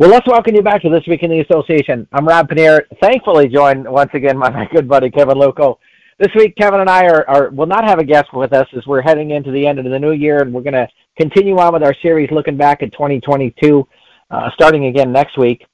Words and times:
Well, 0.00 0.08
let's 0.08 0.26
welcome 0.26 0.54
you 0.54 0.62
back 0.62 0.80
to 0.80 0.88
This 0.88 1.06
Week 1.06 1.22
in 1.22 1.30
the 1.30 1.40
Association. 1.40 2.08
I'm 2.10 2.26
Rob 2.26 2.48
Panier, 2.48 2.84
thankfully 3.02 3.48
joined 3.48 3.86
once 3.86 4.08
again 4.14 4.38
by 4.38 4.48
my 4.48 4.66
good 4.72 4.88
buddy 4.88 5.10
Kevin 5.10 5.36
Luco. 5.36 5.78
This 6.18 6.30
week, 6.34 6.56
Kevin 6.56 6.80
and 6.80 6.88
I 6.88 7.04
are, 7.04 7.28
are 7.28 7.50
will 7.50 7.66
not 7.66 7.84
have 7.84 7.98
a 7.98 8.04
guest 8.04 8.32
with 8.32 8.54
us 8.54 8.66
as 8.74 8.86
we're 8.86 9.02
heading 9.02 9.32
into 9.32 9.50
the 9.50 9.66
end 9.66 9.78
of 9.78 9.84
the 9.84 9.98
new 9.98 10.12
year, 10.12 10.40
and 10.40 10.54
we're 10.54 10.62
going 10.62 10.72
to 10.72 10.88
continue 11.18 11.58
on 11.58 11.74
with 11.74 11.82
our 11.82 11.94
series 12.00 12.30
looking 12.30 12.56
back 12.56 12.82
at 12.82 12.92
2022, 12.92 13.86
uh, 14.30 14.48
starting 14.54 14.86
again 14.86 15.12
next 15.12 15.36
week. 15.36 15.66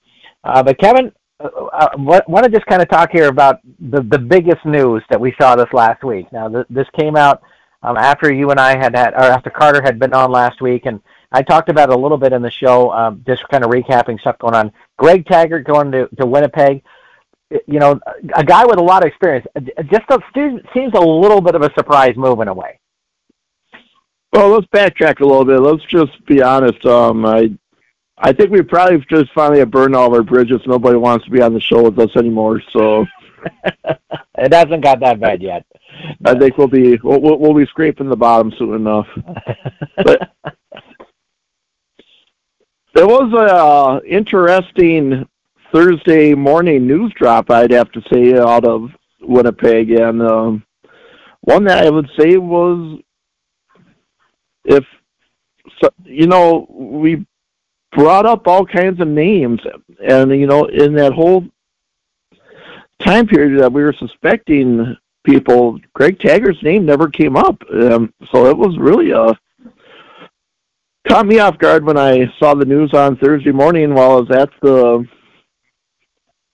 Uh, 0.43 0.61
but 0.61 0.77
Kevin, 0.81 1.13
I 1.39 1.95
want 1.97 2.47
to 2.47 2.51
just 2.51 2.67
kind 2.67 2.83
of 2.83 2.89
talk 2.89 3.11
here 3.13 3.29
about 3.29 3.61
the 3.79 4.03
the 4.11 4.19
biggest 4.19 4.67
news 4.67 5.05
that 5.09 5.21
we 5.21 5.37
saw 5.41 5.55
this 5.55 5.73
last 5.73 6.03
week. 6.03 6.27
Now, 6.33 6.49
th- 6.49 6.67
this 6.69 6.89
came 6.99 7.15
out 7.15 7.43
um, 7.85 7.97
after 7.97 8.35
you 8.35 8.51
and 8.51 8.59
I 8.59 8.77
had 8.77 8.97
had, 8.97 9.15
or 9.15 9.23
after 9.23 9.51
Carter 9.51 9.83
had 9.85 10.01
been 10.01 10.15
on 10.15 10.33
last 10.33 10.61
week, 10.61 10.87
and 10.87 11.01
I 11.33 11.43
talked 11.43 11.69
about 11.69 11.91
it 11.91 11.95
a 11.95 11.99
little 11.99 12.19
bit 12.19 12.33
in 12.33 12.43
the 12.43 12.51
show, 12.51 12.91
um, 12.93 13.23
just 13.27 13.47
kind 13.49 13.65
of 13.65 13.71
recapping 13.71 14.21
stuff 14.21 14.39
going 14.39 14.55
on. 14.55 14.73
Greg 14.97 15.25
Tagert 15.25 15.65
going 15.65 15.93
to, 15.93 16.09
to 16.19 16.27
Winnipeg. 16.27 16.83
You 17.51 17.79
know, 17.79 18.01
a 18.35 18.45
guy 18.45 18.65
with 18.65 18.79
a 18.79 18.83
lot 18.83 19.05
of 19.05 19.09
experience. 19.09 19.47
Just 19.91 20.05
a, 20.11 20.19
seems 20.75 20.93
a 20.95 21.01
little 21.01 21.41
bit 21.41 21.55
of 21.55 21.63
a 21.63 21.73
surprise 21.75 22.17
move 22.17 22.41
in 22.41 22.49
a 22.49 22.55
way. 22.55 22.79
Well, 24.33 24.51
let's 24.51 24.67
backtrack 24.67 25.21
a 25.21 25.25
little 25.25 25.45
bit. 25.45 25.61
Let's 25.61 25.85
just 25.85 26.25
be 26.27 26.43
honest. 26.43 26.85
Um, 26.85 27.25
I, 27.25 27.51
I 28.19 28.33
think 28.33 28.51
we 28.51 28.63
probably 28.63 29.05
just 29.09 29.33
finally 29.33 29.61
have 29.61 29.71
burned 29.71 29.95
all 29.95 30.09
of 30.09 30.13
our 30.13 30.23
bridges. 30.23 30.61
Nobody 30.67 30.97
wants 30.97 31.25
to 31.25 31.31
be 31.31 31.41
on 31.41 31.55
the 31.55 31.61
show 31.61 31.83
with 31.83 31.99
us 31.99 32.15
anymore. 32.17 32.61
So 32.73 33.07
it 33.85 34.53
hasn't 34.53 34.83
got 34.83 35.01
that 35.01 35.21
bad 35.21 35.41
yet. 35.43 35.65
I 36.25 36.39
think 36.39 36.59
we'll 36.59 36.69
be 36.69 36.99
we'll, 37.03 37.39
we'll 37.39 37.55
be 37.55 37.67
scraping 37.67 38.09
the 38.09 38.17
bottom 38.17 38.53
soon 38.59 38.75
enough. 38.75 39.07
but 40.05 40.31
there 42.97 43.07
was 43.07 43.31
a 43.35 43.55
uh, 43.55 44.01
interesting 44.07 45.29
Thursday 45.71 46.35
morning 46.35 46.87
news 46.87 47.13
drop, 47.15 47.51
I'd 47.51 47.71
have 47.71 47.93
to 47.93 48.01
say, 48.11 48.39
out 48.39 48.65
of 48.65 48.89
Winnipeg, 49.21 49.91
and 49.91 50.23
um, 50.23 50.65
one 51.43 51.65
that 51.65 51.85
I 51.85 51.91
would 51.91 52.09
say 52.19 52.39
was, 52.39 52.99
if 54.65 54.83
you 56.05 56.27
know, 56.27 56.67
we 56.71 57.27
brought 57.93 58.25
up 58.25 58.49
all 58.49 58.65
kinds 58.65 58.99
of 58.99 59.09
names, 59.09 59.61
and 60.03 60.31
you 60.31 60.47
know, 60.47 60.65
in 60.65 60.95
that 60.95 61.13
whole 61.13 61.45
time 63.05 63.27
period 63.27 63.61
that 63.61 63.73
we 63.75 63.85
were 63.85 63.95
suspecting 63.99 64.97
people, 65.23 65.79
Greg 65.93 66.19
Tagert's 66.19 66.63
name 66.63 66.87
never 66.87 67.09
came 67.09 67.37
up, 67.37 67.63
um, 67.75 68.15
so 68.33 68.47
it 68.47 68.57
was 68.57 68.79
really 68.79 69.11
a 69.11 69.39
caught 71.07 71.27
me 71.27 71.39
off 71.39 71.59
guard 71.59 71.85
when 71.85 71.97
I 71.97 72.33
saw 72.39 72.55
the 72.55 72.65
news 72.65 72.93
on 72.93 73.17
Thursday 73.17 73.53
morning 73.53 73.95
while 73.95 74.13
I 74.13 74.21
was 74.21 74.31
at 74.31 74.51
the 74.61 75.07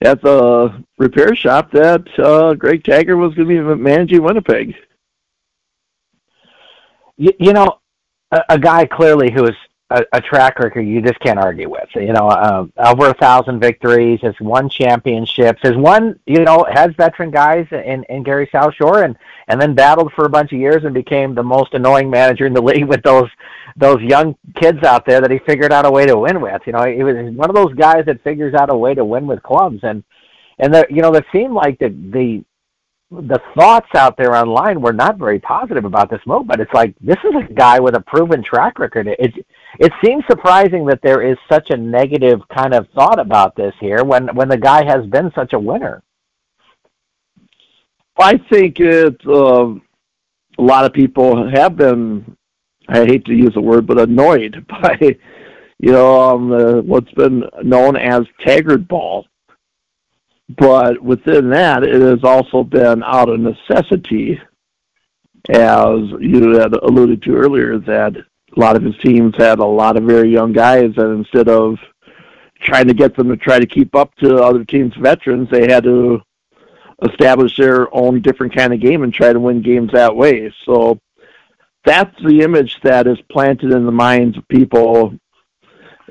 at 0.01 0.21
the 0.21 0.83
repair 0.97 1.35
shop 1.35 1.71
that 1.71 2.07
uh, 2.19 2.53
Greg 2.55 2.83
Tagert 2.83 3.17
was 3.17 3.33
going 3.35 3.47
to 3.47 3.75
be 3.75 3.81
managing 3.81 4.21
Winnipeg. 4.21 4.75
You, 7.17 7.31
you 7.39 7.53
know, 7.53 7.79
a, 8.31 8.41
a 8.49 8.59
guy 8.59 8.85
clearly 8.85 9.31
who 9.31 9.45
is 9.45 9.55
a, 10.11 10.21
track 10.21 10.59
record 10.59 10.81
you 10.81 11.01
just 11.01 11.19
can't 11.19 11.39
argue 11.39 11.69
with. 11.69 11.87
You 11.95 12.13
know, 12.13 12.27
uh, 12.27 12.65
over 12.77 13.09
a 13.09 13.13
thousand 13.13 13.59
victories, 13.59 14.19
has 14.21 14.33
won 14.39 14.69
championships, 14.69 15.59
has 15.63 15.75
won. 15.75 16.19
You 16.25 16.39
know, 16.43 16.65
has 16.71 16.91
veteran 16.97 17.31
guys 17.31 17.67
in 17.71 18.03
in 18.09 18.23
Gary 18.23 18.49
South 18.51 18.73
Shore, 18.75 19.03
and 19.03 19.15
and 19.47 19.61
then 19.61 19.75
battled 19.75 20.11
for 20.13 20.25
a 20.25 20.29
bunch 20.29 20.51
of 20.51 20.59
years 20.59 20.83
and 20.83 20.93
became 20.93 21.35
the 21.35 21.43
most 21.43 21.73
annoying 21.73 22.09
manager 22.09 22.45
in 22.45 22.53
the 22.53 22.61
league 22.69 22.85
with 22.85 23.03
those 23.03 23.29
those 23.75 24.01
young 24.01 24.35
kids 24.55 24.83
out 24.83 25.05
there 25.05 25.21
that 25.21 25.31
he 25.31 25.39
figured 25.39 25.71
out 25.71 25.85
a 25.85 25.91
way 25.91 26.05
to 26.05 26.17
win 26.17 26.41
with. 26.41 26.61
You 26.65 26.73
know, 26.73 26.85
he 26.85 27.03
was 27.03 27.15
one 27.35 27.49
of 27.49 27.55
those 27.55 27.73
guys 27.75 28.05
that 28.05 28.23
figures 28.23 28.53
out 28.53 28.69
a 28.69 28.75
way 28.75 28.93
to 28.93 29.05
win 29.05 29.27
with 29.27 29.43
clubs, 29.43 29.79
and 29.83 30.03
and 30.59 30.73
the 30.73 30.85
you 30.89 31.01
know, 31.01 31.13
it 31.13 31.25
seemed 31.31 31.53
like 31.53 31.79
the 31.79 31.89
the 31.89 32.43
the 33.21 33.39
thoughts 33.55 33.89
out 33.95 34.17
there 34.17 34.35
online 34.35 34.81
were 34.81 34.93
not 34.93 35.17
very 35.17 35.39
positive 35.39 35.85
about 35.85 36.09
this 36.09 36.21
move, 36.25 36.47
but 36.47 36.59
it's 36.59 36.73
like 36.73 36.95
this 36.99 37.17
is 37.23 37.35
a 37.35 37.53
guy 37.53 37.79
with 37.79 37.95
a 37.95 38.01
proven 38.01 38.43
track 38.43 38.79
record. 38.79 39.07
It 39.07 39.45
it 39.79 39.91
seems 40.03 40.23
surprising 40.29 40.85
that 40.87 41.01
there 41.03 41.21
is 41.21 41.37
such 41.51 41.69
a 41.69 41.77
negative 41.77 42.39
kind 42.55 42.73
of 42.73 42.87
thought 42.95 43.19
about 43.19 43.55
this 43.55 43.73
here 43.79 44.03
when 44.03 44.27
when 44.35 44.49
the 44.49 44.57
guy 44.57 44.83
has 44.85 45.05
been 45.05 45.31
such 45.35 45.53
a 45.53 45.59
winner. 45.59 46.01
I 48.17 48.37
think 48.51 48.79
it 48.79 49.21
uh, 49.27 49.73
a 50.57 50.61
lot 50.61 50.85
of 50.85 50.93
people 50.93 51.49
have 51.53 51.75
been. 51.75 52.35
I 52.89 53.05
hate 53.05 53.25
to 53.25 53.33
use 53.33 53.53
the 53.53 53.61
word, 53.61 53.87
but 53.87 53.99
annoyed 53.99 54.65
by 54.81 54.97
you 55.79 55.91
know 55.91 56.21
um, 56.21 56.51
uh, 56.51 56.81
what's 56.81 57.11
been 57.11 57.43
known 57.63 57.95
as 57.95 58.21
Tagert 58.45 58.87
ball 58.87 59.25
but 60.57 61.01
within 61.01 61.49
that, 61.51 61.83
it 61.83 62.01
has 62.01 62.23
also 62.23 62.63
been 62.63 63.03
out 63.03 63.29
of 63.29 63.39
necessity, 63.39 64.39
as 65.49 65.99
you 66.19 66.57
had 66.57 66.73
alluded 66.73 67.21
to 67.23 67.35
earlier, 67.35 67.77
that 67.79 68.15
a 68.15 68.59
lot 68.59 68.75
of 68.75 68.83
his 68.83 68.97
teams 68.97 69.33
had 69.37 69.59
a 69.59 69.65
lot 69.65 69.97
of 69.97 70.03
very 70.03 70.29
young 70.29 70.53
guys, 70.53 70.91
and 70.97 71.19
instead 71.19 71.47
of 71.47 71.77
trying 72.61 72.87
to 72.87 72.93
get 72.93 73.15
them 73.15 73.29
to 73.29 73.37
try 73.37 73.59
to 73.59 73.65
keep 73.65 73.95
up 73.95 74.13
to 74.15 74.37
other 74.37 74.63
teams' 74.63 74.95
veterans, 74.95 75.49
they 75.49 75.71
had 75.71 75.83
to 75.83 76.21
establish 77.03 77.57
their 77.57 77.93
own 77.93 78.21
different 78.21 78.55
kind 78.55 78.73
of 78.73 78.79
game 78.79 79.03
and 79.03 79.13
try 79.13 79.33
to 79.33 79.39
win 79.39 79.61
games 79.61 79.91
that 79.91 80.15
way. 80.15 80.53
So 80.65 80.99
that's 81.85 82.15
the 82.23 82.41
image 82.41 82.79
that 82.83 83.07
is 83.07 83.19
planted 83.29 83.71
in 83.71 83.85
the 83.85 83.91
minds 83.91 84.37
of 84.37 84.47
people. 84.47 85.13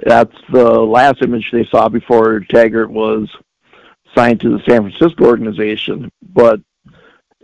That's 0.04 0.36
the 0.50 0.68
last 0.80 1.22
image 1.22 1.50
they 1.50 1.64
saw 1.66 1.88
before 1.88 2.40
Tagert 2.40 2.90
was 2.90 3.28
signed 4.14 4.40
to 4.40 4.50
the 4.50 4.62
San 4.68 4.82
Francisco 4.82 5.24
organization. 5.24 6.10
But 6.22 6.60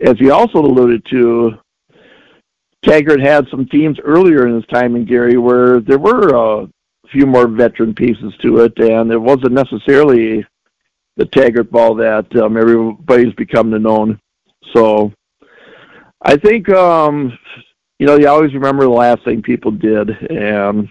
as 0.01 0.17
he 0.17 0.29
also 0.29 0.59
alluded 0.59 1.05
to, 1.05 1.57
Tagert 2.85 3.21
had 3.21 3.47
some 3.49 3.65
teams 3.65 3.99
earlier 3.99 4.47
in 4.47 4.55
his 4.55 4.65
time 4.67 4.95
in 4.95 5.05
Gary 5.05 5.37
where 5.37 5.79
there 5.79 5.99
were 5.99 6.29
a 6.29 6.69
few 7.11 7.25
more 7.25 7.47
veteran 7.47 7.93
pieces 7.93 8.33
to 8.41 8.59
it, 8.59 8.77
and 8.79 9.11
it 9.11 9.17
wasn't 9.17 9.51
necessarily 9.51 10.45
the 11.17 11.25
Tagert 11.25 11.69
ball 11.69 11.95
that 11.95 12.33
um, 12.37 12.55
everybody's 12.55 13.33
become 13.33 13.71
to 13.71 13.79
known. 13.79 14.19
So 14.73 15.11
I 16.21 16.37
think 16.37 16.69
um, 16.69 17.37
you 17.97 18.07
know 18.07 18.15
you 18.15 18.27
always 18.27 18.53
remember 18.53 18.83
the 18.83 18.89
last 18.89 19.25
thing 19.25 19.41
people 19.41 19.71
did, 19.71 20.09
and 20.31 20.87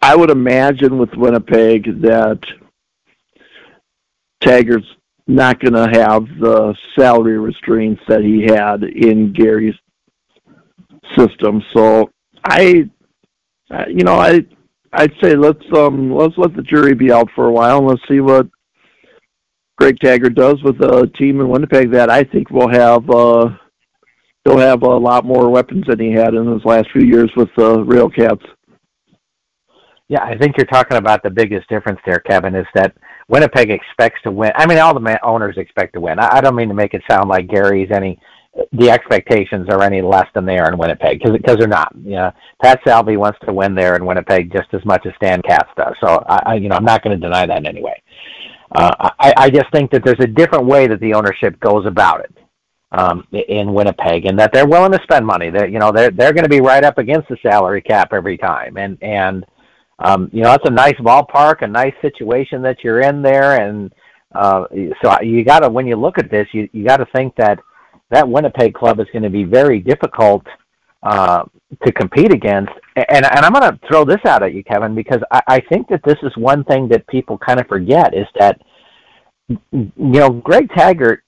I 0.00 0.14
would 0.14 0.30
imagine 0.30 0.98
with 0.98 1.14
Winnipeg 1.14 2.02
that 2.02 2.40
Tagert's 4.42 4.86
not 5.26 5.60
going 5.60 5.74
to 5.74 5.98
have 5.98 6.26
the 6.40 6.74
salary 6.98 7.38
restraints 7.38 8.02
that 8.08 8.22
he 8.22 8.42
had 8.42 8.82
in 8.82 9.32
Gary's 9.32 9.74
system. 11.16 11.62
So 11.74 12.10
I, 12.44 12.88
you 13.88 14.04
know, 14.04 14.16
I, 14.16 14.44
I'd 14.92 15.12
say 15.22 15.34
let's 15.34 15.64
um 15.74 16.12
let's 16.12 16.36
let 16.36 16.54
the 16.54 16.62
jury 16.62 16.94
be 16.94 17.12
out 17.12 17.28
for 17.34 17.46
a 17.46 17.52
while 17.52 17.78
and 17.78 17.86
let's 17.86 18.02
see 18.08 18.20
what 18.20 18.46
Greg 19.78 19.96
Tagert 20.02 20.34
does 20.34 20.62
with 20.62 20.80
a 20.80 21.10
team 21.18 21.40
in 21.40 21.48
Winnipeg 21.48 21.90
that 21.92 22.10
I 22.10 22.24
think 22.24 22.50
will 22.50 22.68
have 22.68 23.08
uh 23.08 23.48
he'll 24.44 24.58
have 24.58 24.82
a 24.82 24.96
lot 24.96 25.24
more 25.24 25.48
weapons 25.48 25.84
than 25.88 25.98
he 25.98 26.12
had 26.12 26.34
in 26.34 26.46
his 26.46 26.64
last 26.64 26.88
few 26.92 27.02
years 27.02 27.30
with 27.36 27.48
the 27.56 27.78
Railcats. 27.84 28.44
Yeah, 30.08 30.22
I 30.22 30.36
think 30.36 30.56
you're 30.58 30.66
talking 30.66 30.98
about 30.98 31.22
the 31.22 31.30
biggest 31.30 31.68
difference 31.70 32.00
there, 32.04 32.18
Kevin, 32.18 32.54
is 32.54 32.66
that 32.74 32.94
Winnipeg 33.32 33.70
expects 33.70 34.20
to 34.22 34.30
win. 34.30 34.52
I 34.56 34.66
mean, 34.66 34.78
all 34.78 34.92
the 34.92 35.24
owners 35.24 35.56
expect 35.56 35.94
to 35.94 36.00
win. 36.00 36.18
I, 36.18 36.36
I 36.36 36.40
don't 36.42 36.54
mean 36.54 36.68
to 36.68 36.74
make 36.74 36.92
it 36.92 37.02
sound 37.10 37.30
like 37.30 37.48
Gary's 37.48 37.90
any 37.90 38.18
the 38.72 38.90
expectations 38.90 39.66
are 39.70 39.82
any 39.82 40.02
less 40.02 40.26
than 40.34 40.44
they 40.44 40.58
are 40.58 40.70
in 40.70 40.76
Winnipeg 40.76 41.18
because 41.18 41.56
they're 41.56 41.66
not. 41.66 41.90
You 42.04 42.16
know, 42.16 42.32
Pat 42.62 42.80
Salvi 42.86 43.16
wants 43.16 43.38
to 43.46 43.52
win 43.52 43.74
there 43.74 43.96
in 43.96 44.04
Winnipeg 44.04 44.52
just 44.52 44.68
as 44.74 44.84
much 44.84 45.06
as 45.06 45.14
Stan 45.16 45.40
Katz 45.40 45.70
does. 45.78 45.94
So 46.04 46.22
I, 46.28 46.42
I 46.44 46.54
you 46.56 46.68
know 46.68 46.76
I'm 46.76 46.84
not 46.84 47.02
going 47.02 47.18
to 47.18 47.26
deny 47.26 47.46
that 47.46 47.66
anyway. 47.66 48.00
Uh, 48.74 49.10
I, 49.18 49.32
I 49.36 49.50
just 49.50 49.72
think 49.72 49.90
that 49.92 50.04
there's 50.04 50.20
a 50.20 50.26
different 50.26 50.66
way 50.66 50.86
that 50.86 51.00
the 51.00 51.14
ownership 51.14 51.58
goes 51.60 51.86
about 51.86 52.20
it 52.20 52.36
um, 52.92 53.26
in 53.32 53.72
Winnipeg, 53.72 54.26
and 54.26 54.38
that 54.38 54.52
they're 54.52 54.68
willing 54.68 54.92
to 54.92 55.00
spend 55.04 55.24
money. 55.26 55.48
That 55.48 55.70
you 55.70 55.78
know 55.78 55.90
they're 55.90 56.10
they're 56.10 56.34
going 56.34 56.44
to 56.44 56.50
be 56.50 56.60
right 56.60 56.84
up 56.84 56.98
against 56.98 57.30
the 57.30 57.38
salary 57.42 57.80
cap 57.80 58.12
every 58.12 58.36
time, 58.36 58.76
and 58.76 59.02
and 59.02 59.46
um, 59.98 60.30
you 60.32 60.42
know, 60.42 60.52
it's 60.52 60.68
a 60.68 60.72
nice 60.72 60.96
ballpark, 60.96 61.62
a 61.62 61.66
nice 61.66 61.94
situation 62.00 62.62
that 62.62 62.78
you're 62.82 63.00
in 63.00 63.22
there, 63.22 63.60
and 63.60 63.92
uh, 64.34 64.64
so 65.02 65.20
you 65.20 65.44
got 65.44 65.60
to 65.60 65.68
when 65.68 65.86
you 65.86 65.96
look 65.96 66.18
at 66.18 66.30
this, 66.30 66.46
you 66.52 66.68
you 66.72 66.86
got 66.86 66.98
to 66.98 67.06
think 67.14 67.34
that 67.36 67.58
that 68.10 68.28
Winnipeg 68.28 68.74
club 68.74 69.00
is 69.00 69.06
going 69.12 69.22
to 69.22 69.30
be 69.30 69.44
very 69.44 69.78
difficult 69.78 70.46
uh, 71.02 71.44
to 71.84 71.92
compete 71.92 72.32
against. 72.32 72.72
And 72.96 73.24
and 73.24 73.44
I'm 73.44 73.52
going 73.52 73.70
to 73.72 73.78
throw 73.88 74.04
this 74.04 74.20
out 74.26 74.42
at 74.42 74.54
you, 74.54 74.64
Kevin, 74.64 74.94
because 74.94 75.20
I, 75.30 75.40
I 75.48 75.60
think 75.60 75.88
that 75.88 76.00
this 76.04 76.18
is 76.22 76.32
one 76.36 76.64
thing 76.64 76.88
that 76.88 77.06
people 77.08 77.38
kind 77.38 77.60
of 77.60 77.66
forget 77.66 78.14
is 78.14 78.26
that 78.38 78.60
you 79.70 79.92
know 79.96 80.30
Greg 80.30 80.68
Tagert 80.70 81.18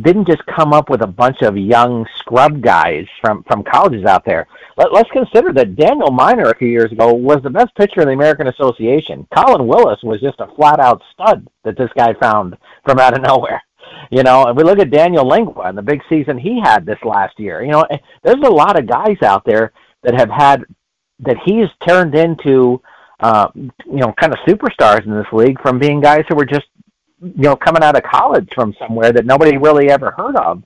didn't 0.00 0.26
just 0.26 0.44
come 0.46 0.72
up 0.72 0.88
with 0.88 1.02
a 1.02 1.06
bunch 1.06 1.42
of 1.42 1.56
young 1.56 2.06
scrub 2.16 2.60
guys 2.60 3.06
from 3.20 3.42
from 3.44 3.62
colleges 3.62 4.04
out 4.04 4.24
there. 4.24 4.46
Let, 4.76 4.92
let's 4.92 5.10
consider 5.10 5.52
that 5.52 5.76
Daniel 5.76 6.10
Miner 6.10 6.50
a 6.50 6.56
few 6.56 6.68
years 6.68 6.92
ago 6.92 7.12
was 7.12 7.42
the 7.42 7.50
best 7.50 7.74
pitcher 7.74 8.00
in 8.00 8.08
the 8.08 8.14
American 8.14 8.48
Association. 8.48 9.26
Colin 9.36 9.66
Willis 9.66 10.02
was 10.02 10.20
just 10.20 10.40
a 10.40 10.48
flat 10.56 10.80
out 10.80 11.02
stud 11.12 11.46
that 11.64 11.76
this 11.76 11.90
guy 11.96 12.14
found 12.14 12.56
from 12.84 12.98
out 12.98 13.14
of 13.14 13.22
nowhere. 13.22 13.62
You 14.10 14.22
know, 14.22 14.46
and 14.46 14.56
we 14.56 14.62
look 14.62 14.78
at 14.78 14.90
Daniel 14.90 15.26
Lingua 15.26 15.64
and 15.64 15.76
the 15.76 15.82
big 15.82 16.02
season 16.08 16.38
he 16.38 16.60
had 16.60 16.86
this 16.86 17.02
last 17.04 17.38
year. 17.38 17.62
You 17.62 17.72
know, 17.72 17.86
there's 18.22 18.42
a 18.44 18.50
lot 18.50 18.78
of 18.78 18.86
guys 18.86 19.20
out 19.22 19.44
there 19.44 19.72
that 20.02 20.14
have 20.14 20.30
had 20.30 20.64
that 21.20 21.36
he's 21.44 21.68
turned 21.86 22.14
into 22.14 22.82
uh, 23.22 23.48
you 23.54 23.76
know, 23.86 24.12
kind 24.20 24.32
of 24.32 24.38
superstars 24.40 25.06
in 25.06 25.14
this 25.14 25.32
league 25.32 25.60
from 25.62 25.78
being 25.78 26.00
guys 26.00 26.24
who 26.28 26.34
were 26.34 26.44
just 26.44 26.66
you 27.22 27.32
know 27.36 27.56
coming 27.56 27.82
out 27.82 27.96
of 27.96 28.02
college 28.02 28.48
from 28.54 28.74
somewhere 28.78 29.12
that 29.12 29.26
nobody 29.26 29.56
really 29.56 29.90
ever 29.90 30.10
heard 30.10 30.36
of, 30.36 30.62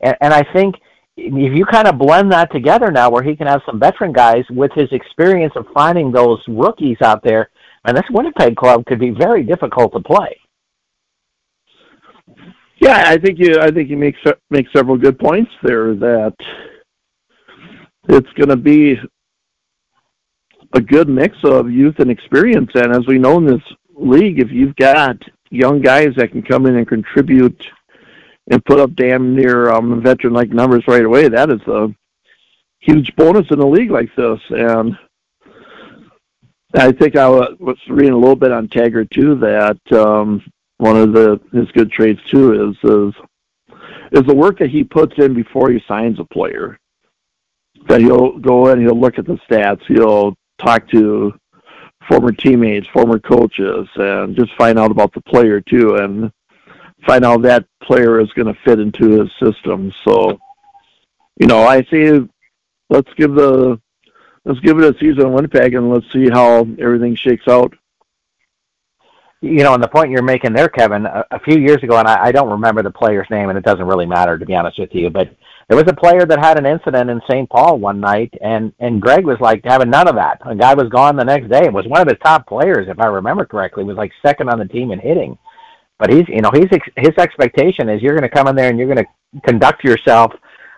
and, 0.00 0.16
and 0.20 0.34
I 0.34 0.44
think 0.52 0.76
if 1.16 1.56
you 1.56 1.64
kind 1.66 1.86
of 1.86 1.98
blend 1.98 2.32
that 2.32 2.52
together 2.52 2.90
now, 2.90 3.10
where 3.10 3.22
he 3.22 3.36
can 3.36 3.46
have 3.46 3.62
some 3.66 3.78
veteran 3.78 4.12
guys 4.12 4.44
with 4.50 4.72
his 4.74 4.88
experience 4.92 5.52
of 5.56 5.66
finding 5.74 6.10
those 6.10 6.42
rookies 6.48 6.96
out 7.02 7.22
there, 7.22 7.50
and 7.84 7.96
this 7.96 8.04
Winnipeg 8.10 8.56
club 8.56 8.84
could 8.86 8.98
be 8.98 9.10
very 9.10 9.42
difficult 9.42 9.92
to 9.92 10.00
play. 10.00 10.36
Yeah, 12.80 13.04
I 13.06 13.18
think 13.18 13.38
you. 13.38 13.58
I 13.60 13.70
think 13.70 13.90
you 13.90 13.96
make 13.96 14.14
make 14.50 14.66
several 14.74 14.96
good 14.96 15.18
points 15.18 15.50
there. 15.62 15.94
That 15.94 16.34
it's 18.08 18.32
going 18.32 18.48
to 18.48 18.56
be 18.56 18.96
a 20.72 20.80
good 20.80 21.08
mix 21.08 21.36
of 21.44 21.70
youth 21.70 21.96
and 21.98 22.10
experience, 22.10 22.70
and 22.74 22.92
as 22.92 23.06
we 23.06 23.18
know 23.18 23.36
in 23.36 23.46
this 23.46 23.62
league, 23.94 24.40
if 24.40 24.50
you've 24.50 24.76
got 24.76 25.16
young 25.50 25.80
guys 25.80 26.14
that 26.16 26.30
can 26.30 26.42
come 26.42 26.66
in 26.66 26.76
and 26.76 26.88
contribute 26.88 27.66
and 28.50 28.64
put 28.64 28.80
up 28.80 28.94
damn 28.94 29.34
near 29.34 29.70
um, 29.70 30.02
veteran 30.02 30.32
like 30.32 30.50
numbers 30.50 30.84
right 30.86 31.04
away, 31.04 31.28
that 31.28 31.50
is 31.50 31.60
a 31.66 31.94
huge 32.80 33.14
bonus 33.16 33.46
in 33.50 33.60
a 33.60 33.66
league 33.66 33.90
like 33.90 34.14
this. 34.16 34.40
And 34.50 34.96
I 36.74 36.92
think 36.92 37.16
I 37.16 37.28
was 37.28 37.76
reading 37.88 38.12
a 38.12 38.18
little 38.18 38.36
bit 38.36 38.52
on 38.52 38.68
Tagert 38.68 39.10
too 39.10 39.34
that 39.36 39.80
um, 39.92 40.42
one 40.78 40.96
of 40.96 41.12
the 41.12 41.40
his 41.52 41.70
good 41.72 41.90
traits 41.90 42.20
too 42.30 42.70
is 42.70 42.90
is 42.90 43.14
is 44.12 44.26
the 44.26 44.34
work 44.34 44.58
that 44.58 44.70
he 44.70 44.82
puts 44.82 45.18
in 45.18 45.34
before 45.34 45.70
he 45.70 45.82
signs 45.86 46.18
a 46.18 46.24
player. 46.24 46.78
That 47.88 48.00
he'll 48.00 48.38
go 48.38 48.68
in, 48.68 48.80
he'll 48.80 48.98
look 48.98 49.18
at 49.18 49.26
the 49.26 49.38
stats, 49.48 49.82
he'll 49.86 50.34
talk 50.58 50.88
to 50.90 51.34
former 52.10 52.32
teammates, 52.32 52.88
former 52.88 53.20
coaches, 53.20 53.88
and 53.94 54.34
just 54.34 54.52
find 54.56 54.78
out 54.78 54.90
about 54.90 55.14
the 55.14 55.20
player 55.20 55.60
too, 55.60 55.94
and 55.96 56.32
find 57.06 57.24
out 57.24 57.42
that 57.42 57.64
player 57.82 58.20
is 58.20 58.32
going 58.32 58.52
to 58.52 58.60
fit 58.64 58.80
into 58.80 59.20
his 59.20 59.30
system. 59.40 59.92
So, 60.04 60.38
you 61.38 61.46
know, 61.46 61.62
I 61.62 61.84
say 61.84 62.20
let's 62.88 63.12
give 63.14 63.34
the 63.34 63.80
let's 64.44 64.60
give 64.60 64.78
it 64.78 64.96
a 64.96 64.98
season 64.98 65.26
in 65.26 65.32
Winnipeg 65.32 65.74
and 65.74 65.88
let's 65.88 66.10
see 66.12 66.28
how 66.28 66.66
everything 66.78 67.14
shakes 67.14 67.46
out. 67.46 67.74
You 69.42 69.64
know, 69.64 69.72
and 69.72 69.82
the 69.82 69.88
point 69.88 70.10
you're 70.10 70.22
making 70.22 70.52
there, 70.52 70.68
Kevin, 70.68 71.06
a, 71.06 71.24
a 71.30 71.40
few 71.40 71.58
years 71.58 71.82
ago, 71.82 71.96
and 71.96 72.06
I, 72.06 72.26
I 72.26 72.32
don't 72.32 72.50
remember 72.50 72.82
the 72.82 72.90
player's 72.90 73.26
name, 73.30 73.48
and 73.48 73.56
it 73.56 73.64
doesn't 73.64 73.86
really 73.86 74.04
matter 74.04 74.38
to 74.38 74.44
be 74.44 74.54
honest 74.54 74.78
with 74.78 74.90
you, 74.92 75.08
but 75.08 75.34
there 75.70 75.78
was 75.78 75.86
a 75.88 75.94
player 75.94 76.26
that 76.26 76.44
had 76.44 76.58
an 76.58 76.66
incident 76.66 77.08
in 77.10 77.20
St. 77.30 77.48
Paul 77.48 77.78
one 77.78 78.00
night, 78.00 78.34
and 78.42 78.72
and 78.80 79.00
Greg 79.00 79.24
was 79.24 79.38
like 79.40 79.62
having 79.64 79.88
none 79.88 80.08
of 80.08 80.16
that. 80.16 80.40
A 80.44 80.54
guy 80.54 80.74
was 80.74 80.88
gone 80.88 81.14
the 81.14 81.24
next 81.24 81.48
day. 81.48 81.64
It 81.64 81.72
was 81.72 81.86
one 81.86 82.00
of 82.02 82.08
his 82.08 82.18
top 82.24 82.48
players, 82.48 82.88
if 82.88 82.98
I 82.98 83.06
remember 83.06 83.46
correctly. 83.46 83.84
Was 83.84 83.96
like 83.96 84.10
second 84.20 84.48
on 84.50 84.58
the 84.58 84.64
team 84.64 84.90
in 84.90 84.98
hitting. 84.98 85.38
But 86.00 86.10
he's 86.10 86.24
you 86.26 86.40
know 86.40 86.50
he's 86.52 86.66
ex- 86.72 86.88
his 86.96 87.16
expectation 87.18 87.88
is 87.88 88.02
you're 88.02 88.16
going 88.16 88.28
to 88.28 88.36
come 88.36 88.48
in 88.48 88.56
there 88.56 88.68
and 88.68 88.78
you're 88.80 88.92
going 88.92 89.06
to 89.06 89.40
conduct 89.42 89.84
yourself 89.84 90.32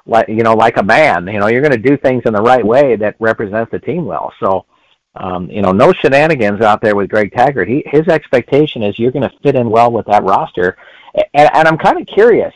like 0.05 0.29
you 0.29 0.43
know 0.43 0.53
like 0.53 0.76
a 0.76 0.82
man. 0.82 1.26
You 1.26 1.41
know 1.41 1.47
you're 1.47 1.62
going 1.62 1.73
to 1.73 1.88
do 1.88 1.97
things 1.97 2.25
in 2.26 2.35
the 2.35 2.43
right 2.43 2.64
way 2.64 2.94
that 2.97 3.17
represents 3.19 3.70
the 3.73 3.79
team 3.79 4.05
well. 4.05 4.31
So. 4.41 4.67
Um, 5.14 5.50
you 5.50 5.61
know, 5.61 5.73
no 5.73 5.93
shenanigans 5.93 6.62
out 6.62 6.81
there 6.81 6.97
with 6.97 7.11
Greg 7.11 7.32
Tagert. 7.32 7.69
He, 7.69 7.82
his 7.87 8.09
expectation 8.09 8.82
is 8.82 8.99
you're 8.99 9.12
going 9.12 9.29
to 9.29 9.38
fit 9.43 9.56
in 9.56 9.69
well 9.69 9.93
with 9.93 10.06
that 10.06 10.25
roster, 10.25 10.76
and, 11.14 11.50
and 11.55 11.69
I'm 11.69 11.76
kind 11.76 12.00
of 12.00 12.06
curious. 12.06 12.55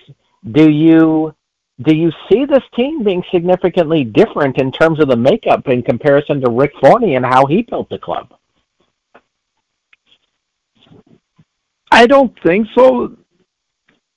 Do 0.50 0.70
you 0.70 1.34
do 1.82 1.94
you 1.94 2.10
see 2.30 2.46
this 2.46 2.62
team 2.74 3.04
being 3.04 3.22
significantly 3.30 4.04
different 4.04 4.58
in 4.58 4.72
terms 4.72 4.98
of 4.98 5.08
the 5.08 5.16
makeup 5.16 5.68
in 5.68 5.82
comparison 5.82 6.40
to 6.40 6.50
Rick 6.50 6.72
Forney 6.80 7.16
and 7.16 7.26
how 7.26 7.44
he 7.44 7.62
built 7.62 7.90
the 7.90 7.98
club? 7.98 8.32
I 11.90 12.06
don't 12.06 12.34
think 12.42 12.68
so. 12.74 13.16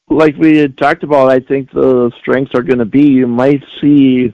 Like 0.09 0.37
we 0.37 0.57
had 0.57 0.77
talked 0.77 1.03
about, 1.03 1.29
I 1.29 1.39
think 1.39 1.71
the 1.71 2.11
strengths 2.19 2.55
are 2.55 2.63
going 2.63 2.79
to 2.79 2.85
be 2.85 3.03
you 3.03 3.27
might 3.27 3.63
see 3.81 4.33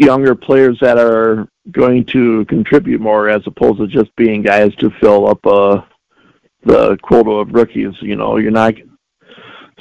younger 0.00 0.34
players 0.34 0.78
that 0.80 0.98
are 0.98 1.46
going 1.70 2.04
to 2.06 2.44
contribute 2.46 3.00
more 3.00 3.28
as 3.28 3.42
opposed 3.46 3.78
to 3.78 3.86
just 3.86 4.14
being 4.16 4.42
guys 4.42 4.74
to 4.76 4.90
fill 5.00 5.28
up 5.28 5.46
uh, 5.46 5.82
the 6.64 6.96
quota 7.02 7.30
of 7.30 7.52
rookies. 7.52 7.94
You 8.00 8.16
know, 8.16 8.38
you're 8.38 8.50
not 8.50 8.74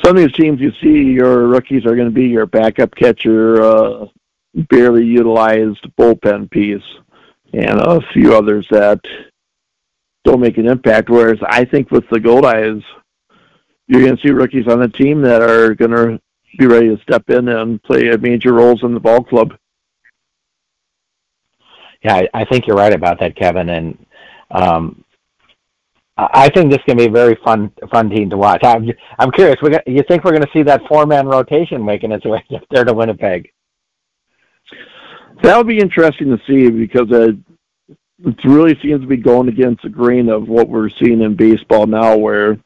some 0.03 0.15
of 0.15 0.23
these 0.23 0.33
teams 0.33 0.59
you 0.59 0.71
see, 0.81 1.11
your 1.11 1.47
rookies 1.47 1.85
are 1.85 1.95
going 1.95 2.07
to 2.07 2.13
be 2.13 2.27
your 2.27 2.45
backup 2.45 2.95
catcher, 2.95 3.61
uh, 3.61 4.05
barely 4.69 5.05
utilized 5.05 5.85
bullpen 5.97 6.49
piece, 6.51 6.83
and 7.53 7.79
a 7.79 7.99
few 8.13 8.35
others 8.35 8.67
that 8.71 8.99
don't 10.23 10.41
make 10.41 10.57
an 10.57 10.67
impact. 10.67 11.09
Whereas 11.09 11.39
I 11.47 11.65
think 11.65 11.91
with 11.91 12.07
the 12.09 12.19
Goldeyes, 12.19 12.83
you're 13.87 14.03
going 14.03 14.15
to 14.17 14.21
see 14.21 14.31
rookies 14.31 14.67
on 14.67 14.79
the 14.79 14.87
team 14.87 15.21
that 15.21 15.41
are 15.41 15.73
going 15.75 15.91
to 15.91 16.19
be 16.57 16.67
ready 16.67 16.95
to 16.95 17.01
step 17.01 17.29
in 17.29 17.47
and 17.47 17.81
play 17.83 18.15
major 18.17 18.53
roles 18.53 18.83
in 18.83 18.93
the 18.93 18.99
ball 18.99 19.23
club. 19.23 19.53
Yeah, 22.03 22.15
I, 22.15 22.29
I 22.33 22.45
think 22.45 22.65
you're 22.65 22.77
right 22.77 22.93
about 22.93 23.19
that, 23.19 23.35
Kevin. 23.35 23.69
And 23.69 24.05
um, 24.51 25.03
I 26.17 26.49
think 26.49 26.71
this 26.71 26.81
can 26.85 26.97
be 26.97 27.05
a 27.05 27.11
very 27.11 27.37
fun 27.43 27.71
fun 27.91 28.09
team 28.09 28.29
to 28.29 28.37
watch. 28.37 28.61
I'm 28.63 28.89
I'm 29.17 29.31
curious. 29.31 29.57
We 29.61 29.77
you 29.85 30.03
think 30.07 30.23
we're 30.23 30.31
going 30.31 30.43
to 30.43 30.51
see 30.53 30.63
that 30.63 30.81
four 30.87 31.05
man 31.05 31.27
rotation 31.27 31.83
making 31.85 32.11
its 32.11 32.25
way 32.25 32.43
up 32.55 32.63
there 32.71 32.83
to 32.83 32.93
Winnipeg? 32.93 33.49
That 35.43 35.57
would 35.57 35.67
be 35.67 35.79
interesting 35.79 36.35
to 36.35 36.41
see 36.45 36.69
because 36.69 37.07
it, 37.11 37.37
it 38.25 38.43
really 38.43 38.77
seems 38.81 39.01
to 39.01 39.07
be 39.07 39.17
going 39.17 39.47
against 39.47 39.83
the 39.83 39.89
grain 39.89 40.27
of 40.27 40.49
what 40.49 40.67
we're 40.67 40.89
seeing 40.89 41.21
in 41.21 41.35
baseball 41.35 41.87
now, 41.87 42.17
where 42.17 42.57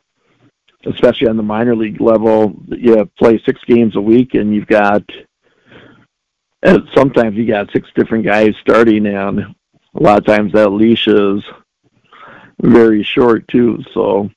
especially 0.85 1.27
on 1.27 1.37
the 1.37 1.43
minor 1.43 1.75
league 1.75 2.01
level, 2.01 2.55
you 2.67 3.09
play 3.17 3.41
six 3.45 3.61
games 3.65 3.95
a 3.95 4.01
week 4.01 4.33
and 4.33 4.53
you've 4.53 4.67
got 4.67 5.03
sometimes 6.93 7.35
you 7.35 7.45
got 7.45 7.71
six 7.71 7.89
different 7.95 8.25
guys 8.25 8.53
starting, 8.61 9.05
and 9.05 9.39
a 9.39 9.55
lot 9.93 10.19
of 10.19 10.25
times 10.25 10.53
that 10.53 10.69
leash 10.69 11.07
is 11.07 11.43
very 12.61 13.03
short 13.03 13.47
too. 13.47 13.83
So 13.93 14.29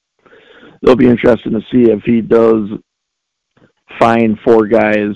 it'll 0.83 0.97
be 0.97 1.09
interesting 1.09 1.53
to 1.53 1.63
see 1.71 1.91
if 1.91 2.03
he 2.03 2.21
does 2.21 2.69
find 3.99 4.39
four 4.41 4.67
guys 4.67 5.15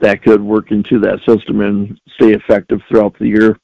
that 0.00 0.22
could 0.22 0.42
work 0.42 0.70
into 0.70 0.98
that 1.00 1.20
system 1.26 1.60
and 1.60 2.00
stay 2.14 2.32
effective 2.32 2.80
throughout 2.88 3.18
the 3.18 3.28
year. 3.28 3.58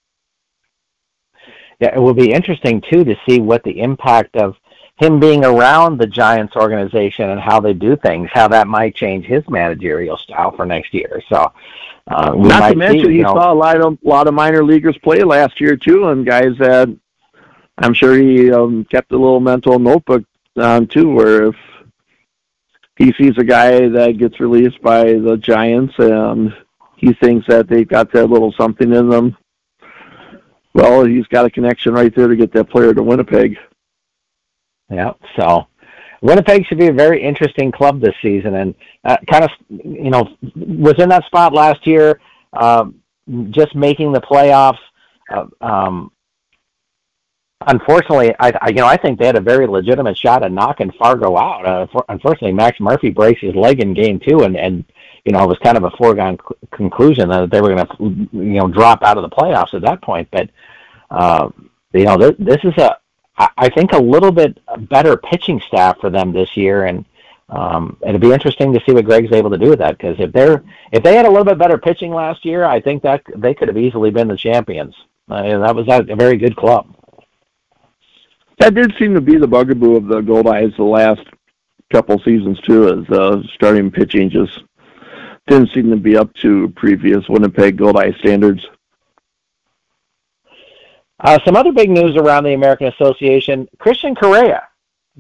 Yeah, 1.81 1.95
it 1.95 2.01
will 2.01 2.15
be 2.15 2.33
interesting 2.33 2.81
too 2.81 3.05
to 3.05 3.17
see 3.27 3.41
what 3.41 3.63
the 3.63 3.81
impact 3.81 4.37
of 4.37 4.57
him 4.97 5.21
being 5.21 5.45
around 5.45 5.99
the 5.99 6.07
Giants 6.07 6.57
organization 6.57 7.31
and 7.31 7.41
how 7.41 7.61
they 7.61 7.73
do 7.73 7.97
things, 7.97 8.31
how 8.33 8.49
that 8.49 8.67
might 8.67 8.97
change 8.97 9.27
his 9.27 9.49
managerial 9.49 10.17
style 10.17 10.51
for 10.57 10.67
next 10.67 10.93
year. 10.93 11.23
So, 11.29 11.53
uh, 12.11 12.35
not 12.35 12.71
to 12.71 12.77
mention, 12.77 13.07
see, 13.07 13.17
he 13.17 13.23
know, 13.23 13.35
saw 13.35 13.53
a 13.53 13.55
lot 13.55 13.81
of 13.81 13.99
a 14.05 14.09
lot 14.09 14.27
of 14.27 14.35
minor 14.35 14.65
leaguers 14.65 14.97
play 15.03 15.23
last 15.23 15.61
year 15.61 15.77
too, 15.77 16.09
and 16.09 16.27
guys 16.27 16.57
that 16.59 16.89
I'm 17.79 17.95
sure 17.95 18.17
he 18.17 18.51
um, 18.51 18.85
kept 18.91 19.13
a 19.13 19.17
little 19.17 19.41
mental 19.41 19.79
notebook 19.79 20.25
on 20.57 20.87
too, 20.87 21.11
where 21.11 21.47
if 21.47 21.57
he 22.97 23.13
sees 23.19 23.37
a 23.39 23.45
guy 23.45 23.89
that 23.89 24.19
gets 24.19 24.41
released 24.41 24.81
by 24.83 25.05
the 25.05 25.37
Giants 25.41 25.95
and 25.99 26.53
he 26.97 27.13
thinks 27.15 27.47
that 27.47 27.69
they've 27.69 27.89
got 27.89 28.13
that 28.13 28.27
little 28.29 28.53
something 28.53 28.93
in 28.93 29.09
them, 29.09 29.37
well, 30.75 31.05
he's 31.05 31.27
got 31.27 31.47
a 31.47 31.51
connection 31.51 31.93
right 31.93 32.15
there 32.15 32.29
to 32.29 32.37
get 32.37 32.53
that 32.55 32.71
player 32.71 32.93
to 32.95 33.03
Winnipeg. 33.03 33.57
Yeah, 34.91 35.13
so 35.39 35.67
Winnipeg 36.21 36.67
should 36.67 36.79
be 36.79 36.89
a 36.89 36.93
very 36.93 37.23
interesting 37.23 37.71
club 37.71 38.01
this 38.01 38.15
season, 38.21 38.55
and 38.55 38.75
uh, 39.05 39.17
kind 39.31 39.45
of, 39.45 39.51
you 39.69 40.11
know, 40.11 40.29
was 40.57 40.95
in 40.99 41.09
that 41.11 41.25
spot 41.27 41.53
last 41.53 41.87
year, 41.87 42.21
uh, 42.53 42.87
just 43.51 43.75
making 43.75 44.13
the 44.13 44.21
playoffs. 44.21 44.79
Uh, 45.31 45.47
um, 45.61 46.11
unfortunately, 47.67 48.35
I, 48.39 48.53
I 48.61 48.69
you 48.69 48.77
know 48.77 48.87
I 48.87 48.97
think 48.97 49.19
they 49.19 49.27
had 49.27 49.37
a 49.37 49.41
very 49.41 49.67
legitimate 49.67 50.17
shot 50.17 50.43
at 50.43 50.53
knocking 50.53 50.93
Fargo 50.93 51.37
out. 51.37 51.67
Uh, 51.67 51.87
for, 51.93 52.05
unfortunately, 52.09 52.53
Max 52.53 52.81
Murphy 52.81 53.11
breaks 53.11 53.41
his 53.41 53.55
leg 53.55 53.81
in 53.81 53.95
game 53.95 54.21
two, 54.21 54.43
and 54.43 54.57
and 54.57 54.85
you 55.25 55.33
know 55.33 55.43
it 55.45 55.49
was 55.49 55.59
kind 55.59 55.77
of 55.77 55.85
a 55.85 55.91
foregone 55.93 56.39
c- 56.49 56.55
conclusion 56.71 57.29
that 57.29 57.51
they 57.51 57.61
were 57.61 57.75
going 57.75 57.87
to 57.87 58.29
you 58.33 58.59
know 58.59 58.69
drop 58.69 59.03
out 59.03 59.19
of 59.19 59.23
the 59.23 59.37
playoffs 59.37 59.75
at 59.75 59.83
that 59.83 60.03
point. 60.03 60.29
But 60.31 60.51
uh, 61.11 61.51
you 61.93 62.05
know 62.05 62.17
this, 62.17 62.33
this 62.39 62.65
is 62.65 62.77
a 62.79 62.97
I 63.39 63.69
think 63.69 63.93
a 63.93 63.99
little 63.99 64.33
bit 64.33 64.59
better 64.89 65.17
pitching 65.17 65.61
staff 65.67 65.99
for 66.01 66.11
them 66.11 66.33
this 66.33 66.57
year, 66.57 66.87
and 66.87 67.05
um, 67.49 67.97
it'll 68.07 68.19
be 68.19 68.33
interesting 68.33 68.73
to 68.73 68.81
see 68.85 68.93
what 68.93 69.05
Greg's 69.05 69.33
able 69.33 69.51
to 69.51 69.59
do 69.59 69.71
with 69.71 69.79
that 69.79 69.97
because 69.97 70.17
if 70.19 70.33
they're 70.33 70.65
if 70.93 71.03
they 71.03 71.15
had 71.15 71.25
a 71.25 71.31
little 71.31 71.45
bit 71.45 71.59
better 71.59 71.79
pitching 71.79 72.13
last 72.13 72.45
year, 72.45 72.65
I 72.65 72.81
think 72.81 73.03
that 73.03 73.23
they 73.37 73.55
could 73.55 73.69
have 73.69 73.79
easily 73.79 74.11
been 74.11 74.29
the 74.29 74.37
champions. 74.37 74.95
Uh, 75.31 75.59
that 75.59 75.75
was 75.75 75.87
a 75.89 76.17
very 76.17 76.37
good 76.37 76.57
club. 76.57 76.95
That 78.59 78.75
did 78.75 78.93
seem 78.99 79.15
to 79.15 79.21
be 79.21 79.37
the 79.37 79.47
bugaboo 79.47 79.97
of 79.97 80.07
the 80.07 80.21
Goldeyes 80.21 80.77
the 80.77 80.83
last 80.83 81.23
couple 81.93 82.19
seasons 82.21 82.61
too, 82.63 82.89
as 82.89 83.11
uh, 83.17 83.43
starting 83.55 83.91
pitching 83.91 84.31
just 84.31 84.63
didn't 85.47 85.71
seem 85.73 85.91
to 85.91 85.97
be 85.97 86.17
up 86.17 86.33
to 86.35 86.69
previous 86.77 87.27
Winnipeg 87.29 87.77
Goldeye 87.77 88.13
standards. 88.19 88.67
Uh, 91.21 91.39
some 91.45 91.57
other 91.57 91.73
big 91.73 91.91
news 91.91 92.17
around 92.17 92.45
the 92.45 92.55
American 92.55 92.89
Association: 92.89 93.69
Christian 93.79 94.15
Correa 94.15 94.69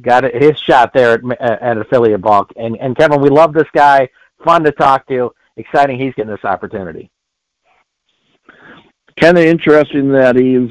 got 0.00 0.24
his 0.24 0.58
shot 0.58 0.92
there 0.92 1.20
at, 1.40 1.62
at 1.62 1.78
affiliate 1.78 2.20
ball. 2.20 2.46
And, 2.56 2.76
and 2.78 2.96
Kevin, 2.96 3.20
we 3.20 3.30
love 3.30 3.52
this 3.52 3.68
guy. 3.72 4.08
Fun 4.44 4.62
to 4.64 4.72
talk 4.72 5.06
to. 5.08 5.32
Exciting 5.56 5.98
he's 5.98 6.14
getting 6.14 6.30
this 6.30 6.44
opportunity. 6.44 7.10
Kind 9.18 9.36
of 9.36 9.44
interesting 9.44 10.12
that 10.12 10.36
he's 10.36 10.70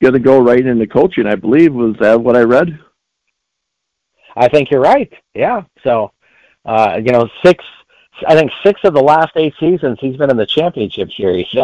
going 0.00 0.14
to 0.14 0.20
go 0.20 0.40
right 0.40 0.64
into 0.64 0.86
coaching. 0.86 1.26
I 1.26 1.34
believe 1.34 1.74
was 1.74 1.96
that 1.98 2.20
what 2.20 2.36
I 2.36 2.42
read. 2.42 2.78
I 4.36 4.48
think 4.48 4.70
you're 4.70 4.80
right. 4.80 5.12
Yeah. 5.34 5.62
So, 5.82 6.12
uh, 6.64 7.00
you 7.04 7.10
know, 7.10 7.28
six. 7.44 7.64
I 8.26 8.34
think 8.34 8.50
six 8.64 8.80
of 8.84 8.94
the 8.94 9.02
last 9.02 9.32
eight 9.36 9.54
seasons 9.58 9.98
he's 10.00 10.16
been 10.16 10.30
in 10.30 10.36
the 10.36 10.46
championship 10.46 11.10
series. 11.12 11.46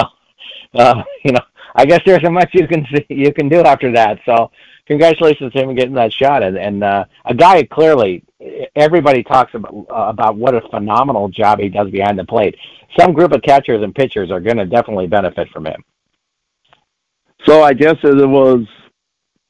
So, 0.75 0.81
uh, 0.81 1.05
you 1.25 1.31
know, 1.31 1.41
I 1.75 1.87
guess 1.87 2.01
there's 2.07 2.23
so 2.23 2.31
much 2.31 2.51
you 2.53 2.67
can 2.67 2.87
see, 2.95 3.07
you 3.09 3.33
can 3.33 3.49
do 3.49 3.61
after 3.61 3.93
that. 3.93 4.21
So, 4.25 4.51
congratulations 4.87 5.53
to 5.53 5.63
him 5.63 5.75
getting 5.75 5.95
that 5.95 6.13
shot. 6.13 6.43
And, 6.43 6.57
and 6.57 6.85
uh, 6.85 7.05
a 7.25 7.35
guy 7.35 7.63
clearly, 7.65 8.25
everybody 8.77 9.23
talks 9.23 9.55
about 9.55 9.75
uh, 9.91 10.09
about 10.09 10.37
what 10.37 10.55
a 10.55 10.61
phenomenal 10.71 11.29
job 11.29 11.59
he 11.59 11.69
does 11.69 11.91
behind 11.91 12.19
the 12.19 12.25
plate. 12.25 12.57
Some 12.99 13.13
group 13.13 13.33
of 13.33 13.43
catchers 13.43 13.83
and 13.83 13.95
pitchers 13.95 14.31
are 14.31 14.41
going 14.41 14.57
to 14.59 14.67
definitely 14.67 15.07
benefit 15.07 15.49
from 15.51 15.67
him. 15.67 15.83
So 17.45 17.63
I 17.63 17.75
guess 17.75 17.97
it 18.03 18.29
was 18.29 18.67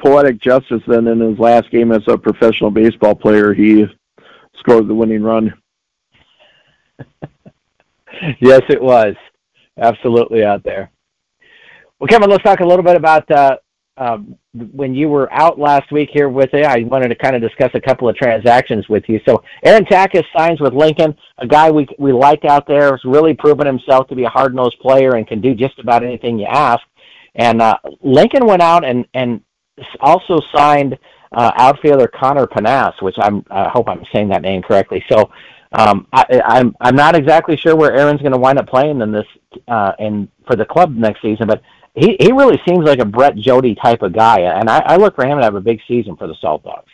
poetic 0.02 0.40
justice 0.40 0.82
then 0.86 1.06
in 1.06 1.20
his 1.20 1.38
last 1.38 1.70
game 1.70 1.92
as 1.92 2.02
a 2.08 2.18
professional 2.18 2.70
baseball 2.70 3.14
player, 3.14 3.54
he 3.54 3.86
scored 4.56 4.88
the 4.88 4.94
winning 4.94 5.22
run. 5.22 5.54
yes, 8.40 8.62
it 8.68 8.82
was 8.82 9.14
absolutely 9.78 10.44
out 10.44 10.62
there. 10.64 10.90
Well, 12.00 12.08
Kevin, 12.08 12.28
let's 12.28 12.42
talk 12.42 12.60
a 12.60 12.66
little 12.66 12.84
bit 12.84 12.96
about 12.96 13.30
uh, 13.30 13.56
um, 13.96 14.36
when 14.72 14.94
you 14.94 15.08
were 15.08 15.32
out 15.32 15.58
last 15.58 15.92
week 15.92 16.10
here 16.12 16.28
with 16.28 16.50
it, 16.52 16.64
I 16.64 16.82
wanted 16.82 17.08
to 17.08 17.14
kind 17.14 17.36
of 17.36 17.42
discuss 17.42 17.70
a 17.74 17.80
couple 17.80 18.08
of 18.08 18.16
transactions 18.16 18.88
with 18.88 19.04
you. 19.06 19.20
So 19.26 19.42
Aaron 19.64 19.84
Takis 19.84 20.24
signs 20.36 20.60
with 20.60 20.72
Lincoln, 20.72 21.14
a 21.38 21.46
guy 21.46 21.70
we 21.70 21.86
we 21.98 22.12
like 22.12 22.44
out 22.44 22.66
there, 22.66 22.90
has 22.90 23.00
really 23.04 23.34
proven 23.34 23.66
himself 23.66 24.08
to 24.08 24.16
be 24.16 24.24
a 24.24 24.28
hard 24.28 24.54
nosed 24.54 24.78
player 24.80 25.14
and 25.14 25.26
can 25.26 25.40
do 25.40 25.54
just 25.54 25.78
about 25.78 26.02
anything 26.02 26.38
you 26.38 26.46
ask. 26.46 26.82
And 27.36 27.62
uh, 27.62 27.76
Lincoln 28.02 28.46
went 28.46 28.62
out 28.62 28.84
and 28.84 29.06
and 29.14 29.40
also 30.00 30.40
signed 30.54 30.98
uh, 31.32 31.52
outfielder 31.56 32.08
Connor 32.08 32.46
Panas, 32.46 33.00
which 33.02 33.16
I'm 33.20 33.44
I 33.50 33.68
hope 33.68 33.88
I'm 33.88 34.04
saying 34.12 34.28
that 34.30 34.42
name 34.42 34.62
correctly. 34.62 35.04
So 35.08 35.30
um, 35.72 36.08
I, 36.12 36.40
I'm 36.44 36.76
I'm 36.80 36.96
not 36.96 37.14
exactly 37.16 37.56
sure 37.56 37.76
where 37.76 37.94
Aaron's 37.94 38.20
going 38.20 38.32
to 38.32 38.38
wind 38.38 38.58
up 38.58 38.66
playing 38.66 39.00
in 39.00 39.12
this 39.12 39.26
uh, 39.68 39.92
in 40.00 40.28
for 40.46 40.56
the 40.56 40.64
club 40.64 40.94
next 40.96 41.22
season, 41.22 41.46
but 41.46 41.62
he 41.94 42.16
he 42.18 42.32
really 42.32 42.60
seems 42.66 42.84
like 42.84 42.98
a 42.98 43.04
Brett 43.04 43.36
Jody 43.36 43.74
type 43.74 44.02
of 44.02 44.12
guy, 44.12 44.40
and 44.40 44.68
I, 44.68 44.78
I 44.80 44.96
look 44.96 45.14
for 45.14 45.24
him 45.24 45.38
to 45.38 45.44
have 45.44 45.54
a 45.54 45.60
big 45.60 45.80
season 45.86 46.16
for 46.16 46.26
the 46.26 46.34
Salt 46.40 46.64
Dogs. 46.64 46.90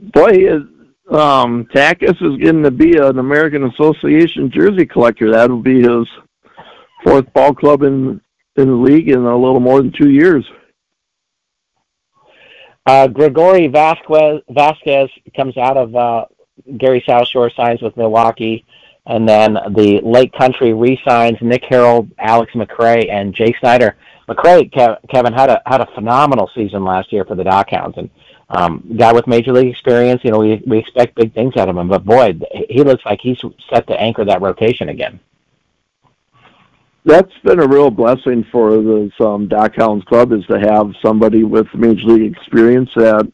Boy, 0.00 0.32
he 0.32 0.44
is, 0.44 0.62
um, 1.10 1.66
Takis 1.74 2.22
is 2.22 2.38
getting 2.38 2.62
to 2.62 2.70
be 2.70 2.96
an 2.96 3.18
American 3.18 3.64
Association 3.64 4.50
jersey 4.50 4.86
collector. 4.86 5.30
That'll 5.30 5.62
be 5.62 5.82
his 5.82 6.06
fourth 7.04 7.30
ball 7.32 7.54
club 7.54 7.82
in 7.82 8.20
in 8.56 8.68
the 8.68 8.74
league 8.74 9.10
in 9.10 9.18
a 9.18 9.36
little 9.36 9.60
more 9.60 9.82
than 9.82 9.92
two 9.92 10.10
years. 10.10 10.44
Uh, 12.86 13.08
Gregory 13.08 13.66
Vasquez 13.66 14.40
Vasquez 14.48 15.10
comes 15.34 15.56
out 15.56 15.76
of 15.76 15.94
uh, 15.94 16.24
Gary 16.78 17.02
South 17.06 17.28
Shore 17.28 17.50
signs 17.50 17.82
with 17.82 17.96
Milwaukee. 17.96 18.64
And 19.06 19.28
then 19.28 19.54
the 19.70 20.00
Lake 20.02 20.32
Country 20.32 20.72
re-signs 20.72 21.38
Nick 21.40 21.64
Harold, 21.64 22.10
Alex 22.18 22.52
McRae, 22.54 23.10
and 23.10 23.34
Jay 23.34 23.54
Snyder. 23.60 23.96
McRae, 24.28 24.70
Kevin, 25.08 25.32
had 25.32 25.50
a 25.50 25.62
had 25.64 25.80
a 25.80 25.86
phenomenal 25.94 26.50
season 26.54 26.84
last 26.84 27.12
year 27.12 27.24
for 27.24 27.36
the 27.36 27.44
Dockhounds, 27.44 27.96
and 27.96 28.10
um, 28.50 28.96
guy 28.98 29.12
with 29.12 29.28
major 29.28 29.52
league 29.52 29.68
experience. 29.68 30.22
You 30.24 30.32
know, 30.32 30.38
we 30.40 30.60
we 30.66 30.78
expect 30.78 31.14
big 31.14 31.32
things 31.32 31.56
out 31.56 31.68
of 31.68 31.76
him, 31.76 31.88
but 31.88 32.04
boy, 32.04 32.36
he 32.68 32.82
looks 32.82 33.04
like 33.04 33.20
he's 33.20 33.40
set 33.70 33.86
to 33.86 34.00
anchor 34.00 34.24
that 34.24 34.42
rotation 34.42 34.88
again. 34.88 35.20
That's 37.04 37.32
been 37.44 37.60
a 37.60 37.68
real 37.68 37.92
blessing 37.92 38.44
for 38.50 38.70
the 38.78 39.12
um, 39.20 39.48
Dockhounds 39.48 40.04
club 40.06 40.32
is 40.32 40.44
to 40.46 40.58
have 40.58 40.92
somebody 41.00 41.44
with 41.44 41.72
major 41.72 42.08
league 42.08 42.36
experience 42.36 42.90
that 42.96 43.32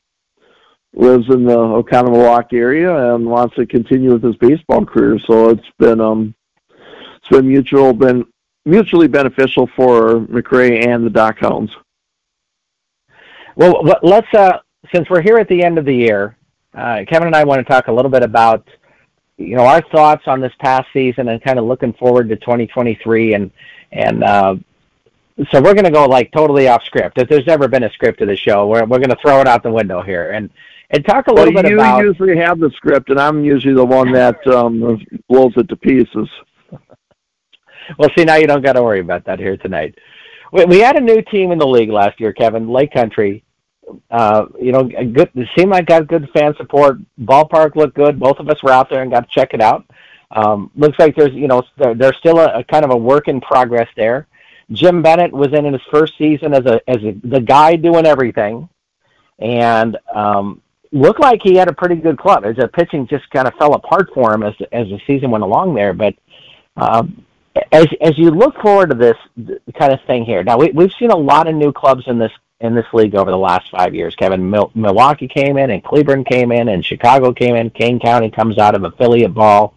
lives 0.94 1.26
in 1.30 1.44
the 1.44 1.56
Oconomowoc 1.56 2.52
area 2.52 3.14
and 3.14 3.26
wants 3.26 3.54
to 3.56 3.66
continue 3.66 4.12
with 4.12 4.22
his 4.22 4.36
baseball 4.36 4.84
career. 4.84 5.18
So 5.26 5.50
it's 5.50 5.66
been 5.78 6.00
um 6.00 6.34
it's 6.68 7.28
been 7.30 7.48
mutual 7.48 7.92
been 7.92 8.24
mutually 8.64 9.08
beneficial 9.08 9.68
for 9.74 10.20
McRae 10.26 10.86
and 10.86 11.04
the 11.04 11.10
Dockhounds. 11.10 11.70
Well, 13.56 13.82
let's 14.02 14.32
uh 14.34 14.58
since 14.94 15.08
we're 15.08 15.22
here 15.22 15.38
at 15.38 15.48
the 15.48 15.62
end 15.62 15.78
of 15.78 15.84
the 15.84 15.94
year, 15.94 16.36
uh, 16.74 17.04
Kevin 17.08 17.28
and 17.28 17.36
I 17.36 17.44
want 17.44 17.60
to 17.60 17.70
talk 17.70 17.88
a 17.88 17.92
little 17.92 18.10
bit 18.10 18.22
about 18.22 18.66
you 19.38 19.56
know 19.56 19.64
our 19.64 19.82
thoughts 19.90 20.24
on 20.26 20.40
this 20.40 20.52
past 20.58 20.88
season 20.92 21.28
and 21.28 21.42
kind 21.42 21.58
of 21.58 21.64
looking 21.64 21.92
forward 21.94 22.28
to 22.28 22.36
2023 22.36 23.34
and 23.34 23.50
and 23.92 24.24
uh, 24.24 24.56
so 25.50 25.60
we're 25.60 25.74
going 25.74 25.84
to 25.84 25.90
go 25.90 26.06
like 26.06 26.30
totally 26.32 26.68
off 26.68 26.84
script. 26.84 27.18
If 27.18 27.28
there's 27.28 27.46
never 27.46 27.68
been 27.68 27.84
a 27.84 27.90
script 27.90 28.18
to 28.18 28.26
the 28.26 28.36
show, 28.36 28.66
we're 28.66 28.84
we're 28.84 28.98
going 28.98 29.10
to 29.10 29.18
throw 29.22 29.40
it 29.40 29.46
out 29.46 29.62
the 29.62 29.72
window 29.72 30.02
here. 30.02 30.32
And 30.32 30.50
and 30.92 31.04
talk 31.04 31.26
a 31.26 31.32
little 31.32 31.52
well, 31.52 31.62
bit 31.62 31.70
you 31.70 31.78
about. 31.78 32.00
You 32.00 32.08
usually 32.08 32.36
have 32.36 32.60
the 32.60 32.70
script, 32.76 33.10
and 33.10 33.18
I'm 33.18 33.44
usually 33.44 33.74
the 33.74 33.84
one 33.84 34.12
that 34.12 34.46
um, 34.46 35.00
blows 35.28 35.52
it 35.56 35.68
to 35.68 35.76
pieces. 35.76 36.28
well, 37.98 38.10
see, 38.16 38.24
now 38.24 38.36
you 38.36 38.46
don't 38.46 38.62
got 38.62 38.74
to 38.74 38.82
worry 38.82 39.00
about 39.00 39.24
that 39.24 39.38
here 39.38 39.56
tonight. 39.56 39.98
We, 40.52 40.64
we 40.66 40.78
had 40.80 40.96
a 40.96 41.00
new 41.00 41.22
team 41.22 41.50
in 41.50 41.58
the 41.58 41.66
league 41.66 41.90
last 41.90 42.20
year, 42.20 42.32
Kevin, 42.32 42.68
Lake 42.68 42.92
Country. 42.92 43.42
Uh, 44.10 44.46
you 44.60 44.72
know, 44.72 44.84
good. 44.84 45.30
It 45.34 45.48
seemed 45.56 45.70
like 45.70 45.86
got 45.86 46.06
good 46.06 46.28
fan 46.34 46.54
support. 46.56 46.98
Ballpark 47.20 47.74
looked 47.74 47.96
good. 47.96 48.20
Both 48.20 48.38
of 48.38 48.48
us 48.48 48.62
were 48.62 48.70
out 48.70 48.88
there 48.88 49.02
and 49.02 49.10
got 49.10 49.28
to 49.28 49.34
check 49.34 49.54
it 49.54 49.60
out. 49.60 49.84
Um, 50.30 50.70
looks 50.76 50.98
like 50.98 51.14
there's, 51.14 51.32
you 51.32 51.48
know, 51.48 51.62
there, 51.76 51.94
there's 51.94 52.16
still 52.18 52.38
a, 52.38 52.60
a 52.60 52.64
kind 52.64 52.84
of 52.84 52.90
a 52.90 52.96
work 52.96 53.28
in 53.28 53.40
progress 53.40 53.88
there. 53.96 54.28
Jim 54.70 55.02
Bennett 55.02 55.32
was 55.32 55.48
in, 55.48 55.66
in 55.66 55.74
his 55.74 55.82
first 55.90 56.16
season 56.16 56.54
as 56.54 56.64
a 56.64 56.80
as 56.88 57.02
a, 57.02 57.12
the 57.24 57.40
guy 57.40 57.76
doing 57.76 58.06
everything, 58.06 58.68
and 59.38 59.98
um, 60.14 60.61
looked 60.92 61.20
like 61.20 61.40
he 61.42 61.56
had 61.56 61.68
a 61.68 61.72
pretty 61.72 61.96
good 61.96 62.18
club. 62.18 62.44
As 62.44 62.56
the 62.56 62.68
pitching 62.68 63.06
just 63.06 63.28
kind 63.30 63.48
of 63.48 63.54
fell 63.54 63.74
apart 63.74 64.10
for 64.14 64.32
him 64.32 64.42
as 64.42 64.54
as 64.70 64.88
the 64.88 65.00
season 65.06 65.30
went 65.30 65.44
along 65.44 65.74
there. 65.74 65.92
But 65.92 66.14
um, 66.76 67.24
as 67.72 67.86
as 68.00 68.18
you 68.18 68.30
look 68.30 68.56
forward 68.60 68.90
to 68.90 68.96
this 68.96 69.16
kind 69.78 69.92
of 69.92 70.00
thing 70.06 70.24
here, 70.24 70.44
now 70.44 70.58
we, 70.58 70.70
we've 70.70 70.92
seen 70.98 71.10
a 71.10 71.16
lot 71.16 71.48
of 71.48 71.54
new 71.54 71.72
clubs 71.72 72.04
in 72.06 72.18
this 72.18 72.32
in 72.60 72.74
this 72.74 72.86
league 72.92 73.14
over 73.14 73.30
the 73.30 73.36
last 73.36 73.70
five 73.70 73.94
years. 73.94 74.14
Kevin, 74.14 74.48
Mil- 74.48 74.70
Milwaukee 74.74 75.26
came 75.28 75.56
in, 75.56 75.70
and 75.70 75.82
Cleburne 75.82 76.24
came 76.24 76.52
in, 76.52 76.68
and 76.68 76.84
Chicago 76.84 77.32
came 77.32 77.56
in. 77.56 77.70
Kane 77.70 77.98
County 77.98 78.30
comes 78.30 78.58
out 78.58 78.74
of 78.74 78.84
affiliate 78.84 79.34
ball. 79.34 79.74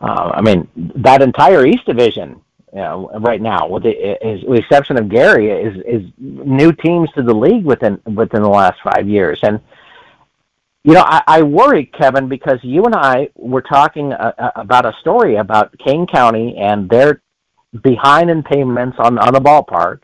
Uh, 0.00 0.32
I 0.34 0.42
mean, 0.42 0.68
that 0.96 1.22
entire 1.22 1.64
East 1.64 1.86
Division 1.86 2.42
you 2.74 2.80
know, 2.80 3.08
right 3.20 3.40
now, 3.40 3.68
with 3.68 3.84
the, 3.84 4.18
with 4.22 4.58
the 4.58 4.62
exception 4.64 4.98
of 4.98 5.08
Gary, 5.08 5.48
is 5.50 5.76
is 5.86 6.10
new 6.18 6.72
teams 6.72 7.08
to 7.12 7.22
the 7.22 7.32
league 7.32 7.64
within 7.64 8.00
within 8.04 8.42
the 8.42 8.48
last 8.48 8.80
five 8.82 9.08
years, 9.08 9.38
and 9.44 9.60
you 10.84 10.92
know, 10.92 11.02
I, 11.04 11.22
I 11.26 11.42
worry, 11.42 11.86
Kevin, 11.98 12.28
because 12.28 12.58
you 12.62 12.84
and 12.84 12.94
I 12.94 13.30
were 13.34 13.62
talking 13.62 14.12
uh, 14.12 14.32
uh, 14.38 14.50
about 14.56 14.84
a 14.84 14.92
story 15.00 15.36
about 15.36 15.74
Kane 15.78 16.06
County 16.06 16.56
and 16.58 16.88
their 16.88 17.22
behind 17.82 18.30
in 18.30 18.42
payments 18.42 18.96
on 18.98 19.18
on 19.18 19.32
the 19.32 19.40
ballpark. 19.40 20.00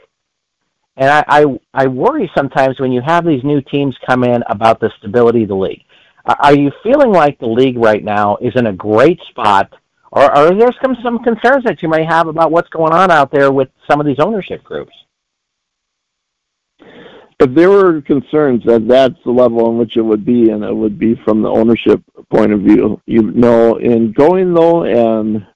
And 0.96 1.10
I, 1.10 1.24
I 1.28 1.44
I 1.74 1.86
worry 1.86 2.30
sometimes 2.36 2.80
when 2.80 2.92
you 2.92 3.02
have 3.02 3.26
these 3.26 3.44
new 3.44 3.60
teams 3.60 3.94
come 4.06 4.24
in 4.24 4.42
about 4.48 4.80
the 4.80 4.90
stability 4.98 5.42
of 5.42 5.50
the 5.50 5.54
league. 5.54 5.84
Are 6.24 6.54
you 6.54 6.70
feeling 6.82 7.12
like 7.12 7.38
the 7.38 7.46
league 7.46 7.78
right 7.78 8.02
now 8.02 8.36
is 8.40 8.52
in 8.56 8.66
a 8.66 8.72
great 8.72 9.20
spot, 9.30 9.72
or 10.12 10.22
are 10.22 10.54
there 10.54 10.70
some 10.82 10.96
some 11.02 11.22
concerns 11.22 11.64
that 11.64 11.82
you 11.82 11.88
may 11.88 12.04
have 12.04 12.26
about 12.26 12.50
what's 12.52 12.68
going 12.70 12.92
on 12.92 13.10
out 13.10 13.30
there 13.30 13.52
with 13.52 13.68
some 13.90 14.00
of 14.00 14.06
these 14.06 14.18
ownership 14.18 14.64
groups? 14.64 14.92
If 17.40 17.54
there 17.54 17.70
were 17.70 18.02
concerns 18.02 18.62
that 18.66 18.86
that's 18.86 19.16
the 19.24 19.30
level 19.30 19.70
in 19.70 19.78
which 19.78 19.96
it 19.96 20.02
would 20.02 20.26
be, 20.26 20.50
and 20.50 20.62
it 20.62 20.74
would 20.74 20.98
be 20.98 21.14
from 21.24 21.40
the 21.40 21.48
ownership 21.48 22.02
point 22.30 22.52
of 22.52 22.60
view, 22.60 23.00
you 23.06 23.22
know, 23.22 23.76
in 23.76 24.12
going 24.12 24.52
though 24.52 24.84
and 24.84 25.46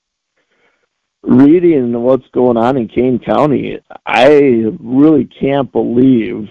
reading 1.23 2.03
what's 2.03 2.27
going 2.29 2.57
on 2.57 2.79
in 2.79 2.89
Kane 2.89 3.19
County, 3.19 3.79
I 4.07 4.65
really 4.81 5.27
can't 5.27 5.71
believe 5.71 6.49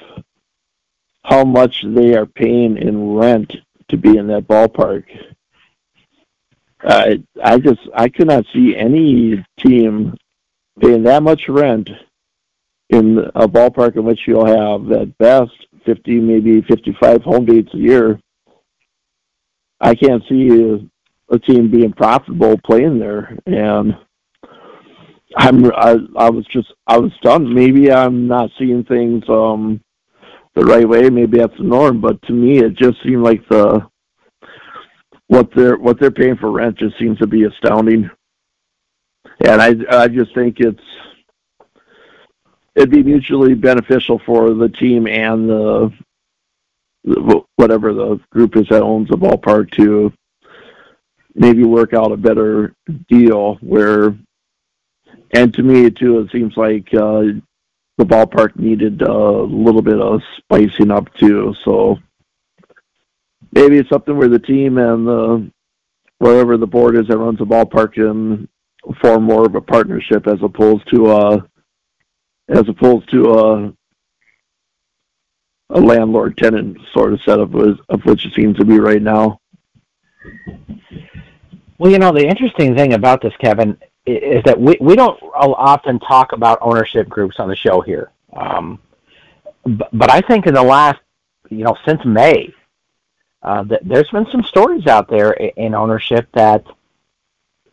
how 1.24 1.44
much 1.44 1.84
they 1.84 2.16
are 2.16 2.28
paying 2.28 2.78
in 2.78 3.16
rent 3.16 3.56
to 3.88 3.98
be 3.98 4.18
in 4.18 4.28
that 4.28 4.48
ballpark. 4.48 5.06
I 6.84 7.24
I 7.44 7.58
just 7.58 7.80
I 7.96 8.10
could 8.10 8.28
not 8.28 8.46
see 8.54 8.76
any 8.76 9.44
team 9.58 10.16
paying 10.80 11.04
that 11.04 11.24
much 11.24 11.48
rent 11.50 11.90
in 12.94 13.20
a 13.36 13.48
ballpark 13.48 13.96
in 13.96 14.04
which 14.04 14.20
you'll 14.28 14.46
have 14.46 14.92
at 14.92 15.18
best 15.18 15.52
50, 15.86 16.20
maybe 16.20 16.62
55 16.62 17.22
home 17.24 17.46
dates 17.46 17.74
a 17.74 17.78
year. 17.78 18.20
I 19.82 19.96
can't 19.96 20.24
see 20.30 20.80
a, 21.30 21.40
team 21.40 21.72
being 21.72 21.92
profitable 21.92 22.60
playing 22.64 23.00
there, 23.00 23.36
and 23.48 23.96
I'm 25.36 25.66
I, 25.74 25.96
I 26.16 26.30
was 26.30 26.46
just 26.54 26.72
I 26.86 27.00
was 27.00 27.12
stunned. 27.18 27.52
Maybe 27.52 27.92
I'm 27.92 28.28
not 28.28 28.52
seeing 28.60 28.84
things 28.84 29.24
um 29.28 29.82
the 30.54 30.64
right 30.64 30.88
way. 30.88 31.10
Maybe 31.10 31.40
that's 31.40 31.58
the 31.58 31.64
norm, 31.64 32.02
but 32.02 32.22
to 32.28 32.34
me, 32.34 32.60
it 32.60 32.78
just 32.78 33.02
seemed 33.04 33.24
like 33.24 33.42
the 33.50 33.82
what 35.28 35.50
they're 35.56 35.78
what 35.78 36.00
they're 36.00 36.12
paying 36.12 36.38
for 36.38 36.52
rent 36.52 36.78
just 36.78 37.00
seems 37.00 37.18
to 37.18 37.26
be 37.26 37.46
astounding. 37.46 38.08
And 39.44 39.60
I 39.60 39.74
I 39.90 40.08
just 40.08 40.36
think 40.36 40.58
it's 40.60 40.80
it'd 42.76 42.90
be 42.90 43.04
mutually 43.04 43.54
beneficial 43.54 44.20
for 44.26 44.54
the 44.54 44.70
team 44.70 45.08
and 45.08 45.50
the, 45.50 45.94
whatever 47.56 47.94
the 47.94 48.20
group 48.32 48.56
is 48.56 48.68
that 48.70 48.82
owns 48.82 49.10
the 49.10 49.18
ballpark 49.18 49.70
to 49.72 50.12
maybe 51.36 51.64
work 51.64 51.94
out 51.94 52.12
a 52.12 52.18
better 52.18 52.74
deal 53.10 53.56
where 53.56 54.16
and 55.34 55.54
to 55.54 55.64
me 55.64 55.90
too 55.90 56.20
it 56.20 56.32
seems 56.32 56.56
like 56.56 56.94
uh 56.94 57.24
the 57.98 58.06
ballpark 58.06 58.58
needed 58.58 59.02
a 59.02 59.14
little 59.14 59.82
bit 59.82 60.00
of 60.00 60.22
spicing 60.38 60.92
up 60.92 61.14
too. 61.16 61.54
So 61.64 62.00
maybe 63.52 63.78
it's 63.78 63.90
something 63.90 64.18
where 64.18 64.30
the 64.30 64.40
team 64.40 64.78
and 64.78 65.08
the 65.08 65.52
wherever 66.18 66.58
the 66.58 66.68
board 66.68 66.96
is 66.96 67.08
that 67.08 67.18
runs 67.18 67.40
the 67.40 67.46
ballpark 67.46 67.94
can 67.94 68.48
form 69.02 69.24
more 69.24 69.46
of 69.46 69.56
a 69.56 69.62
partnership 69.62 70.28
as 70.28 70.42
opposed 70.42 70.90
to 70.90 71.08
uh 71.08 71.42
as 72.50 72.68
opposed 72.68 73.10
to 73.12 73.34
a 73.34 73.74
a 75.70 75.80
landlord 75.80 76.38
tenant 76.38 76.78
sort 76.94 77.14
of 77.14 77.22
setup 77.22 77.54
of, 77.56 77.80
of 77.90 78.06
which 78.06 78.26
it 78.26 78.34
seems 78.34 78.56
to 78.58 78.66
be 78.66 78.80
right 78.80 79.02
now. 79.02 79.40
Well, 81.80 81.92
you 81.92 81.98
know, 81.98 82.12
the 82.12 82.28
interesting 82.28 82.76
thing 82.76 82.94
about 82.94 83.22
this, 83.22 83.34
Kevin, 83.40 83.78
is 84.06 84.44
that 84.44 84.60
we, 84.60 84.78
we 84.80 84.96
don't 84.96 85.20
often 85.34 86.00
talk 86.00 86.32
about 86.34 86.60
ownership 86.62 87.10
groups 87.10 87.40
on 87.40 87.50
the 87.50 87.56
show 87.56 87.82
here. 87.82 88.12
Um, 88.34 88.80
but, 89.66 89.90
but 89.94 90.12
I 90.12 90.22
think 90.22 90.46
in 90.46 90.54
the 90.54 90.64
last, 90.64 91.00
you 91.50 91.64
know, 91.64 91.76
since 91.86 92.04
May, 92.06 92.54
uh, 93.42 93.64
th- 93.64 93.82
there's 93.84 94.10
been 94.12 94.28
some 94.32 94.44
stories 94.44 94.88
out 94.88 95.10
there 95.10 95.32
in 95.32 95.74
ownership 95.74 96.28
that 96.34 96.66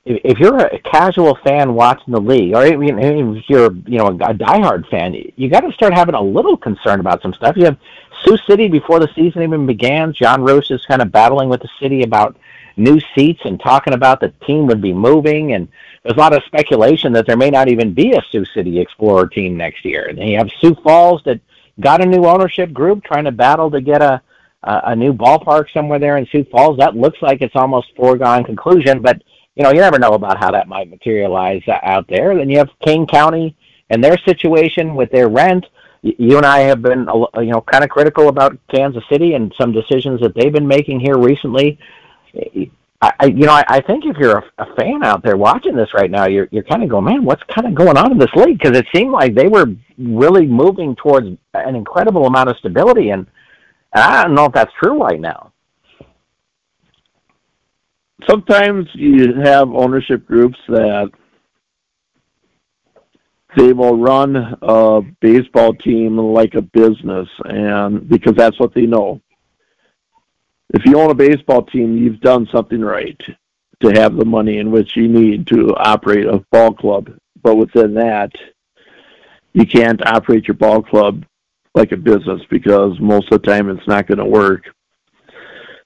if 0.04 0.38
you're 0.38 0.58
a 0.58 0.78
casual 0.80 1.36
fan 1.44 1.74
watching 1.74 2.12
the 2.12 2.20
league, 2.20 2.54
or 2.54 2.66
even 2.66 2.98
if 2.98 3.44
you're 3.48 3.72
you 3.86 3.98
know 3.98 4.06
a 4.06 4.34
diehard 4.34 4.88
fan, 4.88 5.14
you 5.36 5.50
got 5.50 5.60
to 5.60 5.72
start 5.72 5.92
having 5.92 6.14
a 6.14 6.22
little 6.22 6.56
concern 6.56 7.00
about 7.00 7.20
some 7.20 7.34
stuff. 7.34 7.56
You 7.56 7.66
have 7.66 7.78
Sioux 8.24 8.38
City 8.46 8.68
before 8.68 8.98
the 8.98 9.08
season 9.14 9.42
even 9.42 9.66
began. 9.66 10.12
John 10.12 10.42
Roos 10.42 10.70
is 10.70 10.84
kind 10.86 11.02
of 11.02 11.12
battling 11.12 11.48
with 11.48 11.60
the 11.60 11.68
city 11.78 12.02
about 12.02 12.36
new 12.76 12.98
seats 13.14 13.40
and 13.44 13.60
talking 13.60 13.92
about 13.92 14.20
the 14.20 14.32
team 14.46 14.66
would 14.66 14.80
be 14.80 14.94
moving, 14.94 15.52
and 15.52 15.68
there's 16.02 16.16
a 16.16 16.20
lot 16.20 16.32
of 16.32 16.42
speculation 16.44 17.12
that 17.12 17.26
there 17.26 17.36
may 17.36 17.50
not 17.50 17.68
even 17.68 17.92
be 17.92 18.12
a 18.12 18.22
Sioux 18.30 18.46
City 18.46 18.80
Explorer 18.80 19.28
team 19.28 19.56
next 19.56 19.84
year. 19.84 20.06
And 20.06 20.16
then 20.16 20.28
you 20.28 20.38
have 20.38 20.50
Sioux 20.60 20.74
Falls 20.76 21.22
that 21.24 21.40
got 21.78 22.00
a 22.00 22.06
new 22.06 22.24
ownership 22.26 22.72
group 22.72 23.04
trying 23.04 23.24
to 23.24 23.32
battle 23.32 23.70
to 23.70 23.80
get 23.82 24.00
a 24.00 24.22
a, 24.62 24.80
a 24.86 24.96
new 24.96 25.12
ballpark 25.12 25.72
somewhere 25.72 25.98
there 25.98 26.16
in 26.16 26.26
Sioux 26.26 26.44
Falls. 26.44 26.78
That 26.78 26.96
looks 26.96 27.20
like 27.22 27.42
it's 27.42 27.56
almost 27.56 27.94
foregone 27.96 28.44
conclusion, 28.44 29.00
but 29.00 29.22
you 29.60 29.64
know, 29.64 29.72
you 29.72 29.80
never 29.80 29.98
know 29.98 30.14
about 30.14 30.38
how 30.38 30.50
that 30.52 30.68
might 30.68 30.88
materialize 30.88 31.60
out 31.68 32.08
there. 32.08 32.34
Then 32.34 32.48
you 32.48 32.56
have 32.56 32.70
Kane 32.82 33.06
County 33.06 33.54
and 33.90 34.02
their 34.02 34.16
situation 34.24 34.94
with 34.94 35.10
their 35.10 35.28
rent. 35.28 35.66
You 36.00 36.38
and 36.38 36.46
I 36.46 36.60
have 36.60 36.80
been, 36.80 37.06
you 37.34 37.50
know, 37.52 37.60
kind 37.60 37.84
of 37.84 37.90
critical 37.90 38.28
about 38.28 38.56
Kansas 38.74 39.04
City 39.10 39.34
and 39.34 39.54
some 39.60 39.70
decisions 39.70 40.22
that 40.22 40.34
they've 40.34 40.50
been 40.50 40.66
making 40.66 41.00
here 41.00 41.18
recently. 41.18 41.78
I, 43.02 43.26
you 43.26 43.44
know, 43.44 43.52
I, 43.52 43.64
I 43.68 43.80
think 43.82 44.06
if 44.06 44.16
you're 44.16 44.38
a, 44.38 44.44
a 44.56 44.74
fan 44.76 45.04
out 45.04 45.22
there 45.22 45.36
watching 45.36 45.76
this 45.76 45.92
right 45.92 46.10
now, 46.10 46.26
you're 46.26 46.48
you're 46.50 46.62
kind 46.62 46.82
of 46.82 46.88
going, 46.88 47.04
man, 47.04 47.22
what's 47.26 47.42
kind 47.54 47.66
of 47.66 47.74
going 47.74 47.98
on 47.98 48.12
in 48.12 48.18
this 48.18 48.32
league? 48.34 48.58
Because 48.58 48.78
it 48.78 48.86
seemed 48.94 49.12
like 49.12 49.34
they 49.34 49.48
were 49.48 49.66
really 49.98 50.46
moving 50.46 50.96
towards 50.96 51.26
an 51.52 51.76
incredible 51.76 52.24
amount 52.26 52.48
of 52.48 52.56
stability, 52.56 53.10
and 53.10 53.26
I 53.92 54.22
don't 54.22 54.34
know 54.34 54.46
if 54.46 54.52
that's 54.52 54.72
true 54.82 55.02
right 55.02 55.20
now 55.20 55.49
sometimes 58.28 58.86
you 58.94 59.34
have 59.42 59.70
ownership 59.70 60.26
groups 60.26 60.58
that 60.68 61.10
they 63.56 63.72
will 63.72 63.96
run 63.96 64.56
a 64.62 65.02
baseball 65.20 65.74
team 65.74 66.16
like 66.16 66.54
a 66.54 66.62
business 66.62 67.28
and 67.44 68.08
because 68.08 68.34
that's 68.34 68.58
what 68.60 68.74
they 68.74 68.86
know. 68.86 69.20
If 70.72 70.84
you 70.84 71.00
own 71.00 71.10
a 71.10 71.14
baseball 71.14 71.64
team 71.64 71.96
you've 71.96 72.20
done 72.20 72.48
something 72.52 72.80
right 72.80 73.20
to 73.80 73.88
have 73.88 74.16
the 74.16 74.24
money 74.24 74.58
in 74.58 74.70
which 74.70 74.96
you 74.96 75.08
need 75.08 75.46
to 75.48 75.74
operate 75.76 76.26
a 76.26 76.44
ball 76.52 76.72
club. 76.72 77.10
But 77.42 77.56
within 77.56 77.94
that 77.94 78.30
you 79.52 79.66
can't 79.66 80.06
operate 80.06 80.46
your 80.46 80.56
ball 80.56 80.82
club 80.82 81.24
like 81.74 81.92
a 81.92 81.96
business 81.96 82.42
because 82.50 82.98
most 83.00 83.32
of 83.32 83.42
the 83.42 83.48
time 83.48 83.68
it's 83.68 83.86
not 83.86 84.06
going 84.06 84.18
to 84.18 84.24
work 84.24 84.74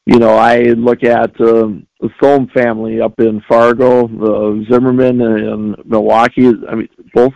you 0.07 0.19
know, 0.19 0.37
I 0.37 0.59
look 0.59 1.03
at 1.03 1.31
uh, 1.41 1.69
the 2.01 2.11
Thome 2.21 2.53
family 2.53 3.01
up 3.01 3.19
in 3.19 3.41
Fargo, 3.49 4.07
the 4.07 4.67
Zimmerman 4.71 5.21
and 5.23 5.77
Milwaukee. 5.87 6.53
I 6.69 6.75
mean, 6.75 6.89
both 7.15 7.33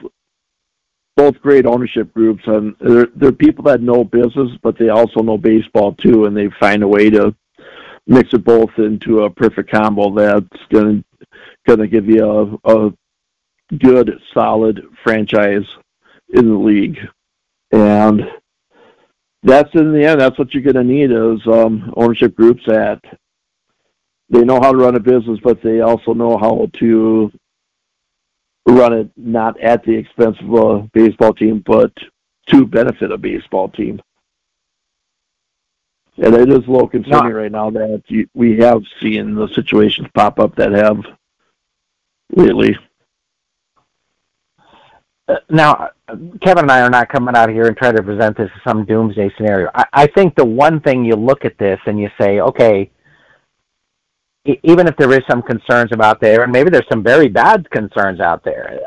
both 1.17 1.41
great 1.41 1.67
ownership 1.67 2.13
groups, 2.13 2.43
and 2.47 2.77
they're 2.81 3.09
they're 3.17 3.33
people 3.33 3.65
that 3.65 3.81
know 3.81 4.05
business, 4.05 4.51
but 4.63 4.79
they 4.79 4.91
also 4.91 5.21
know 5.21 5.39
baseball 5.39 5.95
too, 5.95 6.27
and 6.27 6.37
they 6.37 6.49
find 6.61 6.83
a 6.83 6.89
way 6.89 7.11
to 7.11 7.35
mix 8.07 8.33
it 8.33 8.45
both 8.45 8.71
into 8.79 9.25
a 9.25 9.31
perfect 9.31 9.71
combo 9.71 10.15
that's 10.15 10.63
going 10.71 11.05
to 11.67 11.87
give 11.87 12.07
you 12.07 12.59
a, 12.65 12.87
a 12.87 12.93
good, 13.79 14.19
solid 14.33 14.83
franchise 15.03 15.67
in 16.31 16.49
the 16.49 16.57
league, 16.57 16.99
and 17.73 18.23
that's 19.43 19.73
in 19.75 19.93
the 19.93 20.05
end, 20.05 20.21
that's 20.21 20.39
what 20.39 20.53
you're 20.53 20.63
going 20.63 20.75
to 20.75 20.85
need 20.85 21.11
is 21.11 21.47
um, 21.47 21.93
ownership 21.97 22.35
groups 22.35 22.63
that 22.67 23.01
they 24.31 24.45
know 24.45 24.61
how 24.61 24.73
to 24.73 24.79
run 24.79 24.97
a 24.97 25.01
business, 25.01 25.39
but 25.43 25.63
they 25.63 25.81
also 25.81 26.13
know 26.13 26.37
how 26.37 26.69
to 26.75 27.33
run 28.67 28.93
it 28.93 29.11
not 29.17 29.59
at 29.61 29.83
the 29.85 29.95
expense 29.95 30.37
of 30.41 30.53
a 30.53 30.79
baseball 30.93 31.33
team, 31.33 31.63
but 31.65 31.93
to 32.47 32.67
benefit 32.67 33.11
a 33.11 33.19
baseball 33.19 33.69
team. 33.69 34.01
And 36.19 36.35
it 36.35 36.49
is 36.49 36.67
a 36.67 36.71
little 36.71 36.89
concerning 36.89 37.33
no. 37.33 37.39
right 37.39 37.53
now 37.53 37.71
that 37.71 38.03
you, 38.09 38.29
we 38.35 38.59
have 38.59 38.83
seen 39.01 39.35
the 39.35 39.49
situations 39.49 40.09
pop 40.15 40.41
up 40.41 40.57
that 40.57 40.73
have 40.73 40.99
lately. 42.35 42.77
Now, 45.51 45.91
Kevin 46.41 46.65
and 46.65 46.73
I 46.73 46.81
are 46.81 46.91
not 46.91 47.09
coming 47.09 47.37
out 47.37 47.51
here 47.51 47.67
and 47.67 47.77
trying 47.77 47.97
to 47.97 48.03
present 48.03 48.37
this 48.37 48.51
as 48.55 48.63
some 48.63 48.85
doomsday 48.85 49.31
scenario. 49.37 49.71
I, 49.75 49.85
I 49.93 50.07
think 50.07 50.35
the 50.35 50.45
one 50.45 50.81
thing 50.81 51.05
you 51.05 51.17
look 51.17 51.45
at 51.45 51.59
this 51.59 51.79
and 51.87 52.01
you 52.01 52.09
say, 52.19 52.41
okay, 52.41 52.91
even 54.63 54.87
if 54.87 54.97
there 54.97 55.13
is 55.13 55.23
some 55.29 55.43
concerns 55.43 55.93
about 55.93 56.21
there, 56.21 56.43
and 56.43 56.53
maybe 56.53 56.71
there's 56.71 56.89
some 56.89 57.03
very 57.03 57.29
bad 57.29 57.71
concerns 57.71 58.21
out 58.21 58.43
there, 58.43 58.81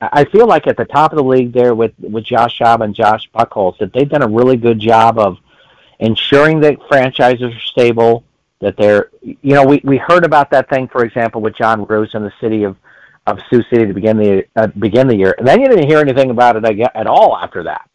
I 0.00 0.24
feel 0.26 0.46
like 0.46 0.66
at 0.66 0.76
the 0.76 0.84
top 0.84 1.12
of 1.12 1.16
the 1.18 1.24
league 1.24 1.52
there 1.52 1.74
with 1.74 1.92
with 1.98 2.24
Josh 2.24 2.58
Schaub 2.58 2.82
and 2.82 2.94
Josh 2.94 3.28
Buchholz 3.34 3.78
that 3.78 3.92
they've 3.92 4.08
done 4.08 4.22
a 4.22 4.28
really 4.28 4.56
good 4.56 4.80
job 4.80 5.18
of 5.18 5.38
ensuring 6.00 6.60
that 6.60 6.78
franchises 6.88 7.54
are 7.54 7.60
stable. 7.60 8.24
That 8.60 8.76
they're, 8.76 9.10
you 9.22 9.54
know, 9.54 9.64
we 9.64 9.80
we 9.84 9.98
heard 9.98 10.24
about 10.24 10.50
that 10.50 10.68
thing, 10.68 10.88
for 10.88 11.04
example, 11.04 11.40
with 11.40 11.56
John 11.56 11.84
Rose 11.84 12.14
in 12.14 12.24
the 12.24 12.32
city 12.40 12.64
of 12.64 12.76
of 13.28 13.38
Sioux 13.50 13.62
City 13.70 13.86
to 13.86 13.94
begin 13.94 14.16
the 14.16 14.44
uh, 14.56 14.66
begin 14.78 15.06
the 15.06 15.16
year, 15.16 15.34
and 15.38 15.46
then 15.46 15.60
you 15.60 15.68
didn't 15.68 15.88
hear 15.88 15.98
anything 15.98 16.30
about 16.30 16.56
it 16.56 16.64
again, 16.64 16.88
at 16.94 17.06
all 17.06 17.36
after 17.36 17.62
that. 17.64 17.88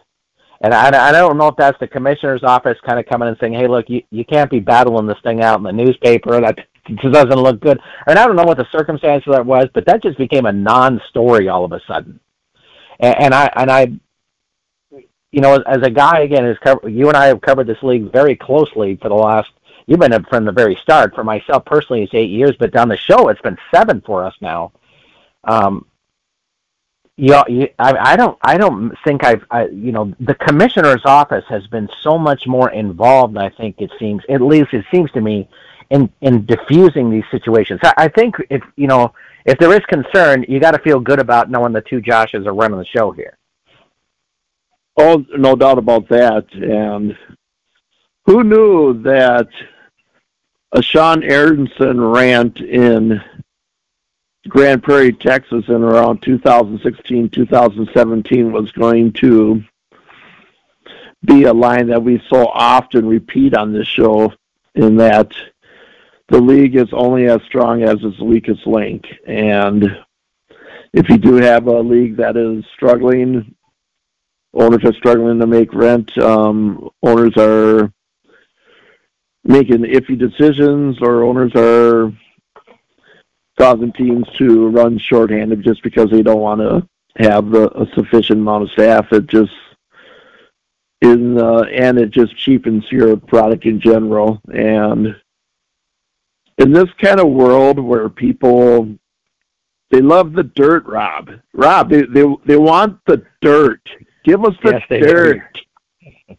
And 0.61 0.73
I, 0.73 1.09
I 1.09 1.11
don't 1.11 1.37
know 1.37 1.47
if 1.47 1.57
that's 1.57 1.77
the 1.79 1.87
commissioner's 1.87 2.43
office 2.43 2.77
kind 2.85 2.99
of 2.99 3.05
coming 3.05 3.27
and 3.27 3.37
saying, 3.39 3.53
"Hey, 3.53 3.67
look, 3.67 3.89
you 3.89 4.01
you 4.11 4.23
can't 4.23 4.49
be 4.49 4.59
battling 4.59 5.07
this 5.07 5.19
thing 5.23 5.41
out 5.41 5.57
in 5.57 5.63
the 5.63 5.73
newspaper. 5.73 6.39
That 6.39 6.57
doesn't 7.01 7.41
look 7.41 7.59
good." 7.59 7.79
And 8.07 8.17
I 8.17 8.25
don't 8.25 8.35
know 8.35 8.45
what 8.45 8.57
the 8.57 8.67
circumstance 8.71 9.23
that 9.27 9.45
was, 9.45 9.67
but 9.73 9.85
that 9.87 10.01
just 10.01 10.17
became 10.17 10.45
a 10.45 10.53
non-story 10.53 11.49
all 11.49 11.65
of 11.65 11.73
a 11.73 11.81
sudden. 11.87 12.19
And, 12.99 13.15
and 13.19 13.33
I 13.33 13.51
and 13.55 13.71
I, 13.71 13.91
you 15.31 15.41
know, 15.41 15.55
as, 15.55 15.63
as 15.67 15.81
a 15.83 15.89
guy 15.89 16.21
again, 16.21 16.55
covered, 16.63 16.89
you 16.89 17.09
and 17.09 17.17
I 17.17 17.25
have 17.25 17.41
covered 17.41 17.67
this 17.67 17.83
league 17.83 18.11
very 18.11 18.35
closely 18.35 18.97
for 19.01 19.09
the 19.09 19.15
last. 19.15 19.51
You've 19.85 19.99
been 19.99 20.23
from 20.29 20.45
the 20.45 20.53
very 20.53 20.77
start. 20.81 21.13
For 21.13 21.25
myself 21.25 21.65
personally, 21.65 22.03
it's 22.03 22.13
eight 22.13 22.29
years, 22.29 22.55
but 22.57 22.71
down 22.71 22.87
the 22.87 22.95
show, 22.95 23.27
it's 23.27 23.41
been 23.41 23.57
seven 23.73 24.01
for 24.05 24.23
us 24.23 24.33
now 24.39 24.71
um, 25.43 25.85
Yeah, 27.15 27.43
I, 27.77 28.13
I 28.13 28.15
don't. 28.15 28.37
I 28.41 28.57
don't 28.57 28.91
think 29.05 29.23
I've. 29.23 29.43
I, 29.51 29.67
you 29.67 29.91
know, 29.91 30.13
the 30.19 30.33
commissioner's 30.33 31.05
office 31.05 31.45
has 31.47 31.67
been 31.67 31.87
so 32.01 32.17
much 32.17 32.47
more 32.47 32.71
involved. 32.71 33.37
I 33.37 33.49
think 33.49 33.75
it 33.79 33.91
seems, 33.99 34.23
at 34.29 34.41
least 34.41 34.73
it 34.73 34.83
seems 34.91 35.11
to 35.11 35.21
me, 35.21 35.47
in 35.91 36.09
in 36.21 36.45
diffusing 36.47 37.11
these 37.11 37.25
situations. 37.29 37.79
I, 37.83 37.93
I 37.97 38.07
think 38.07 38.35
if 38.49 38.63
you 38.77 38.87
know, 38.87 39.13
if 39.45 39.59
there 39.59 39.73
is 39.73 39.85
concern, 39.85 40.43
you 40.49 40.59
got 40.59 40.71
to 40.71 40.79
feel 40.79 40.99
good 40.99 41.19
about 41.19 41.51
knowing 41.51 41.71
the 41.73 41.81
two 41.81 42.01
Joshes 42.01 42.47
are 42.47 42.53
running 42.53 42.79
the 42.79 42.85
show 42.85 43.11
here. 43.11 43.37
Oh, 44.97 45.23
no 45.37 45.55
doubt 45.55 45.77
about 45.77 46.07
that. 46.09 46.45
And 46.53 47.15
who 48.25 48.43
knew 48.43 49.01
that 49.03 49.47
a 50.71 50.81
Sean 50.81 51.23
Aronson 51.23 52.01
rant 52.01 52.59
in 52.59 53.21
Grand 54.47 54.83
Prairie, 54.83 55.13
Texas 55.13 55.65
in 55.69 55.83
around 55.83 56.21
2016, 56.21 57.29
2017 57.29 58.51
was 58.51 58.71
going 58.71 59.13
to 59.13 59.63
be 61.23 61.43
a 61.43 61.53
line 61.53 61.87
that 61.87 62.03
we 62.03 62.21
so 62.29 62.47
often 62.47 63.07
repeat 63.07 63.55
on 63.55 63.71
this 63.71 63.87
show 63.87 64.33
in 64.75 64.97
that 64.97 65.31
the 66.27 66.39
league 66.39 66.75
is 66.75 66.89
only 66.91 67.27
as 67.27 67.41
strong 67.43 67.83
as 67.83 68.03
its 68.03 68.19
weakest 68.19 68.67
link. 68.67 69.05
And 69.25 69.85
if 70.91 71.07
you 71.09 71.17
do 71.17 71.35
have 71.35 71.67
a 71.67 71.79
league 71.79 72.17
that 72.17 72.35
is 72.35 72.65
struggling, 72.73 73.55
owners 74.53 74.83
are 74.83 74.93
struggling 74.93 75.39
to 75.39 75.47
make 75.47 75.73
rent, 75.73 76.17
um, 76.17 76.89
owners 77.01 77.33
are 77.37 77.93
making 79.45 79.83
iffy 79.83 80.17
decisions, 80.17 80.97
or 81.01 81.23
owners 81.23 81.51
are 81.55 82.11
causing 83.63 83.93
teams 83.93 84.27
to 84.37 84.67
run 84.67 84.97
shorthanded 84.97 85.63
just 85.63 85.81
because 85.83 86.09
they 86.09 86.21
don't 86.21 86.41
want 86.41 86.59
to 86.59 86.85
have 87.15 87.53
a, 87.53 87.67
a 87.67 87.87
sufficient 87.95 88.39
amount 88.39 88.63
of 88.63 88.71
staff. 88.71 89.13
It 89.13 89.27
just 89.27 89.53
in 91.01 91.39
uh, 91.39 91.61
and 91.71 91.97
it 91.97 92.11
just 92.11 92.35
cheapens 92.35 92.83
your 92.91 93.15
product 93.15 93.63
in 93.65 93.79
general. 93.79 94.41
And 94.53 95.15
in 96.57 96.73
this 96.73 96.89
kind 97.01 97.21
of 97.21 97.29
world 97.29 97.79
where 97.79 98.09
people 98.09 98.97
they 99.91 100.01
love 100.01 100.33
the 100.33 100.43
dirt, 100.43 100.85
Rob. 100.85 101.31
Rob, 101.53 101.89
they 101.89 102.01
they 102.01 102.25
they 102.45 102.57
want 102.57 102.99
the 103.07 103.25
dirt. 103.41 103.81
Give 104.25 104.43
us 104.43 104.55
the 104.61 104.81
yes, 104.89 105.03
dirt. 105.03 105.41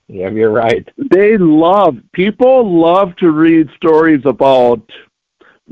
Yeah, 0.08 0.28
you're 0.28 0.50
right. 0.50 0.86
They 1.10 1.38
love 1.38 1.96
people 2.12 2.80
love 2.80 3.16
to 3.16 3.30
read 3.30 3.70
stories 3.76 4.22
about 4.24 4.82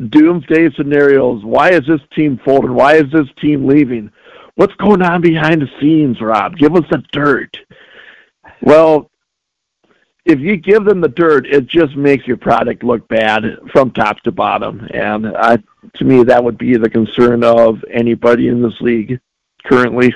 doomsday 0.09 0.71
scenarios. 0.75 1.45
Why 1.45 1.71
is 1.71 1.87
this 1.87 2.01
team 2.15 2.41
folding? 2.45 2.75
Why 2.75 2.95
is 2.97 3.11
this 3.13 3.29
team 3.41 3.67
leaving? 3.67 4.11
What's 4.55 4.75
going 4.75 5.03
on 5.03 5.21
behind 5.21 5.63
the 5.63 5.69
scenes, 5.81 6.21
Rob? 6.21 6.57
Give 6.57 6.75
us 6.77 6.85
the 6.91 7.03
dirt. 7.13 7.57
Well, 8.61 9.11
if 10.25 10.39
you 10.39 10.57
give 10.57 10.85
them 10.85 11.01
the 11.01 11.09
dirt, 11.09 11.47
it 11.47 11.67
just 11.67 11.97
makes 11.97 12.27
your 12.27 12.37
product 12.37 12.85
look 12.85 13.09
bad 13.09 13.45
from 13.73 13.91
top 13.91 14.21
to 14.21 14.33
bottom. 14.33 14.87
And 14.93 15.27
I, 15.27 15.59
to 15.97 16.05
me, 16.05 16.23
that 16.25 16.45
would 16.45 16.59
be 16.59 16.77
the 16.77 16.91
concern 16.91 17.43
of 17.43 17.83
anybody 17.91 18.49
in 18.49 18.63
this 18.63 18.81
league 18.81 19.21
currently. 19.65 20.15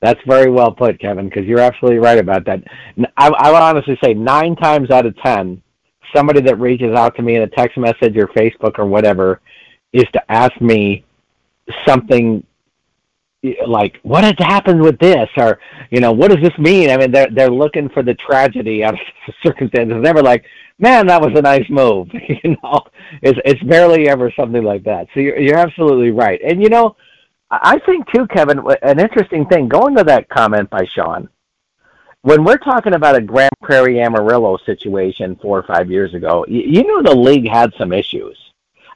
That's 0.00 0.20
very 0.26 0.50
well 0.50 0.72
put, 0.72 0.98
Kevin, 1.00 1.28
because 1.28 1.46
you're 1.46 1.60
absolutely 1.60 1.98
right 1.98 2.18
about 2.18 2.44
that. 2.46 2.62
I, 3.16 3.28
I 3.28 3.50
would 3.50 3.62
honestly 3.62 3.98
say 4.02 4.12
nine 4.12 4.56
times 4.56 4.90
out 4.90 5.06
of 5.06 5.16
ten, 5.18 5.62
somebody 6.14 6.40
that 6.40 6.58
reaches 6.58 6.94
out 6.94 7.16
to 7.16 7.22
me 7.22 7.36
in 7.36 7.42
a 7.42 7.48
text 7.48 7.76
message 7.78 8.16
or 8.16 8.26
Facebook 8.28 8.78
or 8.78 8.86
whatever 8.86 9.40
is 9.92 10.04
to 10.12 10.32
ask 10.32 10.58
me 10.60 11.04
something 11.86 12.44
like 13.66 13.96
what 14.02 14.24
has 14.24 14.34
happened 14.38 14.80
with 14.80 14.98
this? 14.98 15.28
or 15.36 15.58
you 15.90 16.00
know 16.00 16.12
what 16.12 16.30
does 16.30 16.42
this 16.42 16.58
mean? 16.58 16.90
I 16.90 16.96
mean 16.96 17.12
they're 17.12 17.28
they're 17.32 17.50
looking 17.50 17.88
for 17.90 18.02
the 18.02 18.14
tragedy 18.14 18.82
out 18.82 18.94
of 18.94 19.00
the 19.26 19.32
circumstances. 19.44 19.96
Never 20.00 20.22
like 20.22 20.44
man 20.78 21.06
that 21.06 21.22
was 21.22 21.32
a 21.36 21.42
nice 21.42 21.68
move. 21.70 22.08
You 22.44 22.56
know 22.62 22.80
it's 23.22 23.38
it's 23.44 23.62
barely 23.64 24.08
ever 24.08 24.32
something 24.38 24.64
like 24.64 24.84
that. 24.84 25.06
So 25.14 25.20
you're 25.20 25.38
you're 25.38 25.58
absolutely 25.58 26.10
right. 26.10 26.40
And 26.42 26.62
you 26.62 26.68
know 26.68 26.96
i 27.50 27.78
think 27.86 28.04
too 28.12 28.26
kevin 28.28 28.60
an 28.82 28.98
interesting 28.98 29.46
thing 29.46 29.68
going 29.68 29.94
to 29.96 30.04
that 30.04 30.28
comment 30.28 30.68
by 30.70 30.84
sean 30.94 31.28
when 32.26 32.44
we're 32.44 32.58
talking 32.58 32.94
about 32.94 33.16
a 33.16 33.20
grand 33.20 33.52
prairie 33.62 34.00
amarillo 34.00 34.56
situation 34.66 35.38
four 35.42 35.58
or 35.58 35.62
five 35.62 35.90
years 35.90 36.12
ago 36.14 36.44
you, 36.48 36.60
you 36.60 36.82
knew 36.82 37.02
the 37.02 37.14
league 37.14 37.48
had 37.48 37.72
some 37.78 37.92
issues 37.92 38.36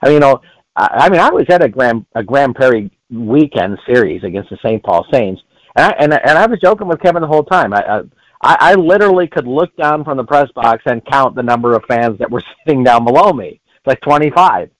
i 0.02 0.06
mean 0.06 0.14
you 0.14 0.20
know 0.20 0.40
I, 0.76 1.04
I 1.04 1.08
mean 1.08 1.20
i 1.20 1.30
was 1.30 1.46
at 1.48 1.64
a 1.64 1.68
grand 1.68 2.06
a 2.14 2.22
grand 2.22 2.54
prairie 2.54 2.90
weekend 3.10 3.78
series 3.86 4.24
against 4.24 4.50
the 4.50 4.58
St. 4.58 4.82
Paul 4.82 5.06
Saints. 5.10 5.42
And 5.76 5.86
I, 5.86 5.90
and, 5.98 6.12
and 6.12 6.38
I 6.38 6.46
was 6.46 6.60
joking 6.60 6.88
with 6.88 7.00
Kevin 7.00 7.22
the 7.22 7.28
whole 7.28 7.44
time. 7.44 7.72
I, 7.72 7.82
I 7.82 8.02
I 8.42 8.74
literally 8.74 9.28
could 9.28 9.46
look 9.46 9.76
down 9.76 10.02
from 10.02 10.16
the 10.16 10.24
press 10.24 10.50
box 10.52 10.82
and 10.86 11.04
count 11.04 11.34
the 11.34 11.42
number 11.42 11.74
of 11.74 11.84
fans 11.86 12.18
that 12.18 12.30
were 12.30 12.42
sitting 12.66 12.82
down 12.82 13.04
below 13.04 13.32
me. 13.32 13.60
It's 13.76 13.86
like 13.86 14.00
25. 14.00 14.70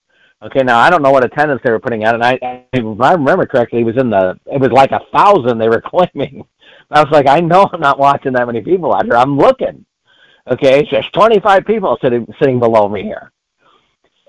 Okay, 0.43 0.63
now 0.63 0.79
I 0.79 0.89
don't 0.89 1.03
know 1.03 1.11
what 1.11 1.23
attendance 1.23 1.61
they 1.63 1.69
were 1.69 1.79
putting 1.79 2.03
out, 2.03 2.15
and 2.15 2.23
I, 2.23 2.65
if 2.73 2.99
I 2.99 3.13
remember 3.13 3.45
correctly, 3.45 3.81
it 3.81 3.83
was 3.83 3.97
in 3.97 4.09
the 4.09 4.39
it 4.47 4.59
was 4.59 4.71
like 4.71 4.91
a 4.91 5.01
thousand 5.13 5.59
they 5.59 5.69
were 5.69 5.81
claiming. 5.85 6.43
I 6.91 7.01
was 7.01 7.11
like, 7.11 7.27
I 7.27 7.39
know 7.39 7.69
I'm 7.71 7.79
not 7.79 7.99
watching 7.99 8.33
that 8.33 8.47
many 8.47 8.61
people 8.61 8.93
out 8.93 9.05
here. 9.05 9.15
I'm 9.15 9.37
looking. 9.37 9.85
Okay, 10.49 10.83
so 10.85 10.89
there's 10.91 11.09
25 11.11 11.65
people 11.65 11.97
sitting 12.01 12.27
sitting 12.39 12.59
below 12.59 12.89
me 12.89 13.03
here 13.03 13.31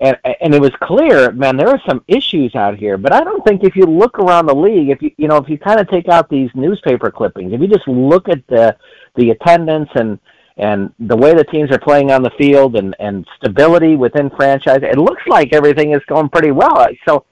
and 0.03 0.17
and 0.41 0.53
it 0.53 0.61
was 0.61 0.71
clear, 0.81 1.31
man, 1.31 1.55
there 1.55 1.69
are 1.69 1.81
some 1.87 2.03
issues 2.07 2.55
out 2.55 2.77
here. 2.77 2.97
But 2.97 3.13
I 3.13 3.23
don't 3.23 3.43
think 3.45 3.63
if 3.63 3.75
you 3.75 3.85
look 3.85 4.19
around 4.19 4.47
the 4.47 4.55
league, 4.55 4.89
if 4.89 5.01
you 5.01 5.11
you 5.17 5.27
know 5.27 5.37
if 5.37 5.47
you 5.49 5.57
kind 5.57 5.79
of 5.79 5.89
take 5.89 6.09
out 6.09 6.29
these 6.29 6.49
newspaper 6.53 7.09
clippings, 7.09 7.53
if 7.53 7.61
you 7.61 7.67
just 7.67 7.87
look 7.87 8.27
at 8.27 8.45
the 8.47 8.75
the 9.15 9.31
attendance 9.31 9.89
and 9.95 10.19
and 10.57 10.93
the 10.99 11.15
way 11.15 11.33
the 11.33 11.45
teams 11.45 11.71
are 11.71 11.79
playing 11.79 12.11
on 12.11 12.21
the 12.21 12.31
field 12.31 12.75
and 12.75 12.95
and 12.99 13.25
stability 13.37 13.95
within 13.95 14.29
franchise, 14.31 14.81
it 14.83 14.97
looks 14.97 15.23
like 15.27 15.53
everything 15.53 15.93
is 15.93 16.01
going 16.07 16.29
pretty 16.29 16.51
well. 16.51 16.85
So 17.07 17.25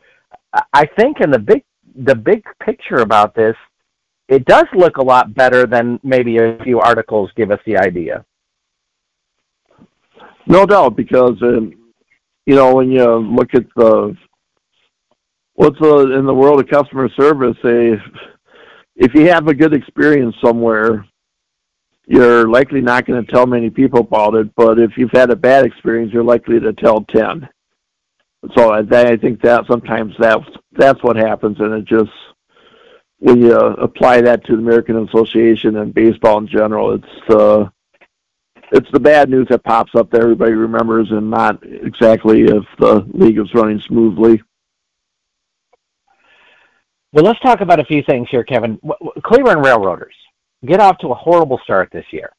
I 0.73 0.85
think 0.85 1.19
in 1.19 1.29
the 1.29 1.39
big 1.39 1.63
the 1.95 2.15
big 2.15 2.43
picture 2.63 2.97
about 2.97 3.35
this, 3.35 3.55
it 4.31 4.45
does 4.45 4.65
look 4.73 4.95
a 4.95 5.03
lot 5.03 5.33
better 5.33 5.67
than 5.67 5.99
maybe 6.03 6.37
a 6.37 6.57
few 6.63 6.79
articles 6.79 7.29
give 7.35 7.51
us 7.51 7.59
the 7.65 7.77
idea. 7.77 8.25
No 10.47 10.65
doubt, 10.65 10.95
because 10.95 11.37
um, 11.41 11.73
you 12.45 12.55
know, 12.55 12.73
when 12.73 12.89
you 12.91 13.05
look 13.17 13.53
at 13.53 13.65
the 13.75 14.15
what's 15.55 15.79
the, 15.79 16.17
in 16.17 16.25
the 16.25 16.33
world 16.33 16.61
of 16.61 16.69
customer 16.69 17.09
service, 17.09 17.57
they, 17.61 17.97
if 18.95 19.13
you 19.13 19.27
have 19.27 19.47
a 19.49 19.53
good 19.53 19.73
experience 19.73 20.35
somewhere, 20.41 21.05
you're 22.07 22.47
likely 22.49 22.81
not 22.81 23.05
going 23.05 23.23
to 23.23 23.31
tell 23.31 23.45
many 23.45 23.69
people 23.69 23.99
about 23.99 24.35
it. 24.35 24.55
But 24.55 24.79
if 24.79 24.91
you've 24.97 25.11
had 25.11 25.29
a 25.29 25.35
bad 25.35 25.65
experience, 25.65 26.13
you're 26.13 26.23
likely 26.23 26.59
to 26.61 26.71
tell 26.71 27.01
ten. 27.01 27.49
So 28.55 28.71
I, 28.71 28.79
I 28.79 29.17
think 29.17 29.41
that 29.41 29.65
sometimes 29.69 30.13
that's 30.17 30.47
that's 30.71 31.03
what 31.03 31.17
happens, 31.17 31.57
and 31.59 31.73
it 31.73 31.85
just 31.85 32.11
when 33.21 33.39
you 33.39 33.55
apply 33.55 34.19
that 34.21 34.43
to 34.45 34.53
the 34.53 34.61
American 34.61 35.07
Association 35.07 35.77
and 35.77 35.93
baseball 35.93 36.39
in 36.39 36.47
general, 36.47 36.93
it's 36.93 37.29
uh, 37.29 37.69
it's 38.71 38.89
the 38.91 38.99
bad 38.99 39.29
news 39.29 39.47
that 39.49 39.63
pops 39.63 39.93
up 39.93 40.09
that 40.09 40.21
everybody 40.21 40.53
remembers, 40.53 41.11
and 41.11 41.29
not 41.29 41.61
exactly 41.63 42.41
if 42.41 42.63
the 42.79 43.05
league 43.13 43.37
is 43.37 43.53
running 43.53 43.79
smoothly. 43.81 44.41
Well, 47.13 47.23
let's 47.23 47.39
talk 47.41 47.61
about 47.61 47.79
a 47.79 47.85
few 47.85 48.01
things 48.01 48.27
here, 48.31 48.43
Kevin. 48.43 48.79
Cleburne 49.23 49.61
Railroaders 49.61 50.15
get 50.65 50.79
off 50.79 50.97
to 50.99 51.09
a 51.09 51.15
horrible 51.15 51.59
start 51.63 51.89
this 51.91 52.05
year. 52.11 52.31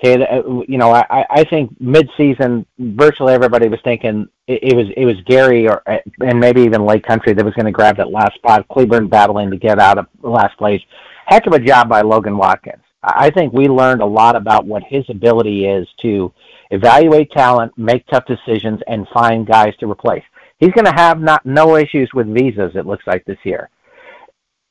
Okay, 0.00 0.24
uh, 0.24 0.42
you 0.68 0.78
know, 0.78 0.92
I, 0.92 1.26
I 1.28 1.44
think 1.44 1.74
mid-season, 1.80 2.64
virtually 2.78 3.34
everybody 3.34 3.68
was 3.68 3.80
thinking 3.82 4.28
it, 4.46 4.60
it 4.62 4.76
was 4.76 4.86
it 4.96 5.04
was 5.04 5.16
Gary 5.26 5.68
or 5.68 5.82
and 5.86 6.38
maybe 6.38 6.62
even 6.62 6.86
Lake 6.86 7.04
Country 7.04 7.32
that 7.32 7.44
was 7.44 7.54
going 7.54 7.66
to 7.66 7.72
grab 7.72 7.96
that 7.96 8.12
last 8.12 8.34
spot. 8.36 8.68
Cleburne 8.68 9.08
battling 9.08 9.50
to 9.50 9.56
get 9.56 9.80
out 9.80 9.98
of 9.98 10.06
last 10.22 10.56
place. 10.56 10.80
Heck 11.26 11.46
of 11.46 11.52
a 11.52 11.58
job 11.58 11.88
by 11.88 12.02
Logan 12.02 12.36
Watkins. 12.36 12.82
I 13.02 13.30
think 13.30 13.52
we 13.52 13.66
learned 13.68 14.00
a 14.00 14.06
lot 14.06 14.36
about 14.36 14.66
what 14.66 14.82
his 14.84 15.04
ability 15.08 15.66
is 15.66 15.88
to 16.02 16.32
evaluate 16.70 17.30
talent, 17.32 17.76
make 17.76 18.06
tough 18.06 18.24
decisions, 18.26 18.80
and 18.86 19.08
find 19.08 19.46
guys 19.46 19.74
to 19.78 19.90
replace. 19.90 20.24
He's 20.58 20.72
going 20.72 20.84
to 20.84 20.92
have 20.92 21.20
not 21.20 21.44
no 21.44 21.76
issues 21.76 22.10
with 22.14 22.32
visas. 22.32 22.72
It 22.74 22.86
looks 22.86 23.06
like 23.06 23.24
this 23.24 23.38
year. 23.44 23.68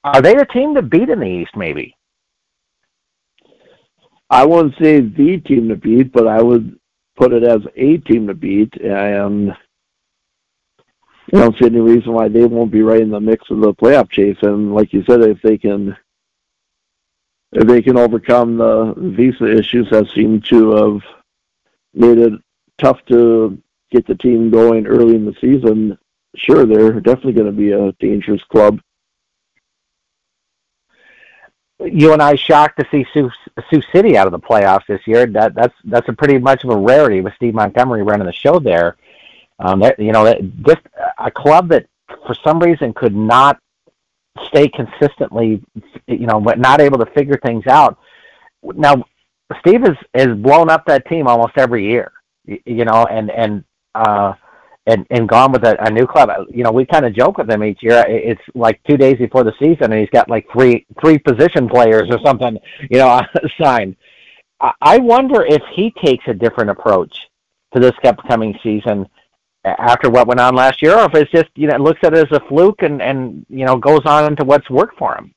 Are 0.04 0.22
they 0.22 0.36
the 0.36 0.46
team 0.46 0.74
to 0.76 0.82
beat 0.82 1.10
in 1.10 1.20
the 1.20 1.26
East? 1.26 1.56
Maybe. 1.56 1.97
I 4.30 4.46
wouldn't 4.46 4.76
say 4.82 5.00
the 5.00 5.38
team 5.38 5.70
to 5.70 5.76
beat, 5.76 6.12
but 6.12 6.28
I 6.28 6.42
would 6.42 6.80
put 7.16 7.34
it 7.34 7.44
as 7.44 7.62
a 7.76 7.98
team 7.98 8.28
to 8.28 8.34
beat, 8.34 8.74
and 8.76 9.52
I 11.34 11.38
don't 11.38 11.58
see 11.58 11.66
any 11.66 11.80
reason 11.80 12.14
why 12.14 12.28
they 12.28 12.46
won't 12.46 12.72
be 12.72 12.82
right 12.82 13.02
in 13.02 13.10
the 13.10 13.20
mix 13.20 13.50
of 13.50 13.60
the 13.60 13.74
playoff 13.74 14.10
chase. 14.10 14.38
And 14.42 14.74
like 14.74 14.94
you 14.94 15.04
said, 15.04 15.22
if 15.22 15.42
they 15.42 15.58
can 15.58 15.96
if 17.54 17.68
they 17.68 17.82
can 17.82 17.98
overcome 17.98 18.58
the 18.58 18.94
visa 18.98 19.46
issues 19.46 19.90
that 19.90 20.10
seem 20.14 20.42
to 20.42 20.72
have 20.72 21.02
made 21.94 22.18
it 22.18 22.34
tough 22.78 23.00
to 23.06 23.58
get 23.92 24.06
the 24.06 24.16
team 24.16 24.50
going 24.50 24.86
early 24.86 25.16
in 25.16 25.26
the 25.26 25.36
season, 25.40 25.98
sure, 26.36 26.66
they're 26.66 27.00
definitely 27.00 27.34
going 27.34 27.48
to 27.48 27.52
be 27.54 27.72
a 27.72 27.94
dangerous 27.94 28.44
club. 28.44 28.80
You 31.80 32.14
and 32.14 32.22
I 32.22 32.36
shocked 32.36 32.80
to 32.80 32.88
see 32.90 33.06
Sioux, 33.14 33.30
Sioux 33.70 33.82
City 33.94 34.18
out 34.18 34.28
of 34.28 34.32
the 34.32 34.40
playoffs 34.40 34.88
this 34.88 35.02
year. 35.06 35.26
That 35.28 35.54
that's 35.54 35.76
that's 35.86 36.10
a 36.10 36.14
pretty 36.14 36.38
much 36.38 36.64
of 36.64 36.72
a 36.72 36.78
rarity 36.78 37.22
with 37.22 37.34
Steve 37.36 37.54
Montgomery 37.54 38.04
running 38.04 38.26
the 38.26 38.34
show 38.34 38.60
there. 38.60 38.98
Um, 39.60 39.80
that, 39.80 40.00
you 40.00 40.12
know, 40.12 40.24
that 40.24 40.40
just 40.64 40.82
a 41.18 41.32
club 41.32 41.70
that 41.70 41.88
for 42.26 42.36
some 42.44 42.60
reason 42.60 42.94
could 42.94 43.16
not 43.16 43.60
stay 44.46 44.68
consistently, 44.68 45.64
you 46.08 46.28
know, 46.28 46.40
but 46.40 46.60
not 46.60 46.80
able 46.80 47.00
to 47.00 47.12
figure 47.12 47.40
things 47.44 47.66
out. 47.68 47.98
Now, 48.64 49.06
Steve 49.60 49.82
has 49.82 49.98
has 50.14 50.36
blown 50.38 50.70
up 50.70 50.86
that 50.86 51.08
team 51.08 51.28
almost 51.28 51.54
every 51.58 51.86
year, 51.86 52.12
you 52.46 52.86
know, 52.86 53.06
and 53.10 53.32
and 53.32 53.64
uh, 53.96 54.34
and 54.88 55.06
and 55.12 55.30
gone 55.30 55.52
with 55.52 55.64
a, 55.64 55.78
a 55.86 55.92
new 55.92 56.08
club. 56.08 56.30
Uh, 56.30 56.46
you 56.50 56.64
know, 56.64 56.72
we 56.72 56.86
kind 56.86 57.06
of 57.06 57.14
joke 57.14 57.38
with 57.38 57.50
him 57.50 57.64
each 57.64 57.84
year. 57.84 58.04
It's 58.08 58.42
like 58.56 58.82
two 58.88 58.98
days 58.98 59.18
before 59.18 59.44
the 59.44 59.54
season, 59.60 59.92
and 59.92 60.00
he's 60.00 60.10
got 60.10 60.30
like 60.30 60.48
three 60.52 60.86
three 61.00 61.20
position 61.20 61.70
players 61.70 62.08
or 62.10 62.20
something, 62.26 62.58
you 62.90 62.98
know, 62.98 63.22
signed. 63.62 63.96
I 64.82 64.98
wonder 64.98 65.46
if 65.46 65.62
he 65.76 65.94
takes 66.04 66.26
a 66.28 66.34
different 66.34 66.72
approach 66.72 67.16
to 67.74 67.80
this 67.80 67.94
upcoming 68.04 68.58
season 68.64 69.08
after 69.64 70.10
what 70.10 70.28
went 70.28 70.40
on 70.40 70.56
last 70.56 70.82
year, 70.82 70.98
or 70.98 71.06
if 71.06 71.14
it's 71.14 71.32
just 71.32 71.50
you 71.56 71.68
know 71.68 71.78
looks 71.78 72.00
at 72.04 72.14
it 72.14 72.32
as 72.32 72.38
a 72.38 72.48
fluke 72.48 72.82
and 72.82 73.02
and 73.02 73.46
you 73.50 73.66
know 73.66 73.78
goes 73.78 74.06
on 74.06 74.26
into 74.26 74.46
what's 74.46 74.70
worked 74.70 74.98
for 74.98 75.16
him. 75.16 75.34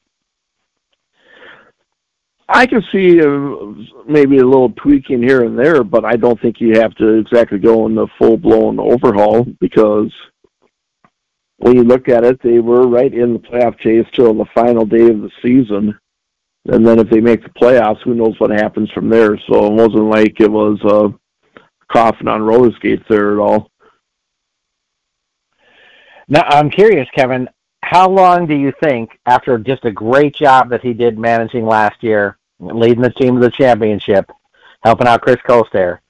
I 2.52 2.66
can 2.66 2.82
see 2.90 3.20
uh, 3.20 4.02
maybe 4.08 4.38
a 4.38 4.44
little 4.44 4.70
tweaking 4.70 5.22
here 5.22 5.44
and 5.44 5.56
there, 5.56 5.84
but 5.84 6.04
I 6.04 6.16
don't 6.16 6.40
think 6.40 6.60
you 6.60 6.80
have 6.80 6.94
to 6.96 7.14
exactly 7.14 7.58
go 7.58 7.86
in 7.86 7.94
the 7.94 8.08
full 8.18 8.36
blown 8.36 8.80
overhaul 8.80 9.46
because 9.60 10.12
when 11.58 11.76
you 11.76 11.84
look 11.84 12.08
at 12.08 12.24
it, 12.24 12.42
they 12.42 12.58
were 12.58 12.88
right 12.88 13.14
in 13.14 13.34
the 13.34 13.38
playoff 13.38 13.78
chase 13.78 14.06
till 14.14 14.34
the 14.34 14.46
final 14.52 14.84
day 14.84 15.08
of 15.08 15.20
the 15.20 15.30
season. 15.40 15.96
And 16.66 16.84
then 16.84 16.98
if 16.98 17.08
they 17.08 17.20
make 17.20 17.42
the 17.44 17.50
playoffs, 17.50 18.02
who 18.02 18.14
knows 18.14 18.34
what 18.38 18.50
happens 18.50 18.90
from 18.90 19.08
there? 19.08 19.38
So 19.48 19.66
it 19.66 19.72
wasn't 19.72 20.10
like 20.10 20.40
it 20.40 20.50
was 20.50 20.80
a 20.82 21.14
coffin 21.92 22.26
on 22.26 22.42
roller 22.42 22.72
skates 22.72 23.04
there 23.08 23.32
at 23.32 23.38
all. 23.38 23.70
Now, 26.26 26.42
I'm 26.48 26.70
curious, 26.70 27.08
Kevin, 27.14 27.48
how 27.82 28.08
long 28.08 28.46
do 28.46 28.56
you 28.56 28.72
think, 28.82 29.10
after 29.26 29.56
just 29.58 29.84
a 29.84 29.92
great 29.92 30.34
job 30.34 30.70
that 30.70 30.82
he 30.82 30.92
did 30.92 31.18
managing 31.18 31.64
last 31.64 32.02
year, 32.02 32.38
leading 32.60 33.02
the 33.02 33.10
team 33.10 33.34
to 33.34 33.40
the 33.40 33.50
championship, 33.50 34.30
helping 34.82 35.06
out 35.06 35.22
Chris 35.22 35.38
Coste. 35.46 36.00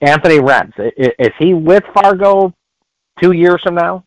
Anthony 0.00 0.38
Rentz, 0.38 0.72
is 0.96 1.32
he 1.38 1.54
with 1.54 1.84
Fargo 1.94 2.52
two 3.20 3.32
years 3.32 3.62
from 3.62 3.74
now? 3.74 4.04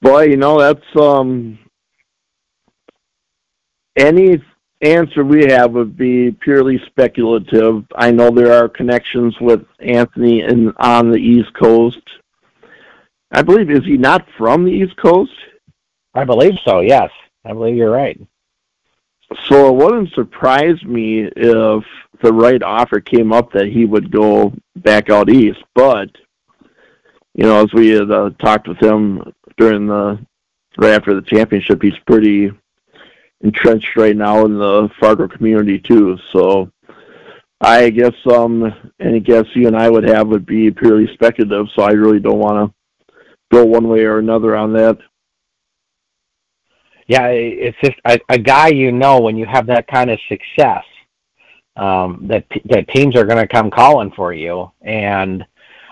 Boy, 0.00 0.24
you 0.24 0.36
know 0.36 0.60
that's 0.60 0.96
um 0.96 1.58
any 3.96 4.42
answer 4.82 5.24
we 5.24 5.46
have 5.46 5.72
would 5.72 5.96
be 5.96 6.30
purely 6.30 6.78
speculative. 6.86 7.84
I 7.96 8.10
know 8.10 8.30
there 8.30 8.52
are 8.52 8.68
connections 8.68 9.34
with 9.40 9.64
Anthony 9.80 10.42
in, 10.42 10.72
on 10.76 11.10
the 11.10 11.18
East 11.18 11.54
Coast. 11.54 12.02
I 13.30 13.42
believe 13.42 13.70
is 13.70 13.84
he 13.84 13.96
not 13.96 14.26
from 14.36 14.64
the 14.64 14.70
East 14.70 14.96
Coast? 14.96 15.32
I 16.12 16.24
believe 16.24 16.54
so. 16.64 16.80
Yes, 16.80 17.10
I 17.44 17.52
believe 17.52 17.76
you're 17.76 17.90
right. 17.90 18.20
So 19.48 19.68
it 19.68 19.74
wouldn't 19.74 20.12
surprise 20.14 20.82
me 20.84 21.24
if 21.36 21.84
the 22.22 22.32
right 22.32 22.62
offer 22.62 23.00
came 23.00 23.32
up 23.32 23.52
that 23.52 23.66
he 23.66 23.84
would 23.84 24.10
go 24.10 24.52
back 24.76 25.10
out 25.10 25.30
east. 25.30 25.62
But 25.74 26.10
you 27.34 27.44
know, 27.44 27.62
as 27.62 27.72
we 27.72 27.88
had 27.88 28.10
uh, 28.10 28.30
talked 28.38 28.68
with 28.68 28.78
him 28.78 29.32
during 29.56 29.86
the 29.86 30.18
right 30.78 30.92
after 30.92 31.14
the 31.14 31.22
championship, 31.22 31.82
he's 31.82 31.98
pretty 32.06 32.50
entrenched 33.42 33.96
right 33.96 34.16
now 34.16 34.44
in 34.44 34.58
the 34.58 34.88
Fargo 34.98 35.28
community 35.28 35.78
too. 35.78 36.16
So 36.32 36.70
I 37.60 37.90
guess 37.90 38.14
um 38.30 38.72
any 39.00 39.20
guess 39.20 39.44
you 39.54 39.66
and 39.66 39.76
I 39.76 39.90
would 39.90 40.08
have 40.08 40.28
would 40.28 40.46
be 40.46 40.70
purely 40.70 41.12
speculative. 41.14 41.66
So 41.74 41.82
I 41.82 41.92
really 41.92 42.20
don't 42.20 42.38
want 42.38 42.70
to 42.70 43.14
go 43.52 43.64
one 43.64 43.88
way 43.88 44.04
or 44.04 44.18
another 44.18 44.56
on 44.56 44.72
that 44.74 44.98
yeah, 47.06 47.28
it's 47.28 47.76
just 47.82 47.98
a, 48.06 48.18
a 48.28 48.38
guy 48.38 48.68
you 48.68 48.92
know 48.92 49.20
when 49.20 49.36
you 49.36 49.46
have 49.46 49.66
that 49.66 49.86
kind 49.86 50.10
of 50.10 50.18
success 50.28 50.84
um, 51.76 52.26
that 52.28 52.46
that 52.66 52.88
teams 52.88 53.16
are 53.16 53.24
going 53.24 53.38
to 53.38 53.48
come 53.48 53.70
calling 53.70 54.12
for 54.12 54.32
you. 54.32 54.70
And 54.82 55.44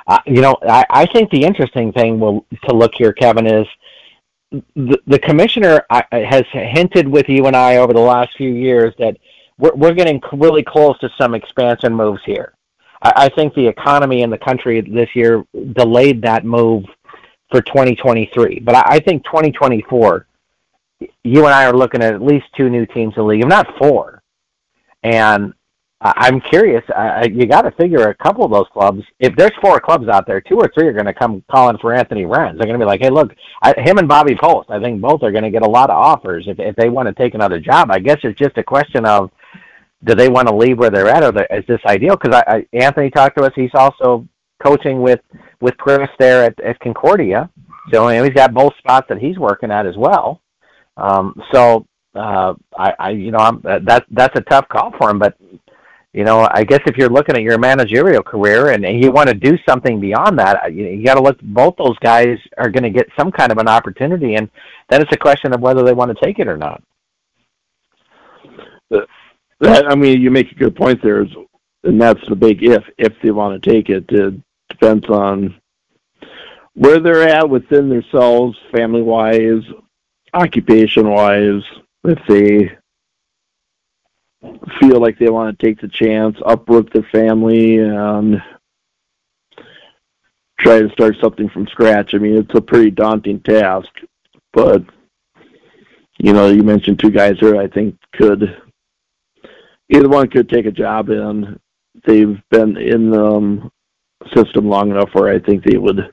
uh, 0.07 0.18
you 0.27 0.40
know, 0.40 0.57
I, 0.68 0.85
I 0.90 1.07
think 1.07 1.31
the 1.31 1.44
interesting 1.44 1.92
thing 1.92 2.18
will 2.18 2.46
to 2.64 2.75
look 2.75 2.92
here, 2.94 3.12
Kevin, 3.12 3.46
is 3.46 3.66
the, 4.75 4.98
the 5.07 5.18
commissioner 5.18 5.85
has 5.90 6.44
hinted 6.53 7.09
with 7.09 7.29
you 7.29 7.46
and 7.46 7.57
I 7.57 7.77
over 7.77 7.92
the 7.92 8.01
last 8.01 8.37
few 8.37 8.51
years 8.51 8.94
that 8.98 9.16
we're, 9.59 9.75
we're 9.75 9.94
getting 9.94 10.20
really 10.33 10.62
close 10.62 10.98
to 11.01 11.11
some 11.18 11.35
expansion 11.35 11.94
moves 11.94 12.22
here. 12.25 12.53
I, 13.03 13.12
I 13.16 13.29
think 13.31 13.55
the 13.55 13.66
economy 13.66 14.22
in 14.22 14.31
the 14.31 14.38
country 14.38 14.81
this 14.81 15.14
year 15.14 15.44
delayed 15.72 16.22
that 16.22 16.44
move 16.44 16.85
for 17.51 17.61
2023, 17.62 18.61
but 18.61 18.75
I, 18.75 18.96
I 18.96 19.01
think 19.01 19.25
2024 19.25 20.27
you 21.25 21.45
and 21.47 21.55
I 21.55 21.67
are 21.67 21.75
looking 21.75 22.03
at 22.03 22.15
at 22.15 22.23
least 22.23 22.47
two 22.57 22.71
new 22.71 22.87
teams 22.87 23.15
in 23.17 23.23
the 23.23 23.29
league, 23.29 23.43
if 23.43 23.49
not 23.49 23.67
four. 23.79 24.23
And 25.03 25.53
I'm 26.05 26.41
curious. 26.41 26.83
I, 26.95 27.27
you 27.33 27.47
got 27.47 27.62
to 27.62 27.71
figure 27.73 28.09
a 28.09 28.15
couple 28.15 28.45
of 28.45 28.51
those 28.51 28.67
clubs. 28.73 29.03
If 29.21 29.37
there's 29.37 29.53
four 29.61 29.81
clubs 29.81 30.09
out 30.09 30.27
there, 30.27 30.41
two 30.41 30.57
or 30.57 30.69
three 30.75 30.88
are 30.88 30.93
going 30.93 31.07
to 31.07 31.15
come 31.15 31.45
calling 31.51 31.79
for 31.81 31.95
Anthony 31.95 32.25
Rentz. 32.25 32.59
They're 32.59 32.67
going 32.67 32.79
to 32.79 32.85
be 32.85 32.85
like, 32.85 33.01
"Hey, 33.01 33.11
look, 33.11 33.33
I, 33.62 33.73
him 33.79 33.99
and 33.99 34.09
Bobby 34.09 34.35
Post. 34.35 34.71
I 34.71 34.81
think 34.81 35.01
both 35.01 35.23
are 35.23 35.31
going 35.31 35.45
to 35.45 35.51
get 35.51 35.62
a 35.62 35.71
lot 35.71 35.91
of 35.91 35.97
offers 35.97 36.45
if 36.49 36.59
if 36.59 36.75
they 36.75 36.88
want 36.88 37.07
to 37.07 37.15
take 37.15 37.35
another 37.35 37.61
job. 37.61 37.91
I 37.93 38.01
guess 38.01 38.19
it's 38.25 38.38
just 38.38 38.59
a 38.59 38.65
question 38.65 39.07
of 39.07 39.31
do 40.05 40.17
they 40.17 40.29
want 40.29 40.49
to 40.49 40.55
leave 40.55 40.79
where 40.79 40.91
they're 40.91 41.09
at, 41.09 41.23
or 41.23 41.47
is 41.57 41.65
this 41.69 41.81
ideal? 41.87 42.17
Because 42.17 42.43
I, 42.49 42.57
I, 42.57 42.67
Anthony 42.77 43.09
talked 43.09 43.38
to 43.38 43.45
us. 43.45 43.53
He's 43.55 43.75
also 43.75 44.27
coaching 44.61 45.03
with 45.03 45.21
with 45.61 45.77
Chris 45.77 46.09
there 46.19 46.45
at, 46.45 46.59
at 46.61 46.81
Concordia, 46.81 47.49
so 47.93 48.09
you 48.09 48.19
know, 48.19 48.25
he's 48.25 48.35
got 48.35 48.53
both 48.53 48.73
spots 48.79 49.07
that 49.09 49.19
he's 49.19 49.38
working 49.38 49.71
at 49.71 49.87
as 49.87 49.97
well. 49.97 50.41
Um, 50.96 51.40
so 51.52 51.87
uh, 52.14 52.55
I, 52.76 52.94
I, 52.98 53.11
you 53.11 53.31
know, 53.31 53.38
I'm, 53.38 53.61
that 53.62 54.05
that's 54.11 54.38
a 54.38 54.42
tough 54.42 54.68
call 54.68 54.92
for 54.98 55.11
him. 55.11 55.18
But 55.18 55.37
you 56.12 56.24
know, 56.24 56.46
I 56.50 56.64
guess 56.64 56.81
if 56.87 56.96
you're 56.96 57.09
looking 57.09 57.37
at 57.37 57.42
your 57.42 57.59
managerial 57.59 58.22
career 58.22 58.70
and, 58.70 58.85
and 58.85 59.02
you 59.02 59.11
want 59.11 59.28
to 59.28 59.35
do 59.35 59.57
something 59.66 59.98
beyond 59.98 60.38
that, 60.38 60.72
you, 60.74 60.87
you 60.87 61.05
got 61.05 61.14
to 61.14 61.22
look. 61.22 61.40
Both 61.42 61.76
those 61.78 61.98
guys 62.00 62.38
are 62.59 62.68
going 62.68 62.83
to 62.83 62.90
get 62.90 63.09
some 63.18 63.33
kind 63.33 63.50
of 63.50 63.59
an 63.59 63.68
opportunity, 63.68 64.35
and 64.35 64.50
then 64.90 65.00
it's 65.00 65.12
a 65.12 65.16
question 65.16 65.55
of 65.55 65.61
whether 65.61 65.83
they 65.83 65.94
want 65.94 66.16
to 66.16 66.24
take 66.24 66.38
it 66.38 66.48
or 66.48 66.57
not. 66.57 66.83
That, 68.90 69.87
I 69.87 69.94
mean, 69.94 70.20
you 70.20 70.31
make 70.31 70.50
a 70.50 70.57
good 70.57 70.76
point 70.76 71.00
there, 71.02 71.26
and 71.85 72.00
that's 72.00 72.20
the 72.28 72.37
big 72.37 72.62
if. 72.62 72.83
If 72.98 73.14
they 73.22 73.31
want 73.31 73.62
to 73.62 73.70
take 73.70 73.88
it, 73.88 74.05
it 74.11 74.35
depends 74.68 75.09
on 75.09 75.55
where 76.74 77.00
they're 77.00 77.28
at 77.28 77.48
within 77.48 77.88
themselves, 77.88 78.59
family 78.74 79.02
wise, 79.02 79.62
occupation 80.35 81.09
wise, 81.09 81.62
if 82.05 82.18
they 82.27 82.77
feel 84.81 85.01
like 85.01 85.18
they 85.18 85.31
want 85.31 85.59
to 85.59 85.66
take 85.66 85.81
the 85.81 85.88
chance, 85.88 86.37
uproot 86.45 86.92
their 86.92 87.07
family, 87.12 87.79
and 87.79 88.42
try 90.59 90.81
to 90.81 90.90
start 90.90 91.16
something 91.21 91.49
from 91.49 91.66
scratch. 91.68 92.14
I 92.14 92.18
mean, 92.18 92.37
it's 92.37 92.55
a 92.55 92.61
pretty 92.61 92.90
daunting 92.90 93.40
task, 93.40 93.88
but 94.53 94.83
you 96.18 96.33
know, 96.33 96.49
you 96.49 96.62
mentioned 96.62 96.99
two 96.99 97.11
guys 97.11 97.38
here. 97.38 97.57
I 97.57 97.68
think 97.68 97.97
could 98.14 98.61
either 99.88 100.09
one 100.09 100.29
could 100.29 100.49
take 100.49 100.66
a 100.66 100.73
job, 100.73 101.11
in. 101.11 101.59
they've 102.05 102.40
been 102.51 102.77
in 102.77 103.11
the 103.11 103.25
um, 103.25 103.73
system 104.35 104.68
long 104.68 104.90
enough 104.90 105.11
where 105.12 105.33
I 105.33 105.38
think 105.38 105.64
they 105.64 105.79
would 105.79 106.12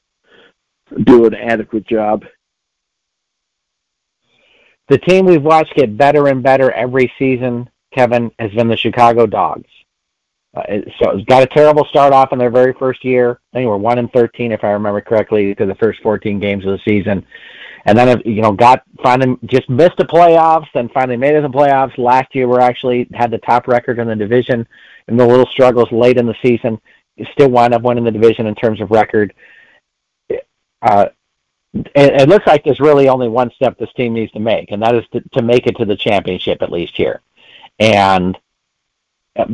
do 1.03 1.25
an 1.25 1.35
adequate 1.35 1.87
job 1.87 2.25
the 4.89 4.97
team 4.97 5.25
we've 5.25 5.43
watched 5.43 5.75
get 5.75 5.95
better 5.95 6.27
and 6.27 6.43
better 6.43 6.71
every 6.71 7.11
season, 7.17 7.69
Kevin, 7.93 8.31
has 8.39 8.51
been 8.51 8.67
the 8.67 8.77
Chicago 8.77 9.25
Dogs. 9.25 9.69
Uh, 10.55 10.63
so 10.99 11.11
it's 11.11 11.25
got 11.25 11.43
a 11.43 11.47
terrible 11.47 11.85
start 11.85 12.11
off 12.11 12.33
in 12.33 12.39
their 12.39 12.49
very 12.49 12.73
first 12.73 13.05
year. 13.05 13.39
Think 13.53 13.67
we're 13.67 13.77
one 13.77 13.99
and 13.99 14.11
thirteen, 14.11 14.51
if 14.51 14.63
I 14.63 14.69
remember 14.71 14.99
correctly, 14.99 15.53
to 15.55 15.65
the 15.65 15.75
first 15.75 16.01
fourteen 16.01 16.39
games 16.39 16.65
of 16.65 16.71
the 16.71 16.79
season, 16.83 17.23
and 17.85 17.95
then 17.95 18.19
you 18.25 18.41
know 18.41 18.51
got 18.51 18.81
finally 19.03 19.37
just 19.45 19.69
missed 19.69 19.97
the 19.97 20.05
playoffs, 20.05 20.65
then 20.73 20.89
finally 20.89 21.17
made 21.17 21.35
it 21.35 21.41
to 21.41 21.47
the 21.47 21.53
playoffs. 21.53 21.97
Last 21.99 22.33
year, 22.33 22.47
we 22.47 22.57
actually 22.57 23.07
had 23.13 23.29
the 23.29 23.37
top 23.37 23.67
record 23.67 23.99
in 23.99 24.07
the 24.07 24.15
division, 24.15 24.67
and 25.07 25.19
the 25.19 25.25
little 25.25 25.45
struggles 25.45 25.91
late 25.91 26.17
in 26.17 26.25
the 26.25 26.35
season, 26.41 26.81
you 27.15 27.27
still 27.31 27.51
wind 27.51 27.75
up 27.75 27.83
winning 27.83 28.03
the 28.03 28.11
division 28.11 28.47
in 28.47 28.55
terms 28.55 28.81
of 28.81 28.89
record. 28.89 29.35
Uh, 30.81 31.09
it, 31.73 32.21
it 32.21 32.29
looks 32.29 32.47
like 32.47 32.63
there's 32.63 32.79
really 32.79 33.09
only 33.09 33.27
one 33.27 33.51
step 33.51 33.77
this 33.77 33.93
team 33.93 34.13
needs 34.13 34.31
to 34.33 34.39
make, 34.39 34.71
and 34.71 34.81
that 34.81 34.95
is 34.95 35.05
to, 35.13 35.21
to 35.33 35.41
make 35.41 35.67
it 35.67 35.77
to 35.77 35.85
the 35.85 35.95
championship 35.95 36.61
at 36.61 36.71
least 36.71 36.95
here. 36.95 37.21
And 37.79 38.37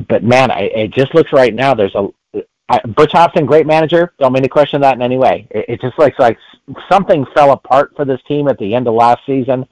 but 0.08 0.23
man, 0.23 0.51
I, 0.51 0.62
it 0.62 0.91
just 0.91 1.13
looks 1.13 1.32
right 1.34 1.54
now. 1.54 1.73
There's 1.73 1.95
a 1.95 2.10
I, 2.67 2.80
Butch 2.80 3.12
Hobson, 3.12 3.45
great 3.45 3.67
manager. 3.67 4.13
Don't 4.17 4.34
mean 4.34 4.41
to 4.43 4.49
question 4.49 4.82
that 4.82 4.95
in 4.95 5.01
any 5.01 5.17
way. 5.17 5.47
It, 5.51 5.65
it 5.67 5.82
just 5.82 5.99
looks 5.99 6.17
like 6.17 6.38
something 6.89 7.25
fell 7.36 7.51
apart 7.51 7.93
for 7.95 8.06
this 8.06 8.21
team 8.28 8.47
at 8.47 8.58
the 8.58 8.73
end 8.73 8.88
of 8.88 8.95
last 8.95 9.21
season. 9.25 9.65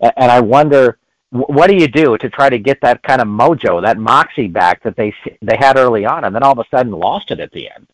and 0.00 0.30
I 0.30 0.40
wonder 0.40 0.98
what 1.30 1.68
do 1.68 1.74
you 1.74 1.88
do 1.88 2.16
to 2.18 2.30
try 2.30 2.48
to 2.48 2.58
get 2.58 2.80
that 2.82 3.02
kind 3.02 3.20
of 3.20 3.26
mojo, 3.26 3.82
that 3.82 3.98
moxie 3.98 4.46
back 4.46 4.82
that 4.84 4.96
they 4.96 5.12
they 5.42 5.56
had 5.56 5.76
early 5.76 6.04
on, 6.04 6.24
and 6.24 6.34
then 6.34 6.42
all 6.42 6.52
of 6.52 6.58
a 6.58 6.76
sudden 6.76 6.92
lost 6.92 7.30
it 7.30 7.40
at 7.40 7.50
the 7.52 7.70
end. 7.70 7.86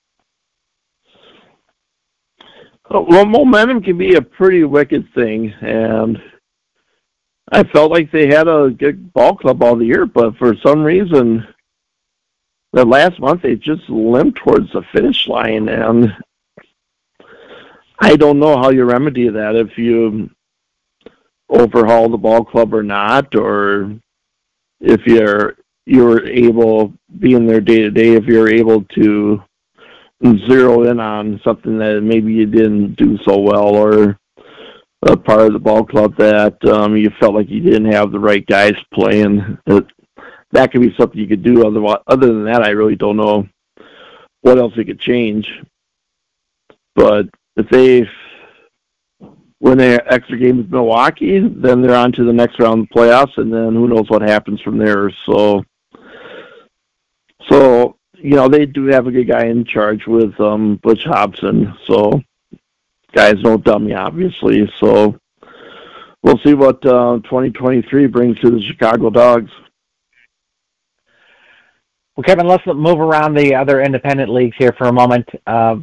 Oh, 2.92 3.06
well, 3.08 3.24
momentum 3.24 3.82
can 3.82 3.96
be 3.96 4.14
a 4.14 4.22
pretty 4.22 4.64
wicked 4.64 5.06
thing, 5.14 5.52
and 5.60 6.20
I 7.52 7.62
felt 7.64 7.92
like 7.92 8.10
they 8.10 8.26
had 8.26 8.48
a 8.48 8.70
good 8.70 9.12
ball 9.12 9.36
club 9.36 9.62
all 9.62 9.76
the 9.76 9.84
year, 9.84 10.06
but 10.06 10.36
for 10.38 10.56
some 10.56 10.82
reason, 10.82 11.46
the 12.72 12.84
last 12.84 13.20
month 13.20 13.42
they 13.42 13.54
just 13.54 13.88
limped 13.88 14.38
towards 14.38 14.72
the 14.72 14.82
finish 14.92 15.28
line, 15.28 15.68
and 15.68 16.12
I 18.00 18.16
don't 18.16 18.40
know 18.40 18.56
how 18.56 18.70
you 18.70 18.84
remedy 18.84 19.28
that 19.28 19.54
if 19.54 19.78
you 19.78 20.30
overhaul 21.48 22.08
the 22.08 22.16
ball 22.16 22.44
club 22.44 22.74
or 22.74 22.82
not, 22.82 23.36
or 23.36 23.94
if 24.80 25.00
you're 25.06 25.56
you're 25.86 26.26
able 26.26 26.92
being 27.18 27.46
there 27.46 27.60
day 27.60 27.80
to 27.82 27.90
day, 27.90 28.14
if 28.14 28.24
you're 28.24 28.48
able 28.48 28.82
to 28.94 29.42
zero 30.24 30.84
in 30.84 31.00
on 31.00 31.40
something 31.44 31.78
that 31.78 32.02
maybe 32.02 32.32
you 32.32 32.46
didn't 32.46 32.94
do 32.94 33.18
so 33.24 33.38
well 33.38 33.74
or 33.74 34.18
a 35.02 35.16
part 35.16 35.46
of 35.46 35.52
the 35.54 35.58
ball 35.58 35.84
club 35.84 36.14
that 36.16 36.62
um, 36.66 36.96
you 36.96 37.10
felt 37.18 37.34
like 37.34 37.48
you 37.48 37.60
didn't 37.60 37.90
have 37.90 38.12
the 38.12 38.18
right 38.18 38.44
guys 38.46 38.74
playing. 38.92 39.58
It, 39.66 39.86
that 40.52 40.72
could 40.72 40.82
be 40.82 40.94
something 40.98 41.18
you 41.18 41.28
could 41.28 41.42
do. 41.42 41.66
Other 41.66 41.98
other 42.06 42.26
than 42.26 42.44
that, 42.44 42.62
I 42.62 42.70
really 42.70 42.96
don't 42.96 43.16
know 43.16 43.48
what 44.42 44.58
else 44.58 44.74
they 44.76 44.84
could 44.84 45.00
change. 45.00 45.48
But 46.94 47.28
if 47.56 47.68
they 47.70 48.08
win 49.60 49.78
their 49.78 50.12
extra 50.12 50.38
game 50.38 50.58
with 50.58 50.70
Milwaukee, 50.70 51.40
then 51.40 51.80
they're 51.80 51.94
on 51.94 52.12
to 52.12 52.24
the 52.24 52.32
next 52.32 52.58
round 52.58 52.82
of 52.82 52.88
the 52.88 52.94
playoffs, 52.94 53.36
and 53.38 53.52
then 53.52 53.74
who 53.74 53.88
knows 53.88 54.08
what 54.08 54.22
happens 54.22 54.60
from 54.60 54.78
there. 54.78 55.10
So, 55.26 55.62
so 57.48 57.79
you 58.22 58.36
know, 58.36 58.48
they 58.48 58.66
do 58.66 58.86
have 58.86 59.06
a 59.06 59.10
good 59.10 59.28
guy 59.28 59.46
in 59.46 59.64
charge 59.64 60.06
with 60.06 60.38
um, 60.40 60.76
Butch 60.82 61.04
Hobson. 61.04 61.74
So, 61.86 62.20
guy's 63.14 63.40
no 63.42 63.56
dummy, 63.56 63.94
obviously. 63.94 64.70
So, 64.78 65.18
we'll 66.22 66.38
see 66.44 66.54
what 66.54 66.84
uh, 66.84 67.20
2023 67.24 68.06
brings 68.06 68.38
to 68.40 68.50
the 68.50 68.62
Chicago 68.62 69.10
Dogs. 69.10 69.50
Well, 72.16 72.24
Kevin, 72.24 72.46
let's 72.46 72.66
move 72.66 73.00
around 73.00 73.34
the 73.34 73.54
other 73.54 73.80
independent 73.80 74.30
leagues 74.30 74.56
here 74.58 74.74
for 74.76 74.88
a 74.88 74.92
moment. 74.92 75.28
Uh, 75.46 75.76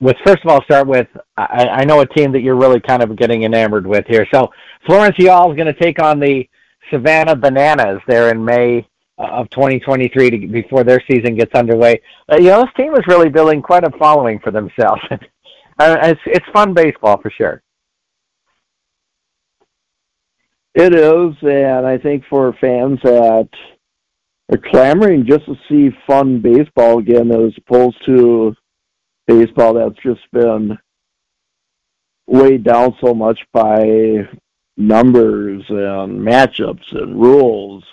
with 0.00 0.16
first 0.24 0.44
of 0.44 0.50
all, 0.50 0.62
start 0.64 0.86
with 0.86 1.08
I, 1.36 1.68
I 1.68 1.84
know 1.84 2.00
a 2.00 2.06
team 2.06 2.32
that 2.32 2.40
you're 2.40 2.56
really 2.56 2.80
kind 2.80 3.02
of 3.02 3.16
getting 3.16 3.42
enamored 3.42 3.86
with 3.86 4.06
here. 4.06 4.26
So 4.32 4.50
Florence 4.86 5.18
Y'all 5.18 5.50
is 5.50 5.56
going 5.56 5.72
to 5.72 5.78
take 5.78 6.00
on 6.00 6.20
the 6.20 6.48
Savannah 6.90 7.36
Bananas 7.36 8.00
there 8.06 8.30
in 8.30 8.42
May 8.42 8.86
of 9.20 9.50
2023 9.50 10.30
to, 10.30 10.46
before 10.46 10.84
their 10.84 11.02
season 11.10 11.36
gets 11.36 11.54
underway. 11.54 12.00
Uh, 12.30 12.36
you 12.36 12.44
know, 12.44 12.60
this 12.60 12.74
team 12.76 12.94
is 12.94 13.06
really 13.06 13.28
building 13.28 13.60
quite 13.60 13.84
a 13.84 13.90
following 13.98 14.38
for 14.38 14.50
themselves. 14.50 15.02
uh, 15.10 15.96
it's 16.02 16.20
it's 16.26 16.46
fun 16.52 16.72
baseball 16.74 17.20
for 17.20 17.30
sure. 17.30 17.62
It 20.74 20.94
is, 20.94 21.34
and 21.42 21.86
I 21.86 21.98
think 21.98 22.24
for 22.30 22.54
fans 22.60 23.00
that 23.02 23.48
are 24.52 24.70
clamoring 24.70 25.26
just 25.26 25.44
to 25.46 25.56
see 25.68 25.90
fun 26.06 26.40
baseball 26.40 26.98
again, 26.98 27.30
as 27.32 27.52
opposed 27.58 27.96
to 28.06 28.54
baseball 29.26 29.74
that's 29.74 30.02
just 30.02 30.20
been 30.32 30.78
weighed 32.26 32.64
down 32.64 32.96
so 33.04 33.12
much 33.12 33.40
by 33.52 34.28
numbers 34.76 35.62
and 35.68 36.20
matchups 36.20 36.92
and 36.92 37.20
rules 37.20 37.84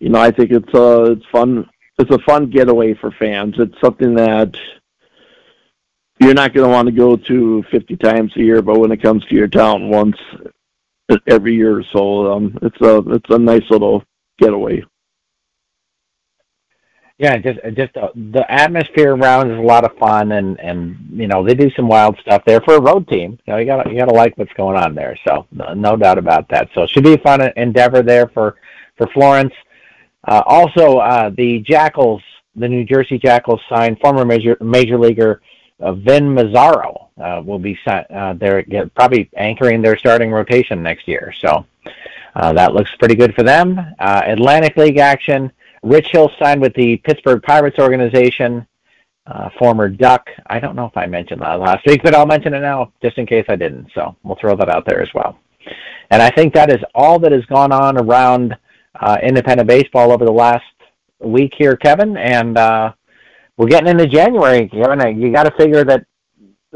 you 0.00 0.08
know, 0.08 0.20
I 0.20 0.30
think 0.30 0.50
it's 0.50 0.72
a 0.74 1.12
it's 1.12 1.26
fun. 1.32 1.68
It's 1.98 2.10
a 2.10 2.18
fun 2.20 2.50
getaway 2.50 2.94
for 2.94 3.10
fans. 3.12 3.56
It's 3.58 3.80
something 3.80 4.14
that 4.14 4.56
you're 6.20 6.34
not 6.34 6.54
going 6.54 6.68
to 6.68 6.72
want 6.72 6.86
to 6.86 6.92
go 6.92 7.16
to 7.16 7.64
50 7.70 7.96
times 7.96 8.32
a 8.36 8.40
year, 8.40 8.62
but 8.62 8.78
when 8.78 8.92
it 8.92 9.02
comes 9.02 9.24
to 9.26 9.34
your 9.34 9.48
town, 9.48 9.88
once 9.88 10.16
every 11.26 11.54
year 11.54 11.78
or 11.78 11.84
so, 11.92 12.32
um, 12.32 12.58
it's 12.62 12.80
a 12.80 12.98
it's 13.14 13.30
a 13.30 13.38
nice 13.38 13.68
little 13.70 14.04
getaway. 14.38 14.82
Yeah, 17.18 17.36
just 17.38 17.58
just 17.74 17.96
uh, 17.96 18.10
the 18.14 18.44
atmosphere 18.48 19.16
around 19.16 19.50
is 19.50 19.58
a 19.58 19.62
lot 19.62 19.84
of 19.84 19.96
fun, 19.98 20.30
and 20.32 20.58
and 20.60 20.96
you 21.10 21.26
know 21.26 21.44
they 21.44 21.54
do 21.54 21.68
some 21.70 21.88
wild 21.88 22.16
stuff 22.20 22.42
there 22.46 22.60
for 22.60 22.74
a 22.76 22.80
road 22.80 23.08
team. 23.08 23.38
You 23.44 23.52
know 23.52 23.58
you 23.58 23.66
gotta 23.66 23.90
you 23.90 23.98
got 23.98 24.08
to 24.08 24.14
like 24.14 24.38
what's 24.38 24.52
going 24.52 24.76
on 24.76 24.94
there. 24.94 25.18
So 25.26 25.46
no, 25.50 25.74
no 25.74 25.96
doubt 25.96 26.18
about 26.18 26.48
that. 26.50 26.68
So 26.74 26.84
it 26.84 26.90
should 26.90 27.02
be 27.02 27.14
a 27.14 27.18
fun 27.18 27.40
endeavor 27.56 28.02
there 28.02 28.28
for 28.28 28.56
for 28.96 29.08
Florence. 29.08 29.52
Uh, 30.28 30.42
also, 30.44 30.98
uh, 30.98 31.30
the 31.30 31.60
Jackals, 31.60 32.22
the 32.54 32.68
New 32.68 32.84
Jersey 32.84 33.18
Jackals 33.18 33.62
signed 33.66 33.98
former 33.98 34.26
major 34.26 34.58
major 34.60 34.98
leaguer 34.98 35.40
uh, 35.80 35.92
Vin 35.92 36.34
Mazzaro 36.34 37.08
uh, 37.18 37.42
will 37.42 37.58
be 37.58 37.78
uh, 37.86 38.34
they're 38.34 38.62
probably 38.94 39.30
anchoring 39.36 39.80
their 39.80 39.96
starting 39.96 40.30
rotation 40.30 40.82
next 40.82 41.08
year. 41.08 41.32
So 41.40 41.64
uh, 42.36 42.52
that 42.52 42.74
looks 42.74 42.94
pretty 42.98 43.14
good 43.14 43.34
for 43.34 43.42
them. 43.42 43.80
Atlantic 43.98 44.76
League 44.76 44.98
action. 44.98 45.50
Rich 45.82 46.08
Hill 46.08 46.30
signed 46.38 46.60
with 46.60 46.74
the 46.74 46.98
Pittsburgh 46.98 47.42
Pirates 47.42 47.78
organization. 47.78 48.66
Former 49.58 49.88
Duck. 49.88 50.28
I 50.46 50.58
don't 50.58 50.74
know 50.74 50.86
if 50.86 50.96
I 50.96 51.06
mentioned 51.06 51.42
that 51.42 51.60
last 51.60 51.86
week, 51.86 52.02
but 52.02 52.14
I'll 52.14 52.26
mention 52.26 52.54
it 52.54 52.60
now 52.60 52.92
just 53.02 53.18
in 53.18 53.26
case 53.26 53.44
I 53.48 53.56
didn't. 53.56 53.88
So 53.94 54.16
we'll 54.22 54.38
throw 54.40 54.56
that 54.56 54.70
out 54.70 54.86
there 54.86 55.02
as 55.02 55.12
well. 55.14 55.38
And 56.10 56.22
I 56.22 56.30
think 56.30 56.54
that 56.54 56.70
is 56.70 56.82
all 56.94 57.18
that 57.18 57.32
has 57.32 57.44
gone 57.44 57.70
on 57.70 57.98
around 57.98 58.56
uh, 59.00 59.18
independent 59.22 59.68
baseball 59.68 60.12
over 60.12 60.24
the 60.24 60.32
last 60.32 60.64
week 61.20 61.52
here, 61.56 61.76
Kevin, 61.76 62.16
and 62.16 62.56
uh, 62.56 62.92
we're 63.56 63.68
getting 63.68 63.88
into 63.88 64.06
January, 64.06 64.68
Kevin. 64.68 65.20
You 65.20 65.32
got 65.32 65.44
to 65.44 65.56
figure 65.56 65.84
that 65.84 66.04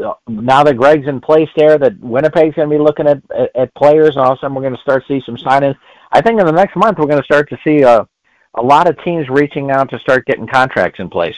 uh, 0.02 0.14
now 0.28 0.64
that 0.64 0.76
Greg's 0.76 1.06
in 1.06 1.20
place 1.20 1.48
there, 1.56 1.78
that 1.78 1.98
Winnipeg's 2.00 2.56
going 2.56 2.68
to 2.68 2.74
be 2.74 2.82
looking 2.82 3.06
at, 3.06 3.22
at, 3.30 3.50
at 3.54 3.74
players, 3.74 4.16
and 4.16 4.24
all 4.24 4.32
of 4.32 4.38
a 4.38 4.40
sudden 4.40 4.54
we're 4.54 4.62
going 4.62 4.76
to 4.76 4.82
start 4.82 5.06
to 5.06 5.20
see 5.20 5.24
some 5.24 5.37
signings. 5.37 5.76
I 6.11 6.20
think 6.20 6.40
in 6.40 6.46
the 6.46 6.52
next 6.52 6.76
month 6.76 6.98
we're 6.98 7.06
going 7.06 7.20
to 7.20 7.24
start 7.24 7.48
to 7.50 7.58
see 7.62 7.82
a, 7.82 8.06
a 8.54 8.62
lot 8.62 8.88
of 8.88 9.02
teams 9.02 9.28
reaching 9.28 9.70
out 9.70 9.90
to 9.90 9.98
start 9.98 10.26
getting 10.26 10.46
contracts 10.46 10.98
in 10.98 11.08
place. 11.08 11.37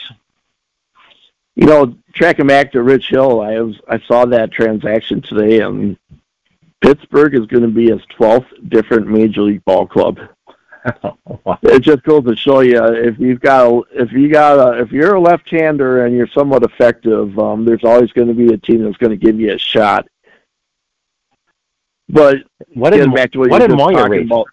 You 1.55 1.67
know, 1.67 1.95
tracking 2.13 2.47
back 2.47 2.71
to 2.73 2.83
Rich 2.83 3.09
Hill, 3.09 3.41
I 3.41 3.59
was 3.61 3.79
I 3.87 3.99
saw 3.99 4.25
that 4.25 4.51
transaction 4.51 5.21
today, 5.21 5.61
and 5.61 5.97
Pittsburgh 6.81 7.33
is 7.33 7.45
going 7.45 7.63
to 7.63 7.69
be 7.69 7.89
his 7.89 8.01
twelfth 8.09 8.47
different 8.67 9.07
major 9.07 9.41
league 9.41 9.63
ball 9.63 9.87
club. 9.87 10.19
it 11.63 11.79
just 11.79 12.03
goes 12.03 12.23
to 12.25 12.35
show 12.35 12.59
you 12.59 12.83
if 12.83 13.17
you've 13.17 13.39
got 13.39 13.67
a, 13.67 13.81
if 13.91 14.11
you 14.11 14.29
got 14.31 14.59
a, 14.59 14.81
if 14.81 14.91
you're 14.91 15.15
a 15.15 15.19
left-hander 15.19 16.05
and 16.05 16.15
you're 16.15 16.27
somewhat 16.27 16.63
effective, 16.63 17.37
um, 17.39 17.65
there's 17.65 17.83
always 17.83 18.11
going 18.11 18.27
to 18.27 18.33
be 18.33 18.53
a 18.53 18.57
team 18.57 18.83
that's 18.83 18.97
going 18.97 19.09
to 19.09 19.17
give 19.17 19.39
you 19.39 19.53
a 19.53 19.57
shot. 19.57 20.07
But 22.07 22.37
what 22.73 22.91
did 22.91 23.11
back 23.13 23.31
to 23.31 23.39
what, 23.39 23.49
what 23.49 23.59
did 23.59 23.71
Moyer 23.71 24.07
reach? 24.07 24.27
About, 24.27 24.45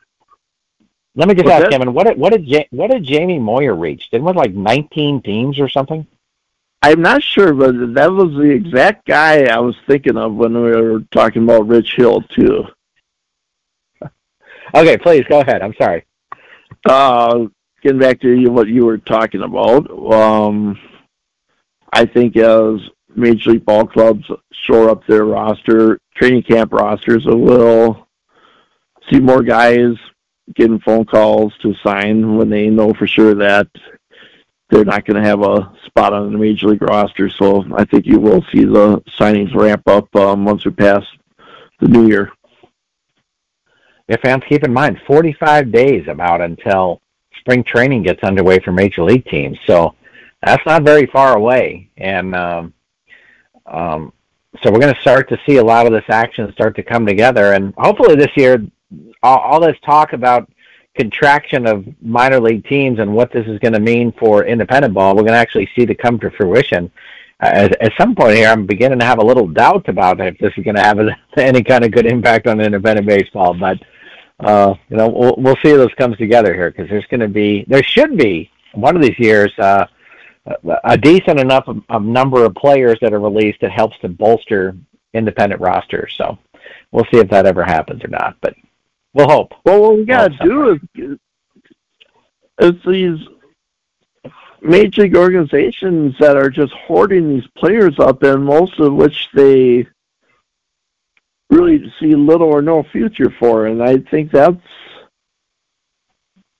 Let 1.14 1.28
me 1.28 1.34
just 1.34 1.48
ask 1.48 1.64
that? 1.64 1.70
Kevin, 1.70 1.92
what 1.92 2.06
did 2.06 2.16
what 2.16 2.32
did 2.32 2.66
what 2.70 2.90
did 2.90 3.04
Jamie 3.04 3.38
Moyer 3.38 3.74
reach? 3.74 4.08
Didn't 4.10 4.26
it 4.26 4.36
like 4.36 4.54
19 4.54 5.20
teams 5.20 5.60
or 5.60 5.68
something? 5.68 6.06
I'm 6.80 7.02
not 7.02 7.22
sure, 7.22 7.52
but 7.52 7.94
that 7.94 8.10
was 8.10 8.32
the 8.34 8.50
exact 8.50 9.06
guy 9.06 9.44
I 9.44 9.58
was 9.58 9.76
thinking 9.86 10.16
of 10.16 10.32
when 10.34 10.54
we 10.54 10.70
were 10.70 11.00
talking 11.12 11.44
about 11.44 11.68
Rich 11.68 11.94
Hill 11.96 12.22
too. 12.22 12.64
Okay, 14.74 14.96
please 14.96 15.22
go 15.28 15.40
ahead. 15.40 15.60
I'm 15.60 15.74
sorry. 15.74 16.06
Uh, 16.84 17.46
getting 17.82 17.98
back 17.98 18.20
to 18.20 18.48
what 18.48 18.68
you 18.68 18.84
were 18.84 18.98
talking 18.98 19.42
about, 19.42 19.90
um, 20.12 20.78
I 21.92 22.06
think 22.06 22.36
as 22.36 22.80
Major 23.14 23.50
League 23.50 23.64
Ball 23.64 23.86
clubs 23.86 24.24
shore 24.52 24.90
up 24.90 25.06
their 25.06 25.24
roster, 25.24 25.98
training 26.14 26.42
camp 26.42 26.72
rosters, 26.72 27.26
a 27.26 27.30
little 27.30 28.08
see 29.10 29.20
more 29.20 29.42
guys 29.42 29.96
getting 30.54 30.80
phone 30.80 31.04
calls 31.04 31.52
to 31.62 31.74
sign 31.82 32.36
when 32.36 32.50
they 32.50 32.68
know 32.68 32.92
for 32.94 33.06
sure 33.06 33.34
that 33.34 33.68
they're 34.70 34.84
not 34.84 35.04
going 35.04 35.22
to 35.22 35.28
have 35.28 35.42
a 35.42 35.72
spot 35.84 36.12
on 36.12 36.32
the 36.32 36.38
major 36.38 36.68
league 36.68 36.82
roster. 36.82 37.28
So 37.28 37.64
I 37.76 37.84
think 37.84 38.06
you 38.06 38.18
will 38.18 38.44
see 38.52 38.64
the 38.64 39.02
signings 39.18 39.54
ramp 39.54 39.82
up 39.86 40.14
um, 40.16 40.44
once 40.44 40.64
we 40.64 40.70
pass 40.70 41.04
the 41.80 41.88
new 41.88 42.08
year 42.08 42.32
if 44.12 44.20
fans 44.20 44.42
keep 44.48 44.62
in 44.64 44.72
mind 44.72 45.00
45 45.06 45.72
days 45.72 46.06
about 46.08 46.40
until 46.40 47.00
spring 47.38 47.64
training 47.64 48.02
gets 48.02 48.22
underway 48.22 48.58
for 48.60 48.72
major 48.72 49.02
league 49.02 49.24
teams. 49.26 49.58
So 49.66 49.94
that's 50.42 50.64
not 50.66 50.82
very 50.82 51.06
far 51.06 51.36
away. 51.36 51.88
And 51.96 52.34
um, 52.34 52.74
um, 53.66 54.12
so 54.62 54.70
we're 54.70 54.80
going 54.80 54.94
to 54.94 55.00
start 55.00 55.28
to 55.30 55.40
see 55.46 55.56
a 55.56 55.64
lot 55.64 55.86
of 55.86 55.92
this 55.92 56.04
action 56.08 56.52
start 56.52 56.76
to 56.76 56.82
come 56.82 57.06
together. 57.06 57.54
And 57.54 57.74
hopefully 57.78 58.14
this 58.14 58.36
year 58.36 58.64
all, 59.22 59.38
all 59.38 59.60
this 59.60 59.76
talk 59.84 60.12
about 60.12 60.50
contraction 60.94 61.66
of 61.66 61.86
minor 62.02 62.38
league 62.38 62.66
teams 62.66 62.98
and 62.98 63.14
what 63.14 63.32
this 63.32 63.46
is 63.46 63.58
going 63.60 63.72
to 63.72 63.80
mean 63.80 64.12
for 64.12 64.44
independent 64.44 64.92
ball 64.92 65.16
we're 65.16 65.22
going 65.22 65.32
to 65.32 65.38
actually 65.38 65.66
see 65.74 65.86
to 65.86 65.94
come 65.94 66.18
to 66.20 66.30
fruition. 66.32 66.90
At, 67.40 67.80
at 67.82 67.92
some 67.98 68.14
point 68.14 68.36
here, 68.36 68.48
I'm 68.48 68.66
beginning 68.66 69.00
to 69.00 69.04
have 69.04 69.18
a 69.18 69.24
little 69.24 69.48
doubt 69.48 69.88
about 69.88 70.20
if 70.20 70.38
this 70.38 70.52
is 70.56 70.64
going 70.64 70.76
to 70.76 70.82
have 70.82 71.00
any 71.36 71.64
kind 71.64 71.84
of 71.84 71.90
good 71.90 72.06
impact 72.06 72.46
on 72.46 72.60
independent 72.60 73.06
baseball. 73.06 73.54
But 73.54 73.78
uh, 74.42 74.74
you 74.88 74.96
know, 74.96 75.08
we'll, 75.08 75.34
we'll 75.38 75.56
see 75.56 75.70
if 75.70 75.78
this 75.78 75.94
comes 75.94 76.16
together 76.16 76.54
here 76.54 76.70
because 76.70 76.88
there's 76.88 77.06
going 77.06 77.20
to 77.20 77.28
be, 77.28 77.64
there 77.68 77.82
should 77.82 78.16
be 78.16 78.50
one 78.74 78.96
of 78.96 79.02
these 79.02 79.18
years 79.18 79.52
uh, 79.58 79.86
a 80.84 80.98
decent 80.98 81.38
enough 81.38 81.68
of, 81.68 81.82
of 81.88 82.02
number 82.02 82.44
of 82.44 82.54
players 82.54 82.98
that 83.00 83.12
are 83.12 83.20
released 83.20 83.60
that 83.60 83.70
helps 83.70 83.98
to 84.00 84.08
bolster 84.08 84.76
independent 85.14 85.60
rosters. 85.60 86.14
So 86.16 86.38
we'll 86.90 87.06
see 87.12 87.18
if 87.18 87.28
that 87.30 87.46
ever 87.46 87.64
happens 87.64 88.04
or 88.04 88.08
not. 88.08 88.36
But 88.40 88.54
we'll 89.14 89.28
hope. 89.28 89.52
Well, 89.64 89.80
what 89.80 89.96
we 89.98 90.04
got 90.04 90.32
to 90.32 90.38
do 90.38 90.80
is, 90.94 91.18
is 92.58 92.82
these 92.84 93.28
major 94.60 95.02
league 95.02 95.16
organizations 95.16 96.14
that 96.18 96.36
are 96.36 96.50
just 96.50 96.72
hoarding 96.72 97.28
these 97.28 97.46
players 97.56 97.98
up, 97.98 98.22
and 98.22 98.44
most 98.44 98.78
of 98.80 98.94
which 98.94 99.28
they 99.34 99.86
really 101.52 101.92
see 102.00 102.14
little 102.14 102.48
or 102.48 102.62
no 102.62 102.82
future 102.92 103.32
for. 103.38 103.66
And 103.66 103.82
I 103.82 103.98
think 104.10 104.32
that's, 104.32 104.56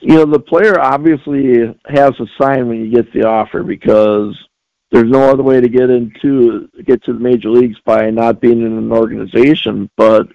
you 0.00 0.16
know, 0.16 0.26
the 0.26 0.40
player 0.40 0.80
obviously 0.80 1.74
has 1.86 2.12
a 2.20 2.26
sign 2.40 2.68
when 2.68 2.78
you 2.78 2.90
get 2.90 3.12
the 3.12 3.26
offer 3.26 3.62
because 3.62 4.36
there's 4.90 5.10
no 5.10 5.30
other 5.30 5.42
way 5.42 5.60
to 5.60 5.68
get 5.68 5.90
into 5.90 6.68
get 6.84 7.02
to 7.04 7.14
the 7.14 7.18
major 7.18 7.48
leagues 7.48 7.78
by 7.84 8.10
not 8.10 8.40
being 8.40 8.60
in 8.60 8.76
an 8.76 8.92
organization. 8.92 9.90
But 9.96 10.28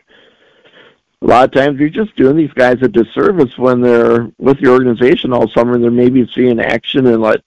a 1.22 1.26
lot 1.26 1.46
of 1.46 1.52
times 1.52 1.80
you're 1.80 1.90
just 1.90 2.16
doing 2.16 2.36
these 2.36 2.54
guys 2.54 2.78
a 2.82 2.88
disservice 2.88 3.56
when 3.58 3.82
they're 3.82 4.32
with 4.40 4.60
the 4.62 4.70
organization 4.70 5.34
all 5.34 5.50
summer 5.50 5.76
and 5.76 5.84
they're 5.84 5.92
maybe 5.92 6.30
seeing 6.34 6.60
action 6.60 7.06
in 7.08 7.22
like 7.22 7.42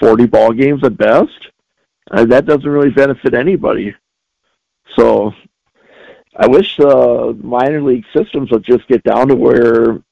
40 0.00 0.26
ball 0.26 0.52
games 0.52 0.82
at 0.84 0.96
best. 0.96 1.50
Uh, 2.10 2.24
that 2.24 2.46
doesn't 2.46 2.68
really 2.68 2.90
benefit 2.90 3.34
anybody. 3.34 3.94
So 4.96 5.32
I 6.38 6.46
wish 6.46 6.76
the 6.76 7.38
minor 7.42 7.82
league 7.82 8.04
systems 8.14 8.50
would 8.50 8.64
just 8.64 8.86
get 8.88 9.02
down 9.04 9.28
to 9.28 9.34
where 9.34 10.02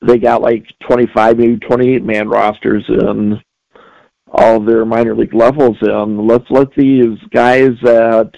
they 0.00 0.18
got 0.18 0.40
like 0.40 0.66
25, 0.88 1.38
maybe 1.38 1.56
28 1.58 2.02
man 2.04 2.28
rosters 2.28 2.84
in 2.88 3.40
all 4.30 4.60
their 4.60 4.84
minor 4.84 5.14
league 5.14 5.34
levels. 5.34 5.76
And 5.80 6.26
let's 6.26 6.50
let 6.50 6.74
these 6.74 7.18
guys 7.30 7.72
that 7.82 8.30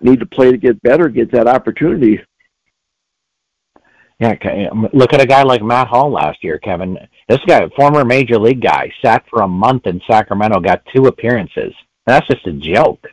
need 0.00 0.20
to 0.20 0.26
play 0.26 0.50
to 0.50 0.58
get 0.58 0.82
better 0.82 1.08
get 1.08 1.32
that 1.32 1.46
opportunity. 1.48 2.20
Yeah, 4.18 4.34
um, 4.70 4.86
look 4.92 5.14
at 5.14 5.22
a 5.22 5.26
guy 5.26 5.42
like 5.42 5.62
Matt 5.62 5.88
Hall 5.88 6.10
last 6.10 6.44
year, 6.44 6.58
Kevin. 6.58 6.98
This 7.28 7.40
guy, 7.46 7.66
former 7.74 8.04
major 8.04 8.38
league 8.38 8.60
guy, 8.60 8.92
sat 9.02 9.24
for 9.30 9.42
a 9.42 9.48
month 9.48 9.86
in 9.86 10.00
Sacramento, 10.06 10.60
got 10.60 10.84
two 10.94 11.06
appearances. 11.06 11.72
That's 12.06 12.26
just 12.26 12.46
a 12.46 12.52
joke, 12.52 13.06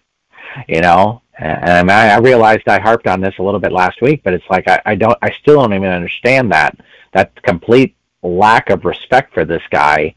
you 0.68 0.82
know. 0.82 1.22
And 1.40 1.92
I, 1.92 2.16
I 2.16 2.18
realized 2.18 2.68
I 2.68 2.80
harped 2.80 3.06
on 3.06 3.22
this 3.22 3.36
a 3.38 3.44
little 3.44 3.60
bit 3.60 3.72
last 3.72 4.02
week, 4.02 4.22
but 4.24 4.34
it's 4.34 4.50
like 4.50 4.68
I, 4.68 4.82
I 4.86 4.96
don't, 4.96 5.18
I 5.22 5.32
still 5.32 5.56
don't 5.56 5.74
even 5.74 5.90
understand 5.90 6.52
that 6.52 6.78
that 7.14 7.42
complete 7.44 7.96
lack 8.24 8.70
of 8.70 8.86
respect 8.86 9.34
for 9.34 9.46
this 9.46 9.62
guy. 9.70 10.16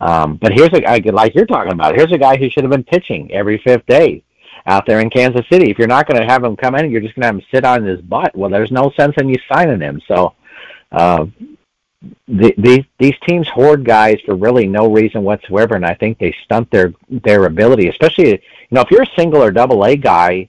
Um, 0.00 0.36
but 0.36 0.52
here's 0.52 0.72
a 0.72 0.80
guy 0.80 1.00
like 1.12 1.34
you're 1.34 1.46
talking 1.46 1.72
about. 1.72 1.94
Here's 1.94 2.12
a 2.12 2.18
guy 2.18 2.36
who 2.36 2.50
should 2.50 2.64
have 2.64 2.70
been 2.70 2.84
pitching 2.84 3.32
every 3.32 3.58
fifth 3.58 3.86
day 3.86 4.22
out 4.66 4.84
there 4.86 5.00
in 5.00 5.08
Kansas 5.08 5.46
City. 5.48 5.70
If 5.70 5.78
you're 5.78 5.86
not 5.86 6.08
going 6.08 6.20
to 6.20 6.26
have 6.26 6.44
him 6.44 6.56
come 6.56 6.74
in, 6.74 6.90
you're 6.90 7.00
just 7.00 7.14
going 7.14 7.22
to 7.22 7.26
have 7.26 7.36
him 7.36 7.46
sit 7.50 7.64
on 7.64 7.84
his 7.84 8.00
butt. 8.00 8.36
Well, 8.36 8.50
there's 8.50 8.72
no 8.72 8.90
sense 8.96 9.14
in 9.18 9.28
you 9.28 9.38
signing 9.48 9.80
him. 9.80 10.02
So 10.08 10.34
uh, 10.92 11.26
the, 12.28 12.54
these 12.58 12.84
these 12.98 13.14
teams 13.26 13.48
hoard 13.48 13.84
guys 13.84 14.20
for 14.26 14.34
really 14.34 14.66
no 14.66 14.92
reason 14.92 15.22
whatsoever, 15.22 15.76
and 15.76 15.86
I 15.86 15.94
think 15.94 16.18
they 16.18 16.34
stunt 16.44 16.70
their 16.70 16.92
their 17.08 17.46
ability. 17.46 17.88
Especially, 17.88 18.30
you 18.30 18.38
know, 18.72 18.80
if 18.80 18.90
you're 18.90 19.02
a 19.02 19.16
single 19.16 19.42
or 19.42 19.50
double 19.50 19.84
A 19.84 19.96
guy 19.96 20.48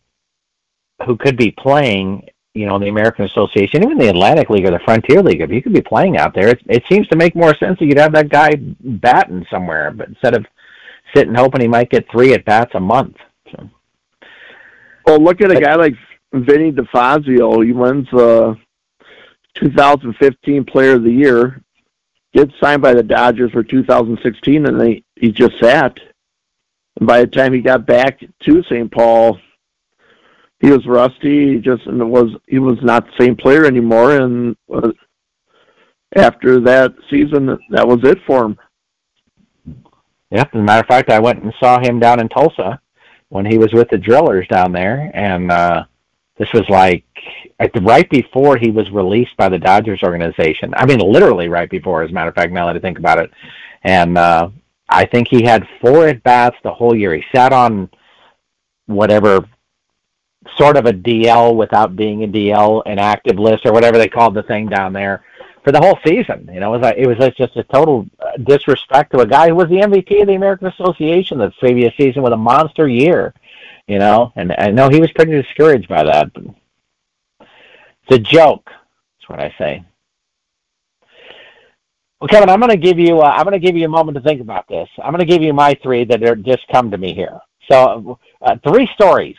who 1.06 1.18
could 1.18 1.38
be 1.38 1.52
playing, 1.52 2.28
you 2.54 2.66
know, 2.66 2.80
the 2.80 2.88
American 2.88 3.26
Association, 3.26 3.84
even 3.84 3.98
the 3.98 4.10
Atlantic 4.10 4.50
League 4.50 4.66
or 4.66 4.72
the 4.72 4.80
Frontier 4.80 5.22
League, 5.22 5.42
if 5.42 5.52
you 5.52 5.62
could 5.62 5.74
be 5.74 5.82
playing 5.82 6.18
out 6.18 6.34
there, 6.34 6.50
it, 6.50 6.62
it 6.68 6.84
seems 6.90 7.08
to 7.10 7.16
make 7.16 7.36
more 7.36 7.56
sense 7.56 7.78
that 7.80 7.86
you'd 7.86 7.98
have 7.98 8.14
that 8.14 8.30
guy 8.30 8.56
batting 8.56 9.46
somewhere, 9.50 9.92
but 9.92 10.08
instead 10.10 10.36
of 10.36 10.46
sitting 11.16 11.36
hoping 11.36 11.62
he 11.62 11.68
might 11.68 11.90
get 11.90 12.10
three 12.12 12.34
at 12.34 12.46
bats 12.46 12.74
a 12.76 12.80
month. 12.80 13.16
So. 13.52 13.70
Well, 15.06 15.20
look 15.20 15.42
at 15.42 15.52
a 15.52 15.62
guy 15.62 15.76
like 15.76 15.96
Vinny 16.34 16.72
DeFazio. 16.72 17.66
He 17.66 17.72
wins 17.72 18.08
the 18.12 18.58
2015 19.56 20.66
Player 20.66 20.96
of 20.96 21.04
the 21.04 21.12
Year, 21.12 21.62
gets 22.34 22.52
signed 22.60 22.82
by 22.82 22.94
the 22.94 23.04
Dodgers 23.04 23.52
for 23.52 23.64
2016, 23.64 24.66
and 24.66 24.80
they, 24.80 25.04
he 25.16 25.32
just 25.32 25.60
sat. 25.60 25.98
And 26.98 27.08
by 27.08 27.22
the 27.22 27.28
time 27.28 27.54
he 27.54 27.62
got 27.62 27.86
back 27.86 28.20
to 28.20 28.64
St. 28.64 28.92
Paul, 28.92 29.40
he 30.60 30.72
was 30.72 30.86
rusty. 30.86 31.56
He 31.56 31.60
just 31.60 31.86
and 31.86 32.10
was 32.10 32.32
he 32.48 32.60
was 32.60 32.78
not 32.82 33.06
the 33.06 33.24
same 33.24 33.36
player 33.36 33.66
anymore. 33.66 34.18
And 34.18 34.56
uh, 34.74 34.92
after 36.16 36.60
that 36.62 36.94
season, 37.10 37.58
that 37.70 37.88
was 37.88 38.00
it 38.04 38.20
for 38.26 38.46
him. 38.46 38.60
Yeah, 40.32 40.42
as 40.42 40.48
a 40.54 40.58
matter 40.58 40.82
of 40.82 40.88
fact, 40.88 41.10
I 41.10 41.20
went 41.20 41.44
and 41.44 41.54
saw 41.60 41.80
him 41.80 42.00
down 42.00 42.20
in 42.20 42.28
Tulsa 42.28 42.82
when 43.30 43.46
he 43.46 43.58
was 43.58 43.72
with 43.74 43.90
the 43.90 43.98
Drillers 43.98 44.48
down 44.48 44.72
there, 44.72 45.10
and 45.14 45.52
uh, 45.52 45.86
this 46.38 46.52
was 46.54 46.68
like 46.70 47.06
at 47.60 47.72
the, 47.74 47.82
right 47.82 48.10
before 48.10 48.58
he 48.58 48.72
was 48.72 48.90
released 48.92 49.38
by 49.38 49.48
the 49.48 49.60
Dodgers 49.60 50.04
organization. 50.04 50.74
I 50.76 50.86
mean, 50.86 51.00
literally 51.00 51.48
right 51.48 51.70
before, 51.70 52.04
as 52.04 52.10
a 52.10 52.14
matter 52.14 52.30
of 52.30 52.36
fact. 52.36 52.52
Now 52.52 52.68
that 52.68 52.76
I 52.76 52.80
think 52.80 53.00
about 53.00 53.20
it, 53.20 53.32
and 53.84 54.18
uh, 54.18 54.50
I 54.90 55.06
think 55.06 55.28
he 55.28 55.44
had 55.44 55.68
four 55.80 56.08
at 56.08 56.24
bats 56.24 56.58
the 56.64 56.74
whole 56.74 56.96
year. 56.96 57.14
He 57.16 57.24
sat 57.34 57.54
on 57.54 57.90
whatever 58.88 59.48
sort 60.58 60.78
of 60.78 60.86
a 60.86 60.94
DL 60.94 61.56
without 61.56 61.96
being 61.96 62.24
a 62.24 62.28
DL, 62.28 62.84
an 62.86 63.00
active 63.00 63.38
list 63.40 63.66
or 63.66 63.74
whatever 63.74 63.98
they 63.98 64.08
called 64.08 64.34
the 64.34 64.44
thing 64.44 64.68
down 64.68 64.94
there 64.94 65.24
for 65.64 65.72
the 65.72 65.80
whole 65.80 66.00
season. 66.06 66.50
You 66.52 66.60
know, 66.60 66.74
it 66.74 66.78
was 66.78 66.82
like, 66.82 66.98
it 66.98 67.08
was 67.08 67.18
just 67.36 67.58
a 67.58 67.64
total 67.64 68.06
uh, 68.20 68.38
disrespect 68.44 69.12
to 69.12 69.20
a 69.20 69.28
guy 69.28 69.50
who 69.50 69.56
was 69.56 69.68
the 69.68 69.82
MVP 69.82 70.22
of 70.22 70.28
the 70.28 70.36
American 70.36 70.68
Association 70.68 71.38
the 71.38 71.52
previous 71.60 71.94
season 71.98 72.22
with 72.24 72.34
a 72.34 72.38
monster 72.38 72.88
year. 72.88 73.34
You 73.88 74.00
know, 74.00 74.32
and 74.36 74.54
I 74.58 74.70
know 74.72 74.90
he 74.90 75.00
was 75.00 75.12
pretty 75.12 75.32
discouraged 75.32 75.88
by 75.88 76.04
that. 76.04 76.32
It's 77.40 78.12
a 78.12 78.20
joke. 78.20 78.66
That's 78.66 79.30
what 79.30 79.40
I 79.40 79.54
say. 79.58 79.86
Well, 82.20 82.28
Kevin, 82.28 82.50
I'm 82.50 82.60
going 82.60 82.72
to 82.72 82.78
give 82.78 82.98
you 82.98 83.20
uh, 83.20 83.30
I'm 83.30 83.44
going 83.44 83.60
to 83.60 83.66
give 83.66 83.78
you 83.78 83.86
a 83.86 83.90
moment 83.90 84.18
to 84.18 84.24
think 84.24 84.42
about 84.42 84.68
this. 84.68 84.90
I'm 85.04 85.12
going 85.12 85.26
to 85.26 85.32
give 85.32 85.44
you 85.44 85.54
my 85.54 85.78
three 85.84 86.04
that 86.06 86.24
are 86.24 86.36
just 86.36 86.68
come 86.72 86.92
to 86.92 86.98
me 86.98 87.14
here. 87.14 87.40
So, 87.70 88.20
uh, 88.42 88.56
three 88.64 88.90
stories 88.96 89.36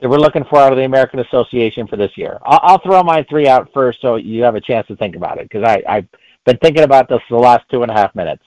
that 0.00 0.08
we're 0.08 0.18
looking 0.18 0.44
for 0.44 0.58
out 0.58 0.72
of 0.72 0.78
the 0.78 0.84
American 0.84 1.20
Association 1.20 1.86
for 1.86 1.96
this 1.96 2.12
year. 2.16 2.38
I'll, 2.44 2.60
I'll 2.62 2.82
throw 2.82 3.02
my 3.02 3.24
three 3.30 3.48
out 3.48 3.70
first 3.72 4.00
so 4.00 4.16
you 4.16 4.42
have 4.42 4.54
a 4.54 4.60
chance 4.60 4.86
to 4.88 4.96
think 4.96 5.16
about 5.16 5.38
it 5.38 5.48
because 5.48 5.64
I've 5.88 6.06
been 6.44 6.58
thinking 6.58 6.84
about 6.84 7.08
this 7.08 7.20
the 7.30 7.36
last 7.36 7.64
two 7.70 7.82
and 7.82 7.90
a 7.90 7.94
half 7.94 8.14
minutes 8.14 8.44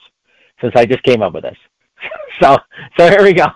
since 0.60 0.72
I 0.76 0.86
just 0.86 1.02
came 1.02 1.22
up 1.22 1.34
with 1.34 1.42
this. 1.42 1.58
so 2.42 2.56
so 2.98 3.08
here 3.08 3.22
we 3.22 3.32
go. 3.32 3.46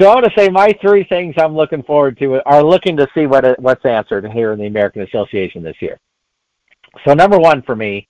So 0.00 0.08
I 0.08 0.14
want 0.14 0.26
to 0.26 0.32
say 0.36 0.48
my 0.48 0.72
three 0.80 1.04
things 1.04 1.34
I'm 1.38 1.56
looking 1.56 1.82
forward 1.82 2.18
to 2.18 2.40
are 2.46 2.62
looking 2.62 2.96
to 2.96 3.08
see 3.14 3.26
what 3.26 3.60
what's 3.60 3.84
answered 3.84 4.30
here 4.32 4.52
in 4.52 4.58
the 4.58 4.66
American 4.66 5.02
Association 5.02 5.62
this 5.62 5.80
year. 5.80 5.98
So 7.04 7.14
number 7.14 7.38
one 7.38 7.62
for 7.62 7.76
me 7.76 8.08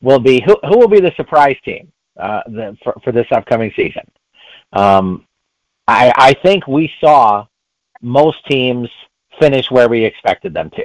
will 0.00 0.20
be 0.20 0.42
who 0.44 0.56
who 0.68 0.78
will 0.78 0.88
be 0.88 1.00
the 1.00 1.12
surprise 1.16 1.56
team 1.64 1.90
uh, 2.18 2.42
the, 2.46 2.76
for 2.82 2.94
for 3.04 3.12
this 3.12 3.26
upcoming 3.32 3.72
season. 3.76 4.02
Um, 4.72 5.26
I 5.86 6.12
I 6.16 6.34
think 6.44 6.66
we 6.66 6.90
saw 7.00 7.46
most 8.02 8.44
teams 8.46 8.88
finish 9.40 9.70
where 9.70 9.88
we 9.88 10.04
expected 10.04 10.52
them 10.52 10.70
to. 10.70 10.84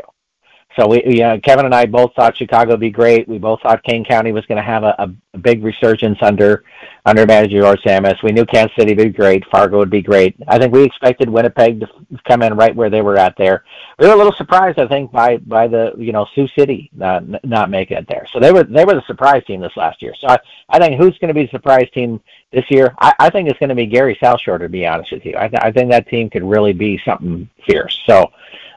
So 0.77 0.87
we, 0.87 1.03
you 1.05 1.23
uh, 1.23 1.35
know, 1.35 1.39
Kevin 1.39 1.65
and 1.65 1.73
I 1.73 1.87
both 1.87 2.13
thought 2.13 2.37
Chicago 2.37 2.71
would 2.71 2.79
be 2.79 2.91
great. 2.91 3.27
We 3.27 3.39
both 3.39 3.61
thought 3.61 3.83
Kane 3.83 4.05
County 4.05 4.31
was 4.31 4.45
going 4.45 4.57
to 4.57 4.63
have 4.63 4.83
a, 4.83 4.95
a, 4.99 5.37
big 5.37 5.63
resurgence 5.63 6.17
under 6.21 6.63
under 7.05 7.23
manager 7.25 7.61
George 7.61 7.79
Tsamis. 7.81 8.23
We 8.23 8.31
knew 8.31 8.43
Kansas 8.43 8.75
City 8.75 8.95
would 8.95 9.03
be 9.03 9.09
great. 9.09 9.45
Fargo 9.51 9.77
would 9.77 9.91
be 9.91 10.01
great. 10.01 10.35
I 10.47 10.57
think 10.57 10.73
we 10.73 10.81
expected 10.81 11.29
Winnipeg 11.29 11.79
to 11.79 11.87
come 12.27 12.41
in 12.41 12.55
right 12.55 12.75
where 12.75 12.89
they 12.89 13.03
were 13.03 13.17
at 13.17 13.35
there. 13.37 13.63
We 13.99 14.07
were 14.07 14.13
a 14.13 14.17
little 14.17 14.33
surprised, 14.33 14.79
I 14.79 14.87
think, 14.87 15.11
by 15.11 15.37
by 15.37 15.67
the 15.67 15.93
you 15.97 16.11
know 16.11 16.27
Sioux 16.33 16.47
City 16.57 16.89
not 16.95 17.23
not 17.45 17.69
making 17.69 17.97
it 17.97 18.07
there. 18.07 18.25
So 18.31 18.39
they 18.39 18.51
were 18.51 18.63
they 18.63 18.83
were 18.83 18.95
the 18.95 19.03
surprise 19.05 19.43
team 19.45 19.61
this 19.61 19.77
last 19.77 20.01
year. 20.01 20.13
So 20.19 20.27
I, 20.27 20.37
I 20.69 20.79
think 20.79 20.99
who's 20.99 21.17
going 21.19 21.29
to 21.29 21.35
be 21.35 21.45
the 21.45 21.51
surprise 21.51 21.89
team 21.93 22.19
this 22.51 22.69
year? 22.69 22.95
I, 22.99 23.13
I 23.19 23.29
think 23.29 23.47
it's 23.47 23.59
going 23.59 23.69
to 23.69 23.75
be 23.75 23.85
Gary 23.85 24.17
South 24.21 24.41
Shore. 24.41 24.57
To 24.57 24.69
be 24.69 24.87
honest 24.87 25.11
with 25.11 25.25
you, 25.25 25.35
I, 25.37 25.47
th- 25.47 25.61
I 25.61 25.71
think 25.71 25.91
that 25.91 26.07
team 26.07 26.29
could 26.29 26.43
really 26.43 26.73
be 26.73 26.99
something 27.05 27.47
fierce. 27.65 28.01
So 28.05 28.31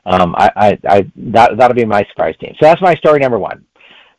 um, 0.06 0.34
I, 0.36 0.50
I, 0.56 0.78
I 0.88 1.12
that 1.16 1.56
that'll 1.56 1.74
be 1.74 1.84
my 1.84 2.04
surprise 2.10 2.36
team. 2.40 2.54
So 2.60 2.66
that's 2.66 2.80
my 2.80 2.94
story 2.94 3.20
number 3.20 3.38
one. 3.38 3.64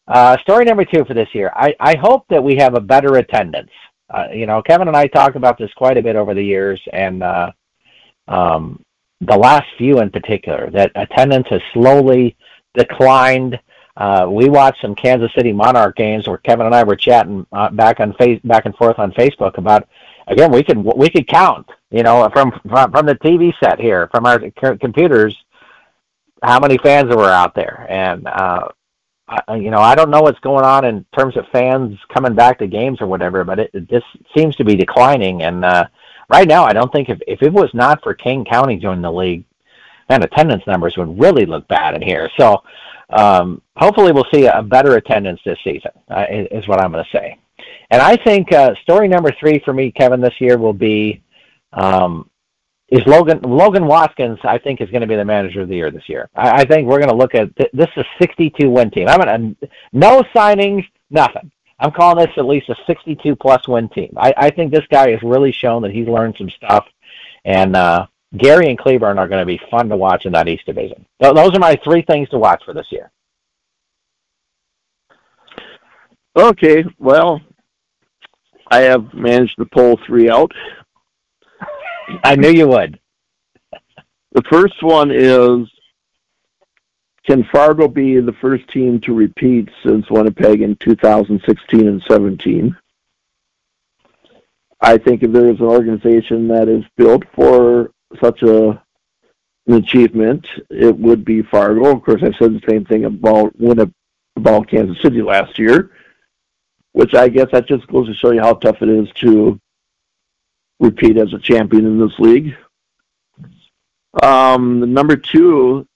Uh, 0.07 0.37
story 0.39 0.65
number 0.65 0.85
two 0.85 1.05
for 1.05 1.13
this 1.13 1.29
year. 1.33 1.51
I, 1.55 1.73
I 1.79 1.95
hope 1.95 2.25
that 2.29 2.43
we 2.43 2.55
have 2.57 2.75
a 2.75 2.81
better 2.81 3.15
attendance. 3.15 3.71
Uh, 4.09 4.25
you 4.33 4.45
know, 4.45 4.61
Kevin 4.61 4.87
and 4.87 4.97
I 4.97 5.07
talked 5.07 5.35
about 5.35 5.57
this 5.57 5.71
quite 5.77 5.97
a 5.97 6.01
bit 6.01 6.15
over 6.15 6.33
the 6.33 6.43
years, 6.43 6.81
and 6.91 7.23
uh, 7.23 7.51
um, 8.27 8.83
the 9.21 9.37
last 9.37 9.67
few 9.77 9.99
in 9.99 10.09
particular, 10.09 10.69
that 10.71 10.91
attendance 10.95 11.47
has 11.49 11.61
slowly 11.73 12.35
declined. 12.73 13.57
Uh, 13.95 14.27
we 14.29 14.49
watched 14.49 14.81
some 14.81 14.95
Kansas 14.95 15.31
City 15.35 15.53
Monarch 15.53 15.95
games 15.95 16.27
where 16.27 16.37
Kevin 16.39 16.65
and 16.65 16.75
I 16.75 16.83
were 16.83 16.95
chatting 16.95 17.45
uh, 17.53 17.69
back 17.69 17.99
on 17.99 18.13
face 18.15 18.41
back 18.43 18.65
and 18.65 18.75
forth 18.75 18.99
on 18.99 19.11
Facebook 19.13 19.57
about 19.57 19.87
again, 20.27 20.51
we 20.51 20.63
could 20.63 20.77
we 20.77 21.09
could 21.09 21.27
count, 21.27 21.69
you 21.91 22.03
know, 22.03 22.29
from 22.33 22.51
from, 22.67 22.91
from 22.91 23.05
the 23.05 23.15
TV 23.15 23.53
set 23.59 23.79
here, 23.79 24.09
from 24.11 24.25
our 24.25 24.39
computers, 24.77 25.37
how 26.41 26.59
many 26.59 26.77
fans 26.77 27.15
were 27.15 27.29
out 27.29 27.55
there, 27.55 27.85
and 27.89 28.27
uh, 28.27 28.67
I, 29.47 29.55
you 29.55 29.71
know, 29.71 29.79
I 29.79 29.95
don't 29.95 30.09
know 30.09 30.21
what's 30.21 30.39
going 30.39 30.65
on 30.65 30.85
in 30.85 31.05
terms 31.17 31.37
of 31.37 31.47
fans 31.51 31.97
coming 32.13 32.35
back 32.35 32.59
to 32.59 32.67
games 32.67 33.01
or 33.01 33.07
whatever, 33.07 33.43
but 33.43 33.59
it, 33.59 33.71
it 33.73 33.89
this 33.89 34.03
seems 34.35 34.55
to 34.57 34.65
be 34.65 34.75
declining. 34.75 35.43
And 35.43 35.63
uh, 35.63 35.87
right 36.29 36.47
now, 36.47 36.65
I 36.65 36.73
don't 36.73 36.91
think 36.91 37.09
if 37.09 37.19
if 37.27 37.41
it 37.41 37.53
was 37.53 37.69
not 37.73 38.03
for 38.03 38.13
Kane 38.13 38.43
County 38.43 38.77
joining 38.77 39.01
the 39.01 39.11
league, 39.11 39.45
man, 40.09 40.23
attendance 40.23 40.63
numbers 40.67 40.97
would 40.97 41.19
really 41.19 41.45
look 41.45 41.67
bad 41.67 41.95
in 41.95 42.01
here. 42.01 42.29
So 42.37 42.63
um, 43.09 43.61
hopefully, 43.77 44.11
we'll 44.11 44.27
see 44.33 44.47
a 44.47 44.61
better 44.61 44.95
attendance 44.95 45.39
this 45.45 45.59
season. 45.63 45.91
Uh, 46.09 46.25
is 46.29 46.67
what 46.67 46.81
I'm 46.81 46.91
going 46.91 47.05
to 47.05 47.17
say. 47.17 47.37
And 47.91 48.01
I 48.01 48.15
think 48.15 48.51
uh, 48.53 48.73
story 48.81 49.07
number 49.07 49.31
three 49.39 49.59
for 49.63 49.73
me, 49.73 49.91
Kevin, 49.91 50.21
this 50.21 50.39
year 50.39 50.57
will 50.57 50.73
be 50.73 51.21
um, 51.73 52.29
is 52.91 53.05
Logan 53.07 53.41
Logan 53.41 53.87
Watkins. 53.87 54.37
I 54.43 54.57
think 54.57 54.81
is 54.81 54.91
going 54.91 55.01
to 55.01 55.07
be 55.07 55.15
the 55.15 55.25
manager 55.25 55.61
of 55.61 55.69
the 55.69 55.75
year 55.75 55.89
this 55.89 56.07
year. 56.09 56.29
I, 56.35 56.61
I 56.61 56.65
think 56.65 56.87
we're 56.87 56.99
going 56.99 57.09
to 57.09 57.15
look 57.15 57.33
at 57.33 57.55
th- 57.55 57.71
this 57.73 57.89
is 57.95 58.03
a 58.03 58.17
62 58.19 58.69
win 58.69 58.91
team. 58.91 59.07
I'm 59.07 59.55
to 59.55 59.69
no 59.93 60.21
signings, 60.35 60.85
nothing. 61.09 61.51
I'm 61.79 61.91
calling 61.91 62.23
this 62.23 62.37
at 62.37 62.45
least 62.45 62.69
a 62.69 62.75
62 62.85 63.35
plus 63.37 63.67
win 63.67 63.89
team. 63.89 64.13
I, 64.15 64.33
I 64.37 64.49
think 64.51 64.71
this 64.71 64.85
guy 64.91 65.09
has 65.11 65.23
really 65.23 65.51
shown 65.51 65.81
that 65.81 65.91
he's 65.91 66.07
learned 66.07 66.35
some 66.37 66.49
stuff, 66.49 66.85
and 67.43 67.75
uh, 67.75 68.05
Gary 68.37 68.69
and 68.69 68.77
Cleburne 68.77 69.17
are 69.17 69.27
going 69.27 69.41
to 69.41 69.45
be 69.45 69.59
fun 69.71 69.89
to 69.89 69.95
watch 69.97 70.25
in 70.25 70.33
that 70.33 70.47
East 70.47 70.65
Division. 70.65 71.05
Th- 71.21 71.33
those 71.33 71.55
are 71.55 71.59
my 71.59 71.79
three 71.83 72.03
things 72.03 72.29
to 72.29 72.37
watch 72.37 72.63
for 72.65 72.73
this 72.73 72.91
year. 72.91 73.09
Okay, 76.37 76.85
well, 76.99 77.41
I 78.69 78.81
have 78.81 79.13
managed 79.13 79.57
to 79.57 79.65
pull 79.65 79.99
three 80.05 80.29
out. 80.29 80.51
I 82.23 82.35
knew 82.35 82.49
you 82.49 82.67
would. 82.67 82.99
The 84.33 84.43
first 84.49 84.81
one 84.81 85.11
is 85.11 85.69
can 87.25 87.43
Fargo 87.51 87.87
be 87.87 88.19
the 88.19 88.33
first 88.33 88.67
team 88.69 88.99
to 89.01 89.13
repeat 89.13 89.69
since 89.83 90.09
Winnipeg 90.09 90.61
in 90.61 90.75
2016 90.77 91.87
and 91.87 92.03
17? 92.07 92.75
I 94.81 94.97
think 94.97 95.21
if 95.21 95.31
there 95.31 95.49
is 95.49 95.59
an 95.59 95.67
organization 95.67 96.47
that 96.47 96.67
is 96.67 96.83
built 96.97 97.23
for 97.35 97.91
such 98.19 98.41
a 98.41 98.81
an 99.67 99.75
achievement, 99.75 100.47
it 100.71 100.97
would 100.97 101.23
be 101.23 101.43
Fargo. 101.43 101.95
Of 101.95 102.03
course, 102.03 102.23
I 102.23 102.31
said 102.37 102.53
the 102.53 102.63
same 102.67 102.83
thing 102.85 103.05
about 103.05 103.57
Winnipeg, 103.59 103.93
about 104.35 104.67
Kansas 104.67 104.99
City 105.03 105.21
last 105.21 105.59
year, 105.59 105.91
which 106.93 107.13
I 107.13 107.29
guess 107.29 107.47
that 107.51 107.67
just 107.67 107.85
goes 107.87 108.07
to 108.07 108.13
show 108.15 108.31
you 108.31 108.41
how 108.41 108.55
tough 108.55 108.81
it 108.81 108.89
is 108.89 109.07
to 109.17 109.59
repeat 110.81 111.17
as 111.17 111.31
a 111.31 111.39
champion 111.39 111.85
in 111.85 111.99
this 111.99 112.17
league. 112.19 112.55
Um, 114.21 114.93
number 114.93 115.15
two, 115.15 115.87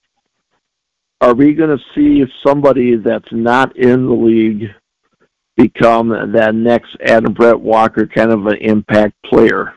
are 1.20 1.34
we 1.34 1.54
going 1.54 1.76
to 1.76 1.84
see 1.94 2.24
somebody 2.46 2.96
that's 2.96 3.30
not 3.32 3.76
in 3.76 4.06
the 4.06 4.14
league 4.14 4.70
become 5.56 6.32
that 6.32 6.54
next 6.54 6.96
Adam 7.04 7.32
Brett 7.32 7.58
Walker 7.58 8.06
kind 8.06 8.30
of 8.30 8.46
an 8.46 8.56
impact 8.56 9.14
player? 9.24 9.74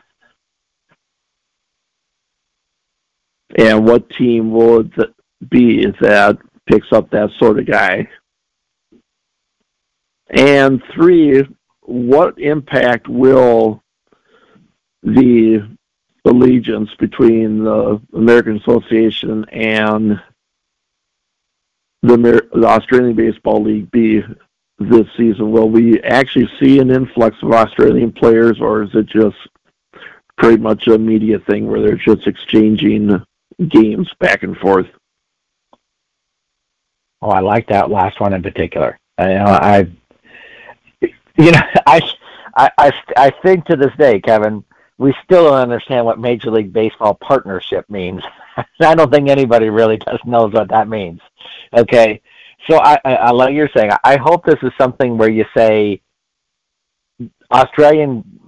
And 3.58 3.84
what 3.84 4.08
team 4.10 4.52
will 4.52 4.80
it 4.80 5.14
be 5.50 5.86
that 6.00 6.38
picks 6.66 6.92
up 6.92 7.10
that 7.10 7.30
sort 7.38 7.58
of 7.58 7.66
guy? 7.66 8.08
And 10.30 10.80
three, 10.94 11.42
what 11.80 12.38
impact 12.38 13.08
will 13.08 13.82
the 15.02 15.68
allegiance 16.24 16.90
between 16.98 17.64
the 17.64 18.00
American 18.14 18.56
Association 18.58 19.44
and 19.50 20.20
the, 22.02 22.16
the 22.52 22.66
Australian 22.66 23.14
Baseball 23.14 23.62
League 23.62 23.90
be 23.90 24.22
this 24.78 25.06
season? 25.16 25.50
Will 25.50 25.68
we 25.68 26.00
actually 26.02 26.48
see 26.58 26.78
an 26.78 26.90
influx 26.90 27.36
of 27.42 27.52
Australian 27.52 28.12
players, 28.12 28.60
or 28.60 28.82
is 28.82 28.90
it 28.94 29.06
just 29.06 29.36
pretty 30.36 30.60
much 30.60 30.86
a 30.86 30.98
media 30.98 31.38
thing 31.38 31.66
where 31.66 31.80
they're 31.80 31.96
just 31.96 32.26
exchanging 32.26 33.22
games 33.68 34.10
back 34.18 34.42
and 34.42 34.56
forth? 34.56 34.86
Oh, 37.22 37.30
I 37.30 37.40
like 37.40 37.68
that 37.68 37.90
last 37.90 38.20
one 38.20 38.32
in 38.32 38.42
particular. 38.42 38.98
I, 39.18 39.28
you 39.28 39.38
know, 39.38 39.44
I, 39.44 39.92
you 41.36 41.50
know, 41.52 41.60
I, 41.86 42.00
I, 42.56 42.92
I 43.16 43.30
think 43.42 43.66
to 43.66 43.76
this 43.76 43.94
day, 43.98 44.20
Kevin, 44.20 44.64
we 45.00 45.14
still 45.24 45.44
don't 45.44 45.54
understand 45.58 46.04
what 46.04 46.18
Major 46.18 46.50
League 46.50 46.74
Baseball 46.74 47.14
partnership 47.14 47.88
means. 47.88 48.22
I 48.80 48.94
don't 48.94 49.10
think 49.10 49.30
anybody 49.30 49.70
really 49.70 49.96
does 49.96 50.18
knows 50.26 50.52
what 50.52 50.68
that 50.68 50.88
means. 50.88 51.20
Okay, 51.74 52.20
so 52.68 52.76
I, 52.76 52.98
I, 53.06 53.14
I 53.14 53.30
like 53.30 53.54
you're 53.54 53.70
saying. 53.74 53.92
I 54.04 54.18
hope 54.18 54.44
this 54.44 54.58
is 54.62 54.72
something 54.78 55.16
where 55.16 55.30
you 55.30 55.46
say 55.56 56.02
Australian. 57.50 58.40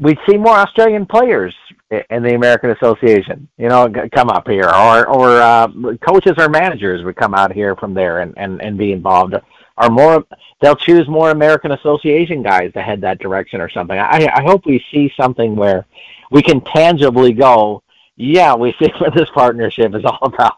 We'd 0.00 0.18
see 0.28 0.36
more 0.36 0.56
Australian 0.56 1.06
players 1.06 1.54
in 1.90 2.24
the 2.24 2.34
American 2.34 2.70
Association. 2.70 3.48
You 3.56 3.68
know, 3.68 3.88
come 4.12 4.30
up 4.30 4.48
here, 4.48 4.68
or 4.68 5.06
or 5.06 5.40
uh, 5.40 5.68
coaches 6.04 6.34
or 6.38 6.48
managers 6.48 7.04
would 7.04 7.16
come 7.16 7.34
out 7.34 7.52
here 7.52 7.76
from 7.76 7.94
there 7.94 8.18
and 8.18 8.34
and 8.36 8.60
and 8.60 8.76
be 8.76 8.90
involved 8.90 9.36
are 9.80 9.90
more 9.90 10.24
they'll 10.60 10.76
choose 10.76 11.08
more 11.08 11.30
American 11.30 11.72
Association 11.72 12.42
guys 12.42 12.72
to 12.74 12.82
head 12.82 13.00
that 13.00 13.18
direction 13.18 13.60
or 13.60 13.70
something. 13.70 13.98
I 13.98 14.30
I 14.32 14.42
hope 14.42 14.66
we 14.66 14.84
see 14.92 15.12
something 15.16 15.56
where 15.56 15.86
we 16.30 16.42
can 16.42 16.60
tangibly 16.60 17.32
go, 17.32 17.82
yeah, 18.16 18.54
we 18.54 18.74
see 18.78 18.92
what 18.98 19.14
this 19.14 19.30
partnership 19.30 19.94
is 19.94 20.04
all 20.04 20.18
about. 20.22 20.56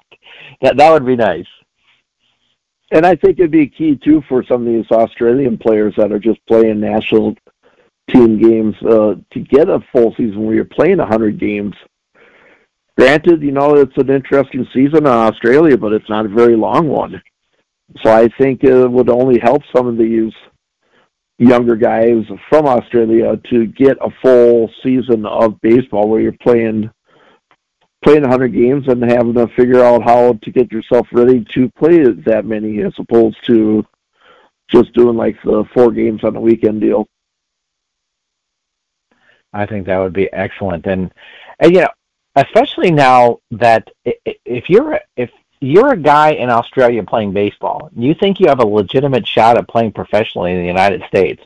That 0.61 0.77
that 0.77 0.91
would 0.91 1.07
be 1.07 1.17
nice. 1.17 1.47
And 2.91 3.07
I 3.07 3.17
think 3.17 3.39
it'd 3.39 3.51
be 3.51 3.69
key 3.69 3.97
too 3.97 4.23
for 4.29 4.45
some 4.45 4.67
of 4.67 4.73
these 4.73 4.91
Australian 4.91 5.57
players 5.57 5.95
that 5.97 6.13
are 6.13 6.19
just 6.19 6.45
playing 6.47 6.81
national 6.81 7.37
team 8.11 8.39
games 8.39 8.75
uh, 8.83 9.15
to 9.33 9.41
get 9.41 9.71
a 9.71 9.81
full 9.93 10.15
season 10.17 10.45
where 10.45 10.55
you're 10.55 10.65
playing 10.67 10.99
100 10.99 11.39
games. 11.39 11.75
Granted, 12.99 13.41
you 13.41 13.53
know 13.53 13.77
it's 13.77 13.97
an 13.97 14.11
interesting 14.11 14.67
season 14.75 14.99
in 14.99 15.07
Australia, 15.07 15.79
but 15.79 15.95
it's 15.95 16.11
not 16.11 16.27
a 16.27 16.29
very 16.29 16.57
long 16.57 16.89
one. 16.89 17.23
So 18.03 18.11
I 18.11 18.29
think 18.39 18.65
it 18.65 18.91
would 18.91 19.11
only 19.11 19.39
help 19.39 19.63
some 19.75 19.87
of 19.87 19.99
these 19.99 20.33
younger 21.39 21.77
guys 21.77 22.25
from 22.49 22.67
Australia 22.67 23.37
to 23.51 23.67
get 23.67 23.97
a 24.01 24.11
full 24.23 24.71
season 24.83 25.27
of 25.27 25.61
baseball 25.61 26.09
where 26.09 26.21
you're 26.21 26.33
playing 26.41 26.91
playing 28.05 28.23
100 28.23 28.49
games 28.49 28.85
and 28.89 29.03
having 29.03 29.35
to 29.35 29.47
figure 29.57 29.83
out 29.83 30.03
how 30.03 30.33
to 30.43 30.51
get 30.51 30.73
yourself 30.73 31.07
ready 31.13 31.45
to 31.55 31.71
play 31.79 32.03
that 32.03 32.45
many 32.45 32.83
as 32.83 32.93
opposed 32.99 33.37
to 33.47 33.85
just 34.69 34.93
doing 34.93 35.17
like 35.17 35.37
the 35.45 35.65
four 35.73 35.93
games 35.93 36.25
on 36.25 36.35
a 36.35 36.41
weekend 36.41 36.81
deal. 36.81 37.07
I 39.53 39.67
think 39.67 39.87
that 39.87 39.99
would 39.99 40.15
be 40.15 40.33
excellent, 40.33 40.87
and, 40.87 41.13
and 41.61 41.73
you 41.75 41.83
know, 41.83 41.91
especially 42.37 42.91
now 42.91 43.41
that 43.51 43.87
if 44.05 44.71
you're 44.71 44.99
if 45.17 45.31
you're 45.63 45.93
a 45.93 45.97
guy 45.97 46.33
in 46.33 46.51
Australia 46.51 47.05
playing 47.05 47.33
baseball. 47.33 47.89
You 47.95 48.15
think 48.15 48.41
you 48.41 48.49
have 48.49 48.59
a 48.59 48.67
legitimate 48.67 49.27
shot 49.27 49.57
at 49.57 49.69
playing 49.69 49.93
professionally 49.93 50.53
in 50.53 50.59
the 50.59 50.67
United 50.67 51.05
States. 51.07 51.41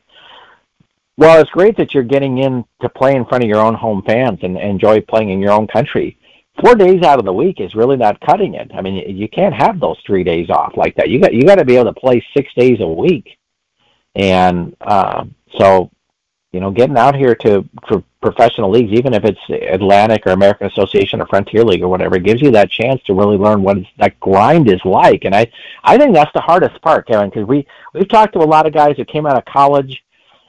Well, 1.19 1.41
it's 1.41 1.51
great 1.51 1.77
that 1.77 1.93
you're 1.93 2.03
getting 2.03 2.39
in 2.39 2.65
to 2.81 2.89
play 2.89 3.15
in 3.15 3.27
front 3.27 3.45
of 3.45 3.49
your 3.49 3.61
own 3.61 3.75
home 3.75 4.03
fans 4.07 4.41
and 4.43 4.57
enjoy 4.57 5.03
playing 5.03 5.31
in 5.31 5.41
your 5.41 5.53
own 5.53 5.67
country. 5.67 6.19
Four 6.63 6.75
days 6.75 7.03
out 7.03 7.19
of 7.19 7.27
the 7.27 7.33
week 7.33 7.61
is 7.61 7.75
really 7.75 7.97
not 7.97 8.21
cutting 8.21 8.55
it. 8.55 8.71
I 8.75 8.81
mean, 8.81 9.17
you 9.17 9.29
can't 9.29 9.55
have 9.55 9.79
those 9.79 9.99
three 10.07 10.25
days 10.25 10.49
off 10.49 10.73
like 10.77 10.95
that. 10.97 11.11
You 11.11 11.21
got 11.21 11.35
you 11.35 11.43
got 11.43 11.57
to 11.57 11.67
be 11.67 11.77
able 11.77 11.93
to 11.93 12.01
play 12.01 12.25
six 12.35 12.53
days 12.55 12.81
a 12.81 12.87
week, 12.87 13.37
and 14.15 14.75
uh, 14.81 15.25
so 15.59 15.91
you 16.57 16.61
know, 16.61 16.71
getting 16.71 16.97
out 16.97 17.15
here 17.15 17.35
to 17.35 17.69
for 17.87 18.03
professional 18.23 18.71
leagues, 18.71 18.91
even 18.93 19.13
if 19.13 19.27
it's 19.27 19.39
Atlantic 19.71 20.27
or 20.27 20.31
American 20.31 20.69
Association 20.69 21.21
or 21.21 21.27
Frontier 21.27 21.63
League 21.63 21.83
or 21.83 21.89
whatever, 21.89 22.19
gives 22.19 22.41
you 22.41 22.51
that 22.53 22.71
chance 22.71 23.03
to 23.03 23.13
really 23.13 23.37
learn 23.37 23.63
what 23.63 23.77
that 23.99 24.19
grind 24.21 24.71
is 24.71 24.83
like. 24.87 25.27
And 25.27 25.35
I, 25.35 25.53
I 25.85 25.99
think 25.99 26.15
that's 26.15 26.33
the 26.33 26.41
hardest 26.41 26.81
part, 26.81 27.07
Kevin, 27.07 27.29
because 27.29 27.47
we 27.47 27.67
we've 27.93 28.09
talked 28.09 28.33
to 28.33 28.39
a 28.39 28.49
lot 28.49 28.65
of 28.65 28.73
guys 28.73 28.97
who 28.97 29.05
came 29.05 29.27
out 29.27 29.37
of 29.37 29.45
college 29.45 30.03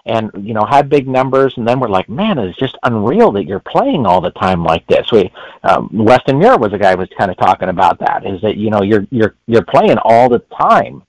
and 0.05 0.31
you 0.39 0.53
know 0.53 0.63
had 0.63 0.87
big 0.87 1.09
numbers, 1.09 1.55
and 1.57 1.67
then 1.67 1.81
we're 1.81 1.89
like, 1.89 2.07
man, 2.07 2.37
it's 2.37 2.57
just 2.57 2.77
unreal 2.83 3.33
that 3.33 3.43
you're 3.43 3.59
playing 3.59 4.05
all 4.05 4.21
the 4.21 4.31
time 4.31 4.63
like 4.63 4.87
this. 4.87 5.11
We, 5.11 5.29
um, 5.63 5.89
Weston 5.91 6.39
Muir 6.39 6.57
was 6.57 6.71
a 6.71 6.77
guy 6.77 6.93
who 6.93 6.99
was 6.99 7.09
kind 7.17 7.29
of 7.29 7.35
talking 7.35 7.67
about 7.67 7.99
that. 7.99 8.25
Is 8.25 8.39
that 8.43 8.55
you 8.55 8.69
know 8.69 8.81
you're 8.81 9.05
you're 9.11 9.35
you're 9.45 9.65
playing 9.65 9.97
all 10.05 10.29
the 10.29 10.39
time, 10.57 11.03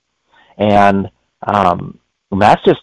and 0.57 1.09
um, 1.47 1.97
that's 2.37 2.61
just 2.65 2.81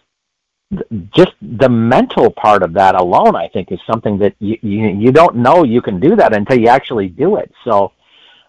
just 1.15 1.31
the 1.41 1.69
mental 1.69 2.29
part 2.31 2.61
of 2.61 2.73
that 2.73 2.95
alone, 2.95 3.35
I 3.35 3.47
think, 3.47 3.71
is 3.71 3.79
something 3.89 4.17
that 4.19 4.35
you 4.39 4.57
you, 4.61 4.87
you 4.89 5.11
don't 5.11 5.37
know 5.37 5.63
you 5.63 5.81
can 5.81 5.99
do 5.99 6.15
that 6.15 6.35
until 6.35 6.59
you 6.59 6.67
actually 6.67 7.07
do 7.07 7.37
it. 7.37 7.51
So, 7.63 7.93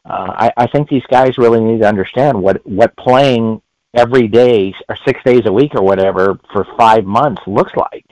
uh, 0.05 0.33
I, 0.37 0.53
I 0.57 0.67
think 0.67 0.89
these 0.89 1.05
guys 1.09 1.39
really 1.39 1.61
need 1.61 1.81
to 1.81 1.89
understand 1.89 2.41
what 2.41 2.67
what 2.67 2.97
playing 2.97 3.63
every 3.95 4.29
day 4.29 4.75
or 4.89 4.97
six 5.05 5.23
days 5.25 5.43
a 5.47 5.53
week 5.53 5.75
or 5.75 5.83
whatever 5.83 6.39
for 6.53 6.67
five 6.77 7.05
months 7.05 7.43
looks 7.47 7.73
like. 7.77 8.05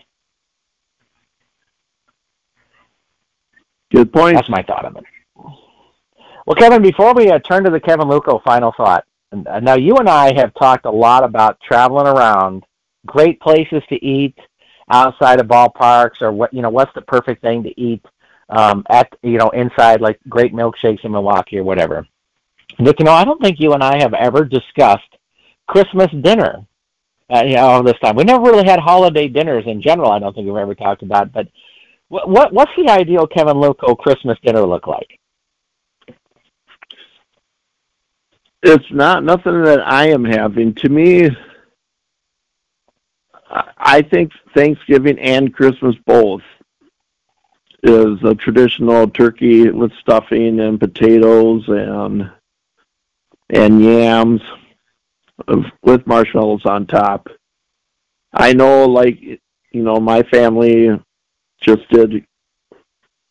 Good 3.93 4.13
point. 4.13 4.37
That's 4.37 4.49
my 4.49 4.63
thought 4.63 4.85
on 4.85 4.97
it. 4.97 5.05
Well, 6.47 6.57
Kevin, 6.57 6.83
before 6.83 7.13
we 7.13 7.31
uh, 7.31 7.41
turn 7.41 7.65
to 7.65 7.71
the 7.71 7.81
Kevin 7.81 8.09
Luco 8.09 8.41
final 8.45 8.73
thought, 8.77 9.05
and, 9.33 9.49
uh, 9.49 9.59
now 9.59 9.75
you 9.75 9.97
and 9.97 10.09
I 10.09 10.33
have 10.35 10.55
talked 10.55 10.87
a 10.87 10.91
lot 10.91 11.25
about 11.25 11.61
traveling 11.61 12.07
around, 12.07 12.65
great 13.07 13.41
places 13.41 13.83
to 13.89 14.05
eat 14.05 14.37
outside 14.91 15.41
of 15.41 15.47
ballparks, 15.47 16.21
or 16.21 16.33
what 16.33 16.53
you 16.53 16.63
know, 16.63 16.71
what's 16.71 16.95
the 16.95 17.03
perfect 17.03 17.43
thing 17.43 17.63
to 17.63 17.81
eat 17.81 18.05
um, 18.49 18.85
at 18.91 19.13
you 19.23 19.39
know 19.39 19.51
inside 19.51 20.01
like 20.01 20.19
great 20.29 20.53
milkshakes 20.53 21.05
in 21.05 21.13
Milwaukee 21.13 21.59
or 21.59 21.65
whatever. 21.65 22.07
But 22.79 22.99
you 22.99 23.05
know, 23.05 23.13
I 23.13 23.25
don't 23.25 23.41
think 23.41 23.59
you 23.59 23.73
and 23.73 23.83
I 23.83 23.99
have 23.99 24.15
ever 24.15 24.45
discussed 24.45 25.17
Christmas 25.67 26.11
dinner. 26.23 26.67
Uh, 27.29 27.43
you 27.45 27.55
know, 27.55 27.67
all 27.67 27.83
this 27.83 27.99
time 28.01 28.15
we 28.15 28.25
never 28.25 28.43
really 28.43 28.67
had 28.67 28.79
holiday 28.79 29.29
dinners 29.29 29.65
in 29.67 29.83
general. 29.83 30.13
I 30.13 30.19
don't 30.19 30.35
think 30.35 30.47
we've 30.47 30.57
ever 30.57 30.75
talked 30.75 31.03
about. 31.03 31.33
But 31.33 31.49
what, 32.09 32.29
what 32.29 32.53
what's 32.53 32.73
the 32.77 32.89
ideal 32.91 33.27
Kevin 33.27 33.61
Luco 33.61 33.95
Christmas 33.95 34.39
dinner 34.43 34.63
look 34.63 34.87
like? 34.87 35.19
It's 38.63 38.91
not 38.91 39.25
nothing 39.25 39.63
that 39.65 39.87
I 39.87 40.09
am 40.09 40.25
having. 40.25 40.75
To 40.75 40.89
me, 40.89 41.31
I 43.89 44.03
think 44.03 44.33
Thanksgiving 44.53 45.17
and 45.21 45.55
Christmas 45.55 45.95
both 46.07 46.43
is 47.85 48.19
a 48.25 48.35
traditional 48.35 49.09
turkey 49.09 49.71
with 49.71 49.93
stuffing 50.01 50.59
and 50.59 50.81
potatoes 50.81 51.63
and 51.69 52.29
and 53.49 53.81
yams 53.81 54.43
with 55.85 56.05
marshmallows 56.05 56.67
on 56.67 56.87
top. 56.87 57.29
I 58.33 58.55
know, 58.55 58.87
like 58.89 59.21
you 59.21 59.83
know, 59.85 60.01
my 60.01 60.25
family 60.25 61.01
just 61.61 61.89
did 61.89 62.27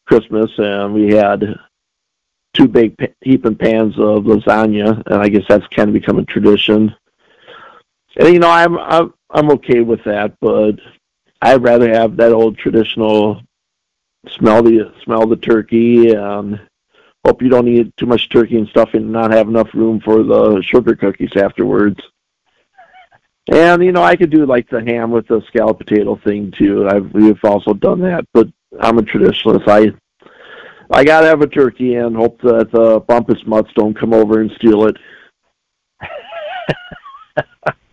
Christmas 0.08 0.52
and 0.58 0.94
we 0.94 1.16
had 1.16 1.54
two 2.54 2.70
big 2.70 2.96
heaping 3.20 3.58
pans 3.58 4.00
of 4.00 4.24
lasagna, 4.24 5.04
and 5.06 5.22
I 5.22 5.28
guess 5.28 5.44
that's 5.50 5.68
kind 5.68 5.90
of 5.90 5.94
become 5.94 6.18
a 6.18 6.24
tradition. 6.24 6.96
And 8.18 8.34
you 8.34 8.40
know, 8.40 8.50
I'm 8.50 8.78
I'm 8.78 9.14
I'm 9.30 9.52
okay 9.52 9.82
with 9.82 10.04
that, 10.06 10.34
but 10.40 10.76
I'd 11.42 11.64
rather 11.64 11.92
have 11.94 12.16
that 12.18 12.32
old 12.32 12.58
traditional 12.58 13.42
smell 14.30 14.64
the 14.64 14.94
smell 15.04 15.28
the 15.28 15.36
turkey 15.36 16.12
and 16.12 16.60
hope 17.26 17.42
you 17.42 17.50
don't 17.50 17.68
eat 17.68 17.96
too 17.98 18.06
much 18.06 18.30
turkey 18.30 18.58
and 18.58 18.68
stuff 18.70 18.94
and 18.94 19.12
not 19.12 19.32
have 19.32 19.48
enough 19.48 19.70
room 19.74 20.00
for 20.00 20.24
the 20.24 20.62
sugar 20.62 20.96
cookies 20.96 21.36
afterwards. 21.36 22.00
And 23.52 23.84
you 23.84 23.92
know, 23.92 24.04
I 24.04 24.16
could 24.16 24.30
do 24.32 24.46
like 24.46 24.70
the 24.70 24.84
ham 24.84 25.12
with 25.12 25.28
the 25.28 25.42
scallop 25.48 25.80
potato 25.80 26.16
thing 26.24 26.54
too. 26.58 26.88
I've 26.88 27.14
we've 27.14 27.44
also 27.44 27.74
done 27.74 28.00
that, 28.02 28.26
but 28.34 28.48
I'm 28.80 28.98
a 28.98 29.02
traditionalist. 29.02 29.68
I 29.68 29.94
I 30.90 31.04
gotta 31.04 31.28
have 31.28 31.42
a 31.42 31.48
turkey 31.48 31.96
and 31.96 32.16
hope 32.16 32.40
that 32.42 32.72
the 32.72 33.02
bumpus 33.02 33.46
mutts 33.46 33.72
don't 33.76 33.98
come 33.98 34.14
over 34.14 34.42
and 34.42 34.52
steal 34.52 34.88
it. 34.88 34.98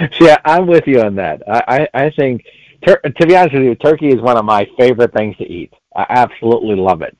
yeah, 0.20 0.38
I'm 0.44 0.66
with 0.66 0.84
you 0.86 1.00
on 1.02 1.14
that. 1.16 1.42
I 1.48 1.88
I, 1.94 2.04
I 2.06 2.10
think 2.10 2.44
tur- 2.86 3.00
to 3.04 3.26
be 3.26 3.36
honest 3.36 3.54
with 3.54 3.64
you, 3.64 3.74
turkey 3.76 4.08
is 4.08 4.20
one 4.20 4.36
of 4.36 4.44
my 4.44 4.66
favorite 4.78 5.12
things 5.12 5.36
to 5.38 5.44
eat. 5.44 5.72
I 5.94 6.06
absolutely 6.08 6.76
love 6.76 7.02
it. 7.02 7.16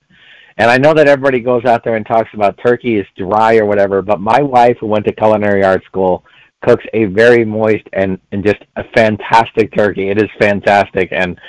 And 0.56 0.70
I 0.70 0.76
know 0.76 0.92
that 0.94 1.08
everybody 1.08 1.40
goes 1.40 1.64
out 1.64 1.84
there 1.84 1.96
and 1.96 2.04
talks 2.04 2.28
about 2.34 2.58
turkey 2.64 2.98
is 2.98 3.06
dry 3.16 3.56
or 3.56 3.64
whatever, 3.64 4.02
but 4.02 4.20
my 4.20 4.42
wife, 4.42 4.76
who 4.78 4.86
went 4.86 5.06
to 5.06 5.12
culinary 5.12 5.64
art 5.64 5.82
school, 5.84 6.24
cooks 6.62 6.84
a 6.92 7.06
very 7.06 7.44
moist 7.44 7.84
and, 7.94 8.18
and 8.32 8.44
just 8.44 8.62
a 8.76 8.84
fantastic 8.94 9.74
turkey. 9.74 10.10
It 10.10 10.18
is 10.18 10.28
fantastic. 10.38 11.08
And 11.12 11.40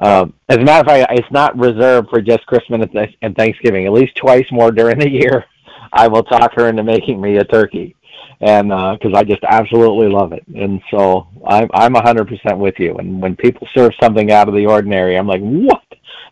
um, 0.00 0.34
as 0.48 0.58
a 0.58 0.64
matter 0.64 0.80
of 0.80 0.86
fact, 0.86 1.18
it's 1.18 1.32
not 1.32 1.58
reserved 1.58 2.10
for 2.10 2.20
just 2.20 2.46
Christmas 2.46 2.86
and 3.22 3.34
Thanksgiving. 3.34 3.86
At 3.86 3.92
least 3.92 4.16
twice 4.16 4.46
more 4.52 4.70
during 4.70 4.98
the 4.98 5.10
year, 5.10 5.46
I 5.92 6.06
will 6.06 6.22
talk 6.22 6.52
her 6.56 6.68
into 6.68 6.82
making 6.82 7.20
me 7.20 7.38
a 7.38 7.44
turkey, 7.44 7.96
and 8.40 8.68
because 8.68 9.14
uh, 9.14 9.18
I 9.18 9.24
just 9.24 9.42
absolutely 9.44 10.08
love 10.08 10.32
it. 10.32 10.44
And 10.54 10.80
so 10.90 11.26
I'm 11.46 11.68
I'm 11.74 11.94
100% 11.94 12.58
with 12.58 12.74
you. 12.78 12.96
And 12.96 13.20
when 13.20 13.36
people 13.36 13.68
serve 13.74 13.92
something 14.00 14.30
out 14.30 14.48
of 14.48 14.54
the 14.54 14.66
ordinary, 14.66 15.16
I'm 15.16 15.26
like, 15.26 15.40
what 15.40 15.82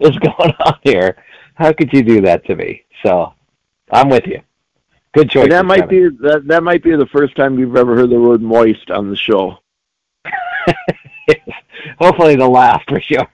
is 0.01 0.17
going 0.19 0.53
on 0.65 0.79
here? 0.83 1.17
How 1.55 1.73
could 1.73 1.93
you 1.93 2.03
do 2.03 2.21
that 2.23 2.45
to 2.47 2.55
me? 2.55 2.85
So 3.05 3.33
I'm 3.91 4.09
with 4.09 4.27
you. 4.27 4.41
Good 5.15 5.31
choice. 5.31 5.45
And 5.45 5.53
that 5.53 5.67
might 5.67 5.89
Kevin. 5.89 6.11
be 6.11 6.29
that 6.29 6.47
that 6.47 6.63
might 6.63 6.83
be 6.83 6.95
the 6.95 7.07
first 7.07 7.37
time 7.37 7.59
you've 7.59 7.77
ever 7.77 7.97
heard 7.97 8.11
the 8.11 8.21
word 8.21 8.43
moist 8.43 8.91
on 8.91 9.11
the 9.11 9.17
show. 9.17 9.59
Hopefully 11.99 12.37
the 12.37 12.47
last 12.47 12.89
for 12.89 13.01
sure 13.01 13.27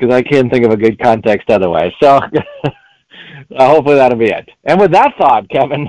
because 0.00 0.14
I 0.14 0.22
can't 0.22 0.50
think 0.50 0.64
of 0.64 0.72
a 0.72 0.76
good 0.76 0.98
context 0.98 1.50
otherwise. 1.50 1.92
So 2.02 2.20
uh, 2.64 2.70
hopefully 3.58 3.96
that'll 3.96 4.18
be 4.18 4.30
it. 4.30 4.48
And 4.64 4.80
with 4.80 4.92
that 4.92 5.14
thought, 5.18 5.48
Kevin, 5.50 5.88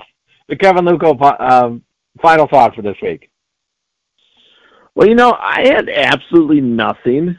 the 0.50 0.56
Kevin 0.56 0.86
Luco 0.86 1.18
um, 1.40 1.82
final 2.22 2.48
thought 2.48 2.76
for 2.76 2.82
this 2.82 2.98
week. 3.02 3.30
Well, 4.96 5.08
you 5.08 5.16
know, 5.16 5.38
I 5.40 5.62
had 5.68 5.90
absolutely 5.90 6.62
nothing, 6.62 7.38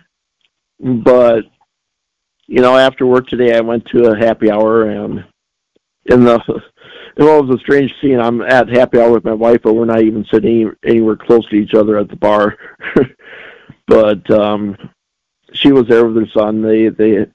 but 0.81 1.43
you 2.47 2.61
know, 2.61 2.77
after 2.77 3.07
work 3.07 3.29
today, 3.29 3.57
I 3.57 3.61
went 3.61 3.85
to 3.87 4.07
a 4.07 4.19
happy 4.19 4.51
hour, 4.51 4.91
and 4.91 5.25
in 6.07 6.25
the 6.25 6.41
it 7.17 7.23
was 7.23 7.55
a 7.55 7.61
strange 7.61 7.93
scene. 8.01 8.19
I'm 8.19 8.41
at 8.43 8.69
happy 8.69 8.99
hour 8.99 9.13
with 9.13 9.25
my 9.25 9.33
wife, 9.33 9.61
but 9.63 9.75
we're 9.75 9.85
not 9.85 10.03
even 10.03 10.25
sitting 10.33 10.73
anywhere 10.85 11.17
close 11.17 11.49
to 11.51 11.57
each 11.57 11.75
other 11.75 11.99
at 11.99 12.09
the 12.09 12.17
bar. 12.17 12.57
but 13.87 14.31
um 14.31 14.77
she 15.53 15.73
was 15.73 15.87
there 15.89 16.07
with 16.07 16.17
her 16.17 16.31
son. 16.35 16.63
They 16.63 16.89
they 16.89 17.27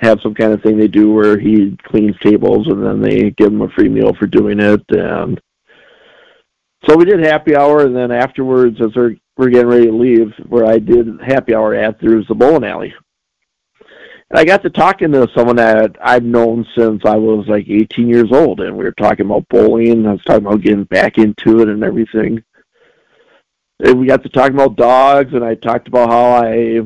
have 0.00 0.20
some 0.22 0.34
kind 0.34 0.52
of 0.52 0.62
thing 0.62 0.78
they 0.78 0.88
do 0.88 1.12
where 1.12 1.38
he 1.38 1.76
cleans 1.84 2.16
tables 2.20 2.66
and 2.68 2.84
then 2.84 3.02
they 3.02 3.30
give 3.32 3.52
him 3.52 3.60
a 3.60 3.68
free 3.70 3.88
meal 3.88 4.14
for 4.14 4.26
doing 4.26 4.58
it. 4.58 4.82
And 4.88 5.38
so 6.86 6.96
we 6.96 7.04
did 7.04 7.20
happy 7.20 7.56
hour, 7.56 7.80
and 7.80 7.94
then 7.94 8.10
afterwards, 8.10 8.80
as 8.80 8.94
we're 8.94 9.16
we're 9.36 9.50
getting 9.50 9.68
ready 9.68 9.86
to 9.86 9.92
leave, 9.92 10.32
where 10.48 10.66
I 10.66 10.78
did 10.78 11.20
happy 11.20 11.54
hour 11.54 11.74
at, 11.74 11.98
there's 12.00 12.26
the 12.28 12.34
bowling 12.34 12.64
alley. 12.64 12.94
And 14.30 14.38
I 14.38 14.44
got 14.44 14.62
to 14.62 14.70
talking 14.70 15.12
to 15.12 15.28
someone 15.34 15.56
that 15.56 15.96
I've 16.02 16.22
known 16.22 16.66
since 16.76 17.02
I 17.04 17.16
was 17.16 17.46
like 17.48 17.66
18 17.68 18.08
years 18.08 18.30
old, 18.32 18.60
and 18.60 18.76
we 18.76 18.84
were 18.84 18.92
talking 18.92 19.26
about 19.26 19.48
bowling. 19.48 20.06
I 20.06 20.12
was 20.12 20.24
talking 20.24 20.46
about 20.46 20.62
getting 20.62 20.84
back 20.84 21.18
into 21.18 21.60
it 21.60 21.68
and 21.68 21.82
everything. 21.82 22.44
And 23.80 23.98
we 23.98 24.06
got 24.06 24.22
to 24.22 24.28
talking 24.28 24.54
about 24.54 24.76
dogs, 24.76 25.32
and 25.32 25.44
I 25.44 25.54
talked 25.54 25.88
about 25.88 26.10
how 26.10 26.44
I 26.44 26.80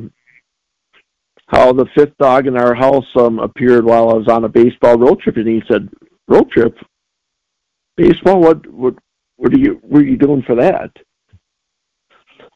how 1.47 1.73
the 1.73 1.87
fifth 1.95 2.17
dog 2.19 2.47
in 2.47 2.57
our 2.57 2.75
house 2.75 3.05
um, 3.17 3.39
appeared 3.39 3.85
while 3.85 4.09
I 4.09 4.15
was 4.15 4.29
on 4.29 4.45
a 4.45 4.49
baseball 4.49 4.97
road 4.97 5.21
trip, 5.21 5.37
and 5.37 5.47
he 5.47 5.63
said, 5.69 5.91
"Road 6.29 6.51
trip, 6.51 6.77
baseball? 7.97 8.41
What 8.41 8.67
what 8.73 8.95
what 9.45 9.53
are 9.53 9.59
you 9.59 9.79
what 9.83 10.01
are 10.01 10.07
you 10.07 10.17
doing 10.17 10.43
for 10.43 10.55
that?" 10.55 10.91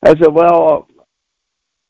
I 0.03 0.17
said, 0.17 0.33
"Well, 0.33 0.89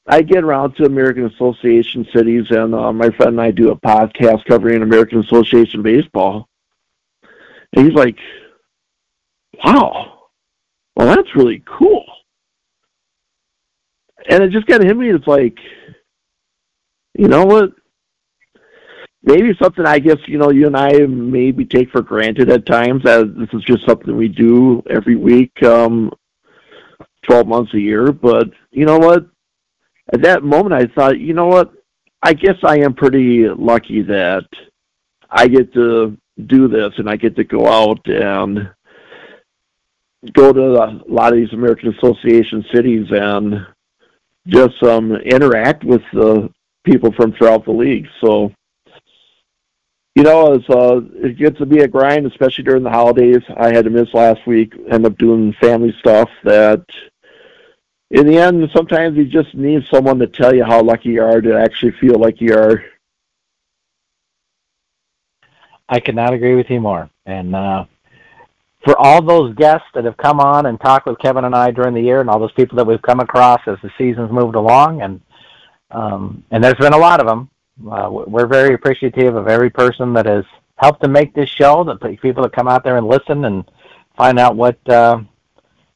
I 0.08 0.22
get 0.22 0.42
around 0.42 0.74
to 0.74 0.86
American 0.86 1.26
Association 1.26 2.04
cities, 2.12 2.46
and 2.50 2.74
uh, 2.74 2.92
my 2.92 3.10
friend 3.10 3.30
and 3.30 3.40
I 3.40 3.52
do 3.52 3.70
a 3.70 3.76
podcast 3.76 4.44
covering 4.46 4.82
American 4.82 5.20
Association 5.20 5.82
baseball." 5.82 6.48
And 7.76 7.86
he's 7.86 7.94
like, 7.94 8.18
"Wow, 9.64 10.30
well, 10.96 11.06
that's 11.06 11.36
really 11.36 11.62
cool." 11.64 12.04
And 14.28 14.42
it 14.42 14.50
just 14.50 14.66
kind 14.66 14.82
of 14.82 14.88
hit 14.88 14.96
me. 14.96 15.10
It's 15.10 15.28
like 15.28 15.58
you 17.16 17.28
know 17.28 17.44
what? 17.44 17.70
Maybe 19.22 19.56
something 19.60 19.84
I 19.84 19.98
guess 19.98 20.18
you 20.26 20.38
know 20.38 20.50
you 20.50 20.66
and 20.66 20.76
I 20.76 20.92
maybe 21.06 21.64
take 21.64 21.90
for 21.90 22.02
granted 22.02 22.50
at 22.50 22.66
times. 22.66 23.04
As 23.04 23.24
this 23.36 23.48
is 23.52 23.62
just 23.64 23.84
something 23.86 24.16
we 24.16 24.28
do 24.28 24.82
every 24.88 25.16
week, 25.16 25.62
um, 25.62 26.12
twelve 27.28 27.46
months 27.46 27.74
a 27.74 27.80
year. 27.80 28.12
But 28.12 28.50
you 28.70 28.86
know 28.86 28.98
what? 28.98 29.26
At 30.12 30.22
that 30.22 30.42
moment, 30.42 30.72
I 30.72 30.86
thought, 30.94 31.18
you 31.18 31.34
know 31.34 31.46
what? 31.46 31.72
I 32.22 32.32
guess 32.32 32.56
I 32.64 32.78
am 32.78 32.94
pretty 32.94 33.48
lucky 33.48 34.02
that 34.02 34.46
I 35.30 35.48
get 35.48 35.72
to 35.74 36.16
do 36.46 36.68
this 36.68 36.92
and 36.96 37.10
I 37.10 37.16
get 37.16 37.36
to 37.36 37.44
go 37.44 37.66
out 37.66 38.06
and 38.06 38.70
go 40.32 40.52
to 40.52 40.82
a 40.82 41.02
lot 41.08 41.32
of 41.32 41.38
these 41.38 41.52
American 41.52 41.94
Association 41.94 42.64
cities 42.72 43.06
and 43.10 43.66
just 44.46 44.82
um, 44.82 45.12
interact 45.16 45.84
with 45.84 46.02
the 46.12 46.50
people 46.84 47.12
from 47.12 47.32
throughout 47.32 47.64
the 47.64 47.72
league. 47.72 48.06
So, 48.24 48.52
you 50.18 50.24
know, 50.24 50.54
it's, 50.54 50.68
uh, 50.68 51.00
it 51.14 51.38
gets 51.38 51.58
to 51.58 51.66
be 51.66 51.78
a 51.78 51.86
grind, 51.86 52.26
especially 52.26 52.64
during 52.64 52.82
the 52.82 52.90
holidays. 52.90 53.40
I 53.56 53.72
had 53.72 53.84
to 53.84 53.90
miss 53.90 54.12
last 54.12 54.44
week, 54.48 54.74
end 54.90 55.06
up 55.06 55.16
doing 55.16 55.52
family 55.60 55.94
stuff 56.00 56.28
that 56.42 56.84
in 58.10 58.26
the 58.26 58.36
end, 58.36 58.68
sometimes 58.74 59.16
you 59.16 59.26
just 59.26 59.54
need 59.54 59.86
someone 59.88 60.18
to 60.18 60.26
tell 60.26 60.52
you 60.52 60.64
how 60.64 60.82
lucky 60.82 61.10
you 61.10 61.22
are 61.22 61.40
to 61.40 61.56
actually 61.56 61.92
feel 61.92 62.18
like 62.18 62.40
you 62.40 62.52
are. 62.52 62.82
I 65.88 66.00
cannot 66.00 66.34
agree 66.34 66.56
with 66.56 66.68
you 66.68 66.80
more. 66.80 67.08
And 67.24 67.54
uh, 67.54 67.84
for 68.82 68.98
all 68.98 69.22
those 69.22 69.54
guests 69.54 69.86
that 69.94 70.04
have 70.04 70.16
come 70.16 70.40
on 70.40 70.66
and 70.66 70.80
talked 70.80 71.06
with 71.06 71.20
Kevin 71.20 71.44
and 71.44 71.54
I 71.54 71.70
during 71.70 71.94
the 71.94 72.02
year, 72.02 72.20
and 72.20 72.28
all 72.28 72.40
those 72.40 72.50
people 72.50 72.74
that 72.78 72.88
we've 72.88 73.00
come 73.02 73.20
across 73.20 73.60
as 73.68 73.78
the 73.84 73.90
season's 73.96 74.32
moved 74.32 74.56
along, 74.56 75.00
and 75.00 75.20
um, 75.92 76.42
and 76.50 76.64
there's 76.64 76.74
been 76.74 76.92
a 76.92 76.98
lot 76.98 77.20
of 77.20 77.28
them. 77.28 77.48
Uh, 77.86 78.08
we're 78.10 78.46
very 78.46 78.74
appreciative 78.74 79.36
of 79.36 79.48
every 79.48 79.70
person 79.70 80.12
that 80.14 80.26
has 80.26 80.44
helped 80.76 81.02
to 81.02 81.08
make 81.08 81.34
this 81.34 81.48
show. 81.48 81.84
The 81.84 82.16
people 82.20 82.42
that 82.42 82.52
come 82.52 82.68
out 82.68 82.84
there 82.84 82.96
and 82.96 83.06
listen 83.06 83.44
and 83.44 83.70
find 84.16 84.38
out 84.38 84.56
what 84.56 84.78
uh, 84.88 85.20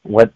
what 0.02 0.32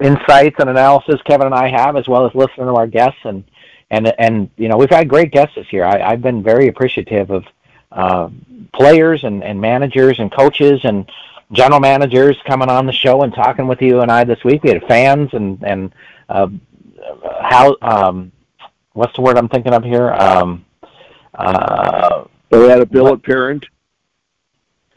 insights 0.00 0.56
and 0.58 0.68
analysis 0.68 1.20
Kevin 1.24 1.46
and 1.46 1.54
I 1.54 1.68
have, 1.68 1.96
as 1.96 2.08
well 2.08 2.26
as 2.26 2.34
listening 2.34 2.66
to 2.66 2.74
our 2.74 2.86
guests 2.86 3.20
and 3.24 3.44
and 3.90 4.12
and 4.18 4.50
you 4.56 4.68
know 4.68 4.76
we've 4.76 4.90
had 4.90 5.08
great 5.08 5.32
guests 5.32 5.54
this 5.54 5.72
year. 5.72 5.84
I, 5.84 6.12
I've 6.12 6.22
been 6.22 6.42
very 6.42 6.68
appreciative 6.68 7.30
of 7.30 7.44
uh, 7.92 8.28
players 8.74 9.24
and, 9.24 9.44
and 9.44 9.60
managers 9.60 10.18
and 10.18 10.32
coaches 10.32 10.80
and 10.84 11.10
general 11.52 11.80
managers 11.80 12.38
coming 12.46 12.70
on 12.70 12.86
the 12.86 12.92
show 12.92 13.22
and 13.22 13.34
talking 13.34 13.66
with 13.66 13.82
you 13.82 14.00
and 14.00 14.10
I 14.10 14.24
this 14.24 14.42
week. 14.44 14.62
We 14.62 14.70
had 14.70 14.82
fans 14.86 15.30
and 15.32 15.62
and 15.62 15.94
uh, 16.28 16.48
how 17.40 17.76
um, 17.82 18.32
what's 18.94 19.14
the 19.14 19.22
word 19.22 19.36
I'm 19.36 19.48
thinking 19.48 19.74
of 19.74 19.84
here? 19.84 20.10
Um, 20.12 20.64
uh, 21.34 22.24
we 22.50 22.68
had 22.68 22.80
a 22.80 22.86
billet 22.86 23.22
parent. 23.22 23.66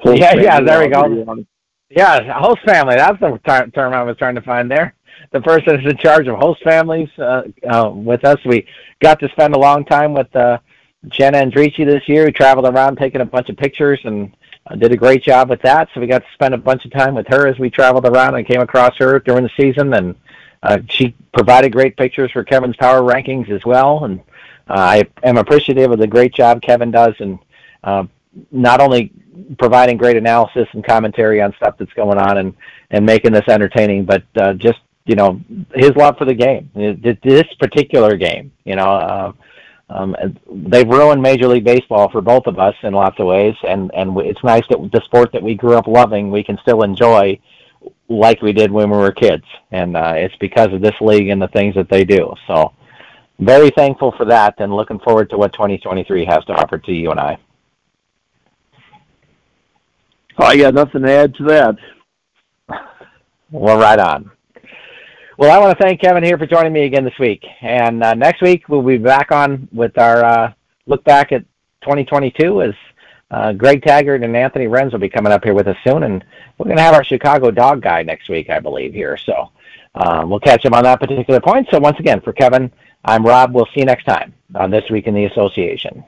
Yeah, 0.03 0.35
yeah, 0.35 0.59
there 0.59 0.81
we 0.81 0.87
go. 0.87 1.45
Yeah, 1.89 2.39
host 2.39 2.61
family. 2.65 2.95
That's 2.95 3.19
the 3.19 3.71
term 3.73 3.93
I 3.93 4.03
was 4.03 4.17
trying 4.17 4.35
to 4.35 4.41
find 4.41 4.69
there. 4.69 4.93
The 5.31 5.41
person 5.41 5.79
is 5.79 5.85
in 5.89 5.97
charge 5.97 6.27
of 6.27 6.37
host 6.37 6.61
families 6.63 7.09
uh, 7.17 7.43
uh, 7.67 7.89
with 7.89 8.25
us. 8.25 8.37
We 8.45 8.67
got 9.01 9.19
to 9.19 9.29
spend 9.29 9.55
a 9.55 9.59
long 9.59 9.85
time 9.85 10.13
with 10.13 10.33
uh, 10.35 10.59
Jenna 11.07 11.37
Andrici 11.39 11.85
this 11.85 12.07
year. 12.07 12.25
We 12.25 12.31
traveled 12.31 12.65
around 12.65 12.97
taking 12.97 13.21
a 13.21 13.25
bunch 13.25 13.49
of 13.49 13.57
pictures 13.57 13.99
and 14.03 14.35
uh, 14.67 14.75
did 14.75 14.91
a 14.91 14.97
great 14.97 15.23
job 15.23 15.49
with 15.49 15.61
that. 15.61 15.89
So 15.93 16.01
we 16.01 16.07
got 16.07 16.19
to 16.19 16.33
spend 16.33 16.53
a 16.53 16.57
bunch 16.57 16.85
of 16.85 16.91
time 16.91 17.15
with 17.15 17.27
her 17.27 17.47
as 17.47 17.57
we 17.59 17.69
traveled 17.69 18.05
around 18.05 18.35
and 18.35 18.45
came 18.45 18.61
across 18.61 18.97
her 18.97 19.19
during 19.19 19.43
the 19.43 19.51
season. 19.55 19.93
And 19.93 20.15
uh, 20.63 20.79
she 20.89 21.15
provided 21.33 21.71
great 21.71 21.97
pictures 21.97 22.31
for 22.31 22.43
Kevin's 22.43 22.75
power 22.75 23.01
rankings 23.01 23.49
as 23.49 23.65
well. 23.65 24.05
And 24.05 24.21
I 24.67 25.07
am 25.23 25.37
appreciative 25.37 25.91
of 25.91 25.99
the 25.99 26.07
great 26.07 26.33
job 26.33 26.61
Kevin 26.61 26.91
does 26.91 27.13
and 27.19 27.39
uh, 27.83 28.05
not 28.51 28.81
only 28.81 29.11
providing 29.57 29.97
great 29.97 30.17
analysis 30.17 30.67
and 30.73 30.85
commentary 30.85 31.41
on 31.41 31.53
stuff 31.57 31.75
that's 31.77 31.93
going 31.93 32.17
on 32.17 32.37
and 32.37 32.53
and 32.91 33.05
making 33.05 33.31
this 33.31 33.47
entertaining, 33.47 34.05
but 34.05 34.23
uh, 34.37 34.53
just 34.53 34.79
you 35.05 35.15
know 35.15 35.41
his 35.73 35.91
love 35.95 36.17
for 36.17 36.25
the 36.25 36.33
game, 36.33 36.69
this 36.73 37.47
particular 37.59 38.15
game. 38.15 38.51
You 38.63 38.75
know, 38.75 38.89
uh, 38.89 39.31
um, 39.89 40.15
they've 40.51 40.87
ruined 40.87 41.21
Major 41.21 41.47
League 41.47 41.63
Baseball 41.63 42.09
for 42.09 42.21
both 42.21 42.47
of 42.47 42.59
us 42.59 42.75
in 42.83 42.93
lots 42.93 43.19
of 43.19 43.27
ways, 43.27 43.55
and 43.67 43.91
and 43.93 44.17
it's 44.19 44.43
nice 44.43 44.63
that 44.69 44.77
the 44.91 45.01
sport 45.05 45.31
that 45.33 45.43
we 45.43 45.55
grew 45.55 45.75
up 45.75 45.87
loving 45.87 46.31
we 46.31 46.43
can 46.43 46.57
still 46.61 46.83
enjoy 46.83 47.39
like 48.07 48.41
we 48.41 48.53
did 48.53 48.71
when 48.71 48.89
we 48.89 48.97
were 48.97 49.11
kids, 49.11 49.45
and 49.71 49.95
uh, 49.95 50.13
it's 50.15 50.35
because 50.37 50.73
of 50.73 50.81
this 50.81 50.95
league 51.01 51.29
and 51.29 51.41
the 51.41 51.47
things 51.49 51.75
that 51.75 51.89
they 51.89 52.03
do. 52.03 52.33
So, 52.47 52.73
very 53.39 53.69
thankful 53.71 54.13
for 54.17 54.25
that, 54.25 54.55
and 54.59 54.73
looking 54.73 54.99
forward 54.99 55.29
to 55.29 55.37
what 55.37 55.53
2023 55.53 56.25
has 56.25 56.43
to 56.45 56.53
offer 56.53 56.77
to 56.77 56.91
you 56.91 57.11
and 57.11 57.19
I. 57.19 57.37
I 60.37 60.57
got 60.57 60.73
nothing 60.73 61.03
to 61.03 61.11
add 61.11 61.35
to 61.35 61.43
that. 61.45 61.75
Well, 63.51 63.77
right 63.77 63.99
on. 63.99 64.31
Well, 65.37 65.51
I 65.51 65.57
want 65.59 65.77
to 65.77 65.83
thank 65.83 66.01
Kevin 66.01 66.23
here 66.23 66.37
for 66.37 66.45
joining 66.45 66.73
me 66.73 66.85
again 66.85 67.03
this 67.03 67.19
week. 67.19 67.45
And 67.61 68.03
uh, 68.03 68.13
next 68.13 68.41
week 68.41 68.67
we'll 68.67 68.81
be 68.81 68.97
back 68.97 69.31
on 69.31 69.67
with 69.71 69.97
our 69.97 70.23
uh, 70.23 70.53
look 70.87 71.03
back 71.03 71.31
at 71.31 71.43
2022 71.81 72.61
as 72.63 72.73
uh, 73.31 73.53
Greg 73.53 73.81
Tagert 73.81 74.23
and 74.23 74.35
Anthony 74.35 74.65
Renz 74.65 74.91
will 74.91 74.99
be 74.99 75.09
coming 75.09 75.33
up 75.33 75.43
here 75.43 75.53
with 75.53 75.67
us 75.67 75.77
soon, 75.83 76.03
and 76.03 76.23
we're 76.57 76.65
going 76.65 76.77
to 76.77 76.83
have 76.83 76.93
our 76.93 77.03
Chicago 77.03 77.51
dog 77.51 77.81
guy 77.81 78.01
next 78.01 78.29
week, 78.29 78.49
I 78.49 78.59
believe, 78.59 78.93
here. 78.93 79.17
So 79.17 79.51
um, 79.95 80.29
we'll 80.29 80.39
catch 80.39 80.63
him 80.63 80.73
on 80.73 80.83
that 80.83 80.99
particular 80.99 81.41
point. 81.41 81.67
So 81.71 81.79
once 81.79 81.99
again, 81.99 82.21
for 82.21 82.33
Kevin, 82.33 82.71
I'm 83.07 83.23
Rob. 83.23 83.53
We'll 83.53 83.67
see 83.67 83.81
you 83.81 83.85
next 83.85 84.05
time 84.05 84.33
on 84.55 84.71
This 84.71 84.89
Week 84.89 85.05
in 85.05 85.13
the 85.13 85.25
Association. 85.25 86.03